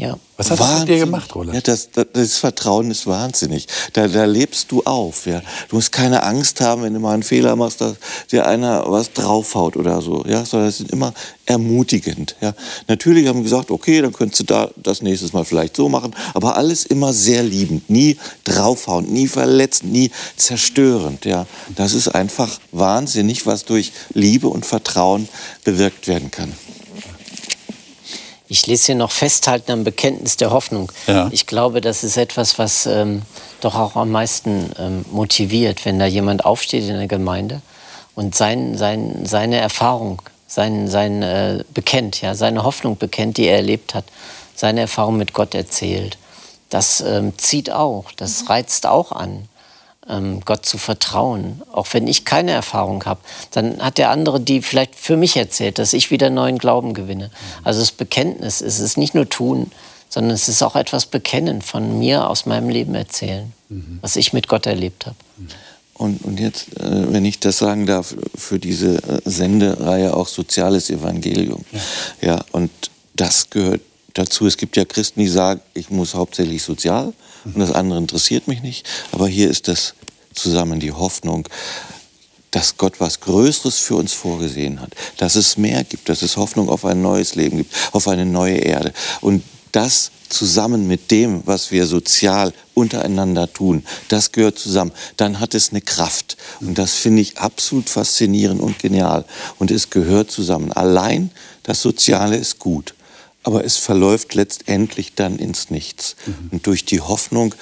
Ja. 0.00 0.18
Was 0.38 0.50
hat 0.50 0.58
Wahnsinn. 0.58 0.72
das 0.72 0.80
mit 0.80 0.88
dir 0.88 1.04
gemacht, 1.04 1.34
Roland? 1.34 1.54
Ja, 1.54 1.60
das, 1.60 1.90
das, 1.90 2.06
das, 2.14 2.38
Vertrauen 2.38 2.90
ist 2.90 3.06
wahnsinnig. 3.06 3.66
Da, 3.92 4.08
da 4.08 4.24
lebst 4.24 4.72
du 4.72 4.82
auf. 4.84 5.26
Ja. 5.26 5.42
Du 5.68 5.76
musst 5.76 5.92
keine 5.92 6.22
Angst 6.22 6.62
haben, 6.62 6.82
wenn 6.82 6.94
du 6.94 7.00
mal 7.00 7.12
einen 7.12 7.22
Fehler 7.22 7.54
machst, 7.56 7.82
dass 7.82 7.96
dir 8.32 8.46
einer 8.46 8.90
was 8.90 9.12
draufhaut 9.12 9.76
oder 9.76 10.00
so. 10.00 10.24
Ja, 10.26 10.46
sondern 10.46 10.70
es 10.70 10.80
ist 10.80 10.90
immer 10.90 11.12
ermutigend. 11.44 12.36
Ja. 12.40 12.54
Natürlich 12.88 13.28
haben 13.28 13.40
wir 13.40 13.42
gesagt, 13.42 13.70
okay, 13.70 14.00
dann 14.00 14.14
könntest 14.14 14.40
du 14.40 14.44
da 14.44 14.70
das 14.76 15.02
nächstes 15.02 15.34
Mal 15.34 15.44
vielleicht 15.44 15.76
so 15.76 15.90
machen. 15.90 16.14
Aber 16.32 16.56
alles 16.56 16.86
immer 16.86 17.12
sehr 17.12 17.42
liebend. 17.42 17.90
Nie 17.90 18.16
draufhauen, 18.44 19.12
nie 19.12 19.28
verletzen, 19.28 19.92
nie 19.92 20.10
zerstörend. 20.36 21.26
Ja. 21.26 21.46
Das 21.76 21.92
ist 21.92 22.08
einfach 22.08 22.58
wahnsinnig, 22.72 23.44
was 23.44 23.66
durch 23.66 23.92
Liebe 24.14 24.48
und 24.48 24.64
Vertrauen 24.64 25.28
bewirkt 25.64 26.08
werden 26.08 26.30
kann. 26.30 26.54
Ich 28.50 28.66
lese 28.66 28.86
hier 28.86 28.94
noch 28.96 29.12
Festhalten 29.12 29.70
am 29.70 29.84
Bekenntnis 29.84 30.36
der 30.36 30.50
Hoffnung. 30.50 30.90
Ja. 31.06 31.28
Ich 31.30 31.46
glaube, 31.46 31.80
das 31.80 32.02
ist 32.02 32.16
etwas, 32.16 32.58
was 32.58 32.84
ähm, 32.84 33.22
doch 33.60 33.76
auch 33.76 33.94
am 33.94 34.10
meisten 34.10 34.72
ähm, 34.76 35.04
motiviert, 35.12 35.84
wenn 35.84 36.00
da 36.00 36.06
jemand 36.06 36.44
aufsteht 36.44 36.82
in 36.82 36.96
der 36.96 37.06
Gemeinde 37.06 37.62
und 38.16 38.34
sein, 38.34 38.76
sein, 38.76 39.24
seine 39.24 39.58
Erfahrung, 39.58 40.20
sein, 40.48 40.88
sein, 40.88 41.22
äh, 41.22 41.62
bekennt, 41.72 42.22
ja, 42.22 42.34
seine 42.34 42.64
Hoffnung 42.64 42.98
bekennt, 42.98 43.36
die 43.36 43.46
er 43.46 43.54
erlebt 43.54 43.94
hat, 43.94 44.06
seine 44.56 44.80
Erfahrung 44.80 45.16
mit 45.16 45.32
Gott 45.32 45.54
erzählt. 45.54 46.18
Das 46.70 47.00
ähm, 47.02 47.38
zieht 47.38 47.70
auch, 47.70 48.10
das 48.16 48.48
reizt 48.48 48.84
auch 48.84 49.12
an 49.12 49.46
ähm, 50.10 50.40
Gott 50.44 50.66
zu 50.66 50.78
vertrauen. 50.78 51.62
Auch 51.72 51.86
wenn 51.92 52.06
ich 52.06 52.24
keine 52.24 52.52
Erfahrung 52.52 53.04
habe, 53.04 53.20
dann 53.52 53.80
hat 53.80 53.98
der 53.98 54.10
andere 54.10 54.40
die 54.40 54.62
vielleicht 54.62 54.94
für 54.96 55.16
mich 55.16 55.36
erzählt, 55.36 55.78
dass 55.78 55.92
ich 55.92 56.10
wieder 56.10 56.30
neuen 56.30 56.58
Glauben 56.58 56.94
gewinne. 56.94 57.30
Also 57.64 57.80
das 57.80 57.92
Bekenntnis 57.92 58.60
es 58.60 58.80
ist 58.80 58.96
nicht 58.96 59.14
nur 59.14 59.28
tun, 59.28 59.70
sondern 60.08 60.32
es 60.32 60.48
ist 60.48 60.62
auch 60.62 60.76
etwas 60.76 61.06
bekennen, 61.06 61.62
von 61.62 61.98
mir 61.98 62.28
aus 62.28 62.44
meinem 62.44 62.68
Leben 62.68 62.94
erzählen, 62.94 63.52
mhm. 63.68 63.98
was 64.02 64.16
ich 64.16 64.32
mit 64.32 64.48
Gott 64.48 64.66
erlebt 64.66 65.06
habe. 65.06 65.16
Und, 65.94 66.24
und 66.24 66.40
jetzt, 66.40 66.80
äh, 66.80 67.12
wenn 67.12 67.24
ich 67.24 67.40
das 67.40 67.58
sagen 67.58 67.86
darf, 67.86 68.14
für 68.34 68.58
diese 68.58 68.96
äh, 68.96 69.20
Sendereihe 69.24 70.14
auch 70.14 70.28
soziales 70.28 70.90
Evangelium. 70.90 71.62
Ja. 71.72 71.80
ja, 72.28 72.44
und 72.52 72.70
das 73.14 73.50
gehört 73.50 73.82
dazu. 74.14 74.46
Es 74.46 74.56
gibt 74.56 74.76
ja 74.76 74.84
Christen, 74.84 75.20
die 75.20 75.28
sagen, 75.28 75.60
ich 75.74 75.90
muss 75.90 76.14
hauptsächlich 76.14 76.62
sozial 76.62 77.12
und 77.44 77.58
das 77.58 77.72
andere 77.72 77.98
interessiert 77.98 78.48
mich 78.48 78.62
nicht. 78.62 78.86
Aber 79.12 79.28
hier 79.28 79.48
ist 79.50 79.68
das 79.68 79.94
zusammen 80.34 80.80
die 80.80 80.92
Hoffnung, 80.92 81.48
dass 82.50 82.76
Gott 82.76 82.94
was 82.98 83.20
Größeres 83.20 83.78
für 83.78 83.96
uns 83.96 84.12
vorgesehen 84.12 84.80
hat, 84.80 84.94
dass 85.18 85.36
es 85.36 85.56
mehr 85.56 85.84
gibt, 85.84 86.08
dass 86.08 86.22
es 86.22 86.36
Hoffnung 86.36 86.68
auf 86.68 86.84
ein 86.84 87.00
neues 87.00 87.34
Leben 87.34 87.58
gibt, 87.58 87.74
auf 87.92 88.08
eine 88.08 88.26
neue 88.26 88.56
Erde. 88.56 88.92
Und 89.20 89.44
das 89.72 90.10
zusammen 90.28 90.86
mit 90.86 91.10
dem, 91.10 91.42
was 91.46 91.70
wir 91.70 91.86
sozial 91.86 92.52
untereinander 92.74 93.52
tun, 93.52 93.84
das 94.08 94.32
gehört 94.32 94.58
zusammen. 94.58 94.92
Dann 95.16 95.38
hat 95.38 95.54
es 95.54 95.70
eine 95.70 95.80
Kraft. 95.80 96.36
Und 96.60 96.76
das 96.78 96.94
finde 96.94 97.22
ich 97.22 97.38
absolut 97.38 97.88
faszinierend 97.88 98.60
und 98.60 98.78
genial. 98.78 99.24
Und 99.58 99.70
es 99.70 99.90
gehört 99.90 100.30
zusammen. 100.30 100.72
Allein 100.72 101.30
das 101.62 101.82
Soziale 101.82 102.36
ist 102.36 102.58
gut 102.58 102.94
aber 103.42 103.64
es 103.64 103.76
verläuft 103.76 104.34
letztendlich 104.34 105.14
dann 105.14 105.38
ins 105.38 105.70
Nichts. 105.70 106.16
Mhm. 106.26 106.34
Und 106.52 106.66
durch 106.66 106.84
die 106.84 107.00
Hoffnung 107.00 107.54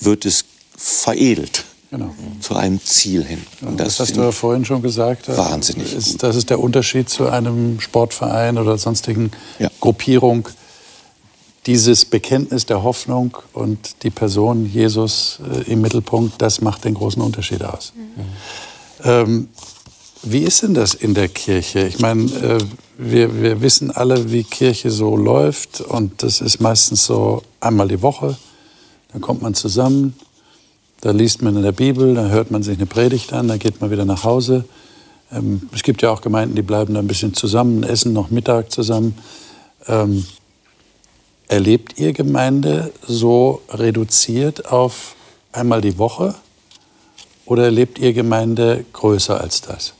wird 0.00 0.26
es 0.26 0.44
veredelt. 0.76 1.64
Genau. 1.90 2.14
Zu 2.40 2.56
einem 2.56 2.82
Ziel 2.82 3.22
hin. 3.22 3.42
Und 3.60 3.78
das, 3.78 3.98
das 3.98 4.08
hast 4.08 4.16
du 4.16 4.22
ja 4.22 4.32
vorhin 4.32 4.64
schon 4.64 4.80
gesagt. 4.80 5.28
Äh, 5.28 5.36
wahnsinnig. 5.36 5.92
Ist, 5.92 6.22
das 6.22 6.36
ist 6.36 6.48
der 6.48 6.58
Unterschied 6.58 7.10
zu 7.10 7.28
einem 7.28 7.80
Sportverein 7.80 8.56
oder 8.56 8.78
sonstigen 8.78 9.30
ja. 9.58 9.70
Gruppierung. 9.78 10.48
Dieses 11.66 12.06
Bekenntnis 12.06 12.64
der 12.64 12.82
Hoffnung 12.82 13.36
und 13.52 14.02
die 14.04 14.10
Person 14.10 14.64
Jesus 14.64 15.38
äh, 15.66 15.70
im 15.70 15.82
Mittelpunkt, 15.82 16.40
das 16.40 16.62
macht 16.62 16.86
den 16.86 16.94
großen 16.94 17.20
Unterschied 17.20 17.62
aus. 17.62 17.92
Mhm. 17.94 18.22
Ähm, 19.04 19.48
wie 20.22 20.44
ist 20.44 20.62
denn 20.62 20.72
das 20.72 20.94
in 20.94 21.12
der 21.12 21.28
Kirche? 21.28 21.86
Ich 21.86 21.98
meine, 21.98 22.22
äh, 22.24 22.58
wir, 23.10 23.42
wir 23.42 23.60
wissen 23.60 23.90
alle, 23.90 24.30
wie 24.30 24.44
Kirche 24.44 24.90
so 24.90 25.16
läuft 25.16 25.80
und 25.80 26.22
das 26.22 26.40
ist 26.40 26.60
meistens 26.60 27.06
so 27.06 27.42
einmal 27.60 27.88
die 27.88 28.02
Woche. 28.02 28.36
Dann 29.12 29.20
kommt 29.20 29.42
man 29.42 29.54
zusammen, 29.54 30.14
da 31.00 31.10
liest 31.10 31.42
man 31.42 31.56
in 31.56 31.62
der 31.62 31.72
Bibel, 31.72 32.14
dann 32.14 32.30
hört 32.30 32.50
man 32.50 32.62
sich 32.62 32.76
eine 32.76 32.86
Predigt 32.86 33.32
an, 33.32 33.48
dann 33.48 33.58
geht 33.58 33.80
man 33.80 33.90
wieder 33.90 34.04
nach 34.04 34.24
Hause. 34.24 34.64
Ähm, 35.32 35.68
es 35.74 35.82
gibt 35.82 36.02
ja 36.02 36.10
auch 36.10 36.20
Gemeinden, 36.20 36.54
die 36.54 36.62
bleiben 36.62 36.94
da 36.94 37.00
ein 37.00 37.06
bisschen 37.06 37.34
zusammen, 37.34 37.82
essen 37.82 38.12
noch 38.12 38.30
Mittag 38.30 38.70
zusammen. 38.70 39.18
Ähm, 39.88 40.24
erlebt 41.48 41.98
ihr 41.98 42.12
Gemeinde 42.12 42.92
so 43.06 43.62
reduziert 43.68 44.70
auf 44.70 45.16
einmal 45.52 45.80
die 45.80 45.98
Woche 45.98 46.34
oder 47.46 47.64
erlebt 47.64 47.98
ihr 47.98 48.12
Gemeinde 48.12 48.84
größer 48.92 49.40
als 49.40 49.60
das? 49.60 49.94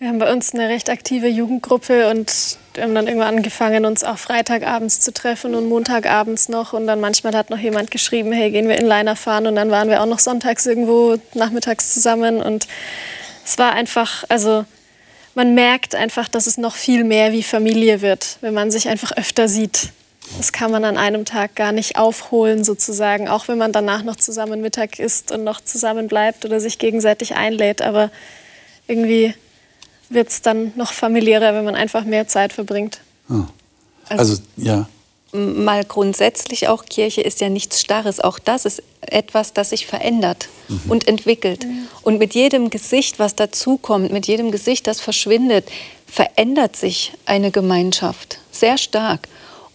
Wir 0.00 0.08
haben 0.08 0.18
bei 0.18 0.32
uns 0.32 0.54
eine 0.54 0.66
recht 0.70 0.88
aktive 0.88 1.28
Jugendgruppe 1.28 2.08
und 2.08 2.56
wir 2.72 2.84
haben 2.84 2.94
dann 2.94 3.06
irgendwann 3.06 3.36
angefangen, 3.36 3.84
uns 3.84 4.02
auch 4.02 4.16
Freitagabends 4.16 5.00
zu 5.00 5.12
treffen 5.12 5.54
und 5.54 5.68
Montagabends 5.68 6.48
noch. 6.48 6.72
Und 6.72 6.86
dann 6.86 7.00
manchmal 7.00 7.36
hat 7.36 7.50
noch 7.50 7.58
jemand 7.58 7.90
geschrieben, 7.90 8.32
hey, 8.32 8.50
gehen 8.50 8.66
wir 8.66 8.78
in 8.78 8.86
Liner 8.86 9.14
fahren? 9.14 9.46
Und 9.46 9.56
dann 9.56 9.70
waren 9.70 9.90
wir 9.90 10.00
auch 10.00 10.06
noch 10.06 10.18
sonntags 10.18 10.64
irgendwo 10.64 11.18
nachmittags 11.34 11.92
zusammen. 11.92 12.40
Und 12.40 12.66
es 13.44 13.58
war 13.58 13.72
einfach, 13.72 14.24
also 14.30 14.64
man 15.34 15.54
merkt 15.54 15.94
einfach, 15.94 16.28
dass 16.28 16.46
es 16.46 16.56
noch 16.56 16.76
viel 16.76 17.04
mehr 17.04 17.32
wie 17.32 17.42
Familie 17.42 18.00
wird, 18.00 18.38
wenn 18.40 18.54
man 18.54 18.70
sich 18.70 18.88
einfach 18.88 19.14
öfter 19.18 19.48
sieht. 19.48 19.90
Das 20.38 20.50
kann 20.54 20.70
man 20.70 20.86
an 20.86 20.96
einem 20.96 21.26
Tag 21.26 21.56
gar 21.56 21.72
nicht 21.72 21.98
aufholen, 21.98 22.64
sozusagen, 22.64 23.28
auch 23.28 23.48
wenn 23.48 23.58
man 23.58 23.72
danach 23.72 24.02
noch 24.02 24.16
zusammen 24.16 24.62
Mittag 24.62 24.98
isst 24.98 25.30
und 25.30 25.44
noch 25.44 25.60
zusammen 25.60 26.08
bleibt 26.08 26.46
oder 26.46 26.58
sich 26.58 26.78
gegenseitig 26.78 27.34
einlädt. 27.34 27.82
Aber 27.82 28.10
irgendwie 28.88 29.34
wird 30.10 30.28
es 30.28 30.42
dann 30.42 30.72
noch 30.76 30.92
familiärer, 30.92 31.54
wenn 31.54 31.64
man 31.64 31.74
einfach 31.74 32.04
mehr 32.04 32.28
Zeit 32.28 32.52
verbringt. 32.52 33.00
Ah. 33.28 33.46
Also, 34.08 34.32
also 34.32 34.42
ja 34.56 34.86
mal 35.32 35.84
grundsätzlich 35.84 36.68
auch, 36.68 36.84
Kirche 36.84 37.20
ist 37.20 37.40
ja 37.40 37.48
nichts 37.48 37.80
Starres. 37.80 38.20
Auch 38.20 38.38
das 38.38 38.64
ist 38.64 38.82
etwas, 39.00 39.52
das 39.52 39.70
sich 39.70 39.86
verändert 39.86 40.48
mhm. 40.68 40.90
und 40.90 41.08
entwickelt. 41.08 41.64
Mhm. 41.64 41.88
Und 42.02 42.18
mit 42.18 42.34
jedem 42.34 42.70
Gesicht, 42.70 43.18
was 43.18 43.36
dazukommt, 43.36 44.12
mit 44.12 44.26
jedem 44.26 44.50
Gesicht, 44.50 44.86
das 44.86 45.00
verschwindet, 45.00 45.66
verändert 46.06 46.76
sich 46.76 47.12
eine 47.26 47.50
Gemeinschaft 47.50 48.38
sehr 48.50 48.78
stark. 48.78 49.28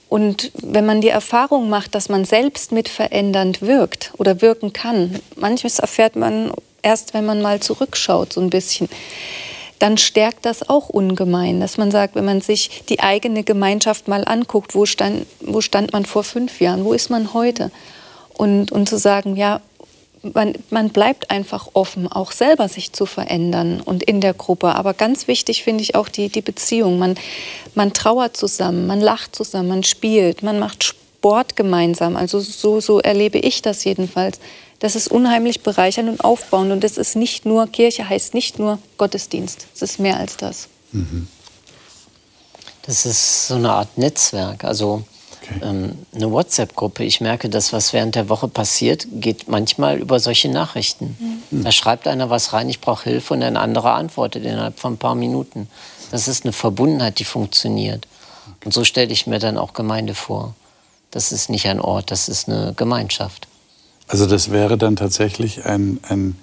Und 0.09 0.51
wenn 0.55 0.85
man 0.85 1.01
die 1.01 1.09
Erfahrung 1.09 1.69
macht, 1.69 1.95
dass 1.95 2.09
man 2.09 2.25
selbst 2.25 2.71
mit 2.71 2.89
verändernd 2.89 3.61
wirkt 3.61 4.11
oder 4.17 4.41
wirken 4.41 4.71
kann, 4.71 5.19
manches 5.35 5.79
erfährt 5.79 6.15
man 6.15 6.51
erst, 6.81 7.13
wenn 7.13 7.25
man 7.25 7.41
mal 7.41 7.59
zurückschaut, 7.59 8.33
so 8.33 8.41
ein 8.41 8.49
bisschen 8.49 8.87
dann 9.79 9.97
stärkt 9.97 10.45
das 10.45 10.69
auch 10.69 10.89
ungemein, 10.89 11.59
dass 11.59 11.77
man 11.77 11.91
sagt, 11.91 12.15
wenn 12.15 12.25
man 12.25 12.41
sich 12.41 12.83
die 12.89 13.01
eigene 13.01 13.43
Gemeinschaft 13.43 14.07
mal 14.07 14.23
anguckt, 14.25 14.75
wo 14.75 14.85
stand, 14.85 15.25
wo 15.41 15.61
stand 15.61 15.93
man 15.93 16.05
vor 16.05 16.23
fünf 16.23 16.61
Jahren, 16.61 16.85
wo 16.85 16.93
ist 16.93 17.09
man 17.09 17.33
heute? 17.33 17.71
Und, 18.33 18.71
und 18.71 18.87
zu 18.89 18.97
sagen, 18.97 19.35
ja, 19.35 19.61
man, 20.33 20.53
man 20.69 20.89
bleibt 20.89 21.29
einfach 21.29 21.69
offen, 21.73 22.11
auch 22.11 22.31
selber 22.31 22.67
sich 22.67 22.93
zu 22.93 23.05
verändern 23.05 23.81
und 23.81 24.03
in 24.03 24.21
der 24.21 24.33
Gruppe. 24.33 24.75
Aber 24.75 24.93
ganz 24.93 25.27
wichtig 25.27 25.63
finde 25.63 25.83
ich 25.83 25.95
auch 25.95 26.09
die, 26.09 26.29
die 26.29 26.41
Beziehung. 26.41 26.97
Man, 26.97 27.15
man 27.75 27.93
trauert 27.93 28.35
zusammen, 28.35 28.87
man 28.87 29.01
lacht 29.01 29.35
zusammen, 29.35 29.69
man 29.69 29.83
spielt, 29.83 30.41
man 30.41 30.59
macht 30.59 30.83
Sport 30.83 31.55
gemeinsam. 31.55 32.15
Also 32.15 32.39
so, 32.39 32.79
so 32.79 32.99
erlebe 32.99 33.37
ich 33.37 33.61
das 33.61 33.83
jedenfalls. 33.83 34.39
Das 34.85 34.95
ist 34.95 35.07
unheimlich 35.07 35.63
bereichernd 35.63 36.09
und 36.09 36.23
aufbauend. 36.23 36.71
Und 36.71 36.83
das 36.83 36.99
ist 36.99 37.15
nicht 37.15 37.43
nur, 37.43 37.65
Kirche 37.65 38.07
heißt 38.07 38.35
nicht 38.35 38.59
nur 38.59 38.77
Gottesdienst. 38.99 39.65
Es 39.73 39.81
ist 39.81 39.99
mehr 39.99 40.17
als 40.17 40.37
das. 40.37 40.67
Mhm. 40.91 41.27
Das 42.83 43.07
ist 43.07 43.47
so 43.47 43.55
eine 43.55 43.71
Art 43.71 43.97
Netzwerk. 43.97 44.63
Also 44.63 45.01
okay. 45.41 45.59
ähm, 45.63 45.97
eine 46.13 46.31
WhatsApp-Gruppe. 46.31 47.03
Ich 47.03 47.19
merke, 47.19 47.49
dass 47.49 47.73
was 47.73 47.93
während 47.93 48.13
der 48.13 48.29
Woche 48.29 48.47
passiert, 48.47 49.07
geht 49.11 49.47
manchmal 49.47 49.97
über 49.97 50.19
solche 50.19 50.49
Nachrichten. 50.49 51.17
Mhm. 51.49 51.63
Da 51.63 51.71
schreibt 51.71 52.07
einer 52.07 52.29
was 52.29 52.53
rein, 52.53 52.69
ich 52.69 52.79
brauche 52.79 53.09
Hilfe 53.09 53.33
und 53.33 53.41
ein 53.41 53.57
anderer 53.57 53.95
antwortet 53.95 54.45
innerhalb 54.45 54.79
von 54.79 54.93
ein 54.93 54.97
paar 54.99 55.15
Minuten. 55.15 55.67
Das 56.11 56.27
ist 56.27 56.45
eine 56.45 56.53
Verbundenheit, 56.53 57.17
die 57.17 57.25
funktioniert. 57.25 58.07
Und 58.63 58.71
so 58.71 58.83
stelle 58.83 59.11
ich 59.11 59.25
mir 59.25 59.39
dann 59.39 59.57
auch 59.57 59.73
Gemeinde 59.73 60.13
vor. 60.13 60.53
Das 61.09 61.31
ist 61.31 61.49
nicht 61.49 61.65
ein 61.65 61.81
Ort, 61.81 62.11
das 62.11 62.29
ist 62.29 62.47
eine 62.47 62.75
Gemeinschaft. 62.77 63.47
Also 64.07 64.25
das 64.25 64.51
wäre 64.51 64.77
dann 64.77 64.95
tatsächlich 64.95 65.65
ein, 65.65 65.99
ein, 66.07 66.35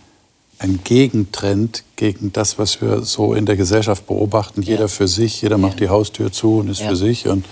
ein 0.59 0.81
Gegentrend 0.83 1.85
gegen 1.97 2.33
das, 2.33 2.59
was 2.59 2.81
wir 2.81 3.03
so 3.03 3.35
in 3.35 3.47
der 3.47 3.57
Gesellschaft 3.57 4.07
beobachten. 4.07 4.63
Jeder 4.63 4.83
ja. 4.83 4.89
für 4.89 5.09
sich, 5.09 5.43
jeder 5.43 5.59
macht 5.59 5.81
die 5.81 5.89
Haustür 5.89 6.33
zu 6.33 6.59
und 6.59 6.69
ist 6.69 6.81
ja. 6.81 6.89
für 6.89 6.97
sich. 6.97 7.29
Und 7.29 7.45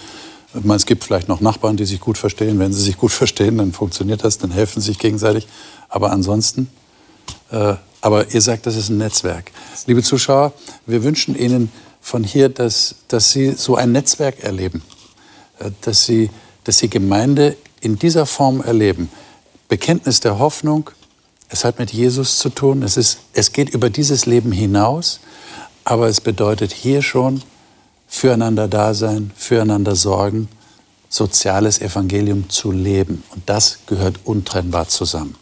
meine, 0.54 0.76
es 0.76 0.86
gibt 0.86 1.04
vielleicht 1.04 1.28
noch 1.28 1.40
Nachbarn, 1.40 1.76
die 1.76 1.84
sich 1.84 2.00
gut 2.00 2.18
verstehen. 2.18 2.58
Wenn 2.58 2.72
sie 2.72 2.82
sich 2.82 2.96
gut 2.96 3.12
verstehen, 3.12 3.58
dann 3.58 3.72
funktioniert 3.72 4.24
das, 4.24 4.38
dann 4.38 4.50
helfen 4.50 4.80
sie 4.80 4.88
sich 4.88 4.98
gegenseitig. 4.98 5.46
Aber 5.88 6.10
ansonsten, 6.10 6.68
äh, 7.50 7.74
aber 8.00 8.32
ihr 8.32 8.40
sagt, 8.40 8.66
das 8.66 8.76
ist 8.76 8.88
ein 8.88 8.98
Netzwerk. 8.98 9.50
Liebe 9.86 10.02
Zuschauer, 10.02 10.52
wir 10.86 11.04
wünschen 11.04 11.36
Ihnen 11.36 11.70
von 12.00 12.24
hier, 12.24 12.48
dass, 12.48 12.96
dass 13.08 13.30
Sie 13.32 13.52
so 13.52 13.76
ein 13.76 13.92
Netzwerk 13.92 14.42
erleben, 14.42 14.82
äh, 15.58 15.70
dass, 15.82 16.06
Sie, 16.06 16.30
dass 16.64 16.78
Sie 16.78 16.88
Gemeinde 16.88 17.56
in 17.80 17.98
dieser 17.98 18.26
Form 18.26 18.62
erleben. 18.62 19.10
Bekenntnis 19.70 20.18
der 20.18 20.40
Hoffnung, 20.40 20.90
es 21.48 21.64
hat 21.64 21.78
mit 21.78 21.92
Jesus 21.92 22.40
zu 22.40 22.50
tun, 22.50 22.82
es, 22.82 22.96
ist, 22.96 23.20
es 23.34 23.52
geht 23.52 23.70
über 23.70 23.88
dieses 23.88 24.26
Leben 24.26 24.50
hinaus, 24.50 25.20
aber 25.84 26.08
es 26.08 26.20
bedeutet 26.20 26.72
hier 26.72 27.02
schon 27.02 27.42
füreinander 28.08 28.66
Dasein, 28.66 29.30
füreinander 29.36 29.94
Sorgen, 29.94 30.48
soziales 31.08 31.80
Evangelium 31.80 32.50
zu 32.50 32.72
leben. 32.72 33.22
Und 33.30 33.48
das 33.48 33.78
gehört 33.86 34.18
untrennbar 34.24 34.88
zusammen. 34.88 35.36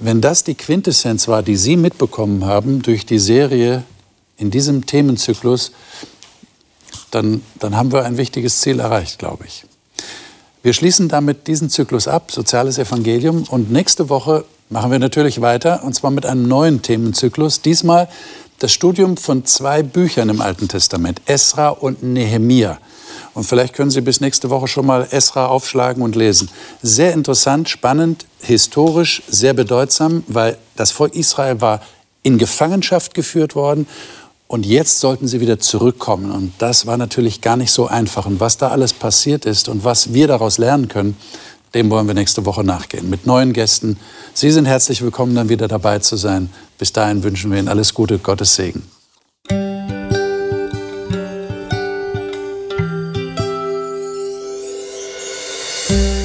Wenn 0.00 0.20
das 0.20 0.42
die 0.42 0.56
Quintessenz 0.56 1.28
war, 1.28 1.44
die 1.44 1.56
Sie 1.56 1.76
mitbekommen 1.76 2.44
haben 2.44 2.82
durch 2.82 3.06
die 3.06 3.20
Serie 3.20 3.84
in 4.36 4.50
diesem 4.50 4.84
Themenzyklus, 4.84 5.70
dann, 7.12 7.42
dann 7.60 7.76
haben 7.76 7.92
wir 7.92 8.04
ein 8.04 8.16
wichtiges 8.16 8.60
Ziel 8.62 8.80
erreicht, 8.80 9.20
glaube 9.20 9.44
ich. 9.46 9.64
Wir 10.62 10.74
schließen 10.74 11.08
damit 11.08 11.46
diesen 11.46 11.70
Zyklus 11.70 12.06
ab, 12.06 12.30
soziales 12.30 12.76
Evangelium. 12.76 13.44
Und 13.48 13.72
nächste 13.72 14.10
Woche 14.10 14.44
machen 14.68 14.90
wir 14.90 14.98
natürlich 14.98 15.40
weiter, 15.40 15.82
und 15.84 15.94
zwar 15.94 16.10
mit 16.10 16.26
einem 16.26 16.46
neuen 16.46 16.82
Themenzyklus. 16.82 17.62
Diesmal 17.62 18.08
das 18.58 18.70
Studium 18.70 19.16
von 19.16 19.46
zwei 19.46 19.82
Büchern 19.82 20.28
im 20.28 20.42
Alten 20.42 20.68
Testament, 20.68 21.22
Esra 21.24 21.70
und 21.70 22.02
Nehemia. 22.02 22.78
Und 23.32 23.44
vielleicht 23.44 23.72
können 23.72 23.90
Sie 23.90 24.02
bis 24.02 24.20
nächste 24.20 24.50
Woche 24.50 24.68
schon 24.68 24.84
mal 24.84 25.08
Esra 25.10 25.46
aufschlagen 25.46 26.02
und 26.02 26.14
lesen. 26.14 26.50
Sehr 26.82 27.14
interessant, 27.14 27.70
spannend, 27.70 28.26
historisch, 28.42 29.22
sehr 29.28 29.54
bedeutsam, 29.54 30.24
weil 30.28 30.58
das 30.76 30.90
Volk 30.90 31.14
Israel 31.14 31.62
war 31.62 31.80
in 32.22 32.36
Gefangenschaft 32.36 33.14
geführt 33.14 33.54
worden 33.54 33.86
und 34.50 34.66
jetzt 34.66 34.98
sollten 34.98 35.28
sie 35.28 35.40
wieder 35.40 35.60
zurückkommen. 35.60 36.32
Und 36.32 36.52
das 36.58 36.84
war 36.84 36.96
natürlich 36.96 37.40
gar 37.40 37.56
nicht 37.56 37.70
so 37.70 37.86
einfach. 37.86 38.26
Und 38.26 38.40
was 38.40 38.58
da 38.58 38.68
alles 38.68 38.92
passiert 38.92 39.46
ist 39.46 39.68
und 39.68 39.84
was 39.84 40.12
wir 40.12 40.26
daraus 40.26 40.58
lernen 40.58 40.88
können, 40.88 41.16
dem 41.72 41.88
wollen 41.88 42.08
wir 42.08 42.14
nächste 42.14 42.44
Woche 42.44 42.64
nachgehen. 42.64 43.08
Mit 43.08 43.26
neuen 43.26 43.52
Gästen. 43.52 43.96
Sie 44.34 44.50
sind 44.50 44.66
herzlich 44.66 45.02
willkommen, 45.02 45.36
dann 45.36 45.48
wieder 45.48 45.68
dabei 45.68 46.00
zu 46.00 46.16
sein. 46.16 46.50
Bis 46.78 46.92
dahin 46.92 47.22
wünschen 47.22 47.52
wir 47.52 47.60
Ihnen 47.60 47.68
alles 47.68 47.94
Gute, 47.94 48.18
Gottes 48.18 48.56
Segen. 48.56 48.82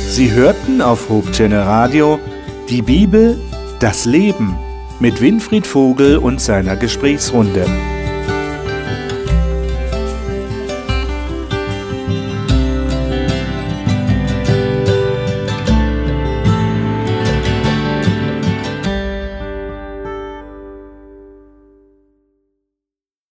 Sie 0.10 0.32
hörten 0.32 0.82
auf 0.82 1.10
Hope 1.10 1.30
Radio 1.52 2.18
die 2.70 2.82
Bibel, 2.82 3.40
das 3.80 4.06
Leben 4.06 4.58
mit 5.00 5.22
Winfried 5.22 5.68
Vogel 5.68 6.18
und 6.18 6.42
seiner 6.42 6.76
Gesprächsrunde. 6.76 7.68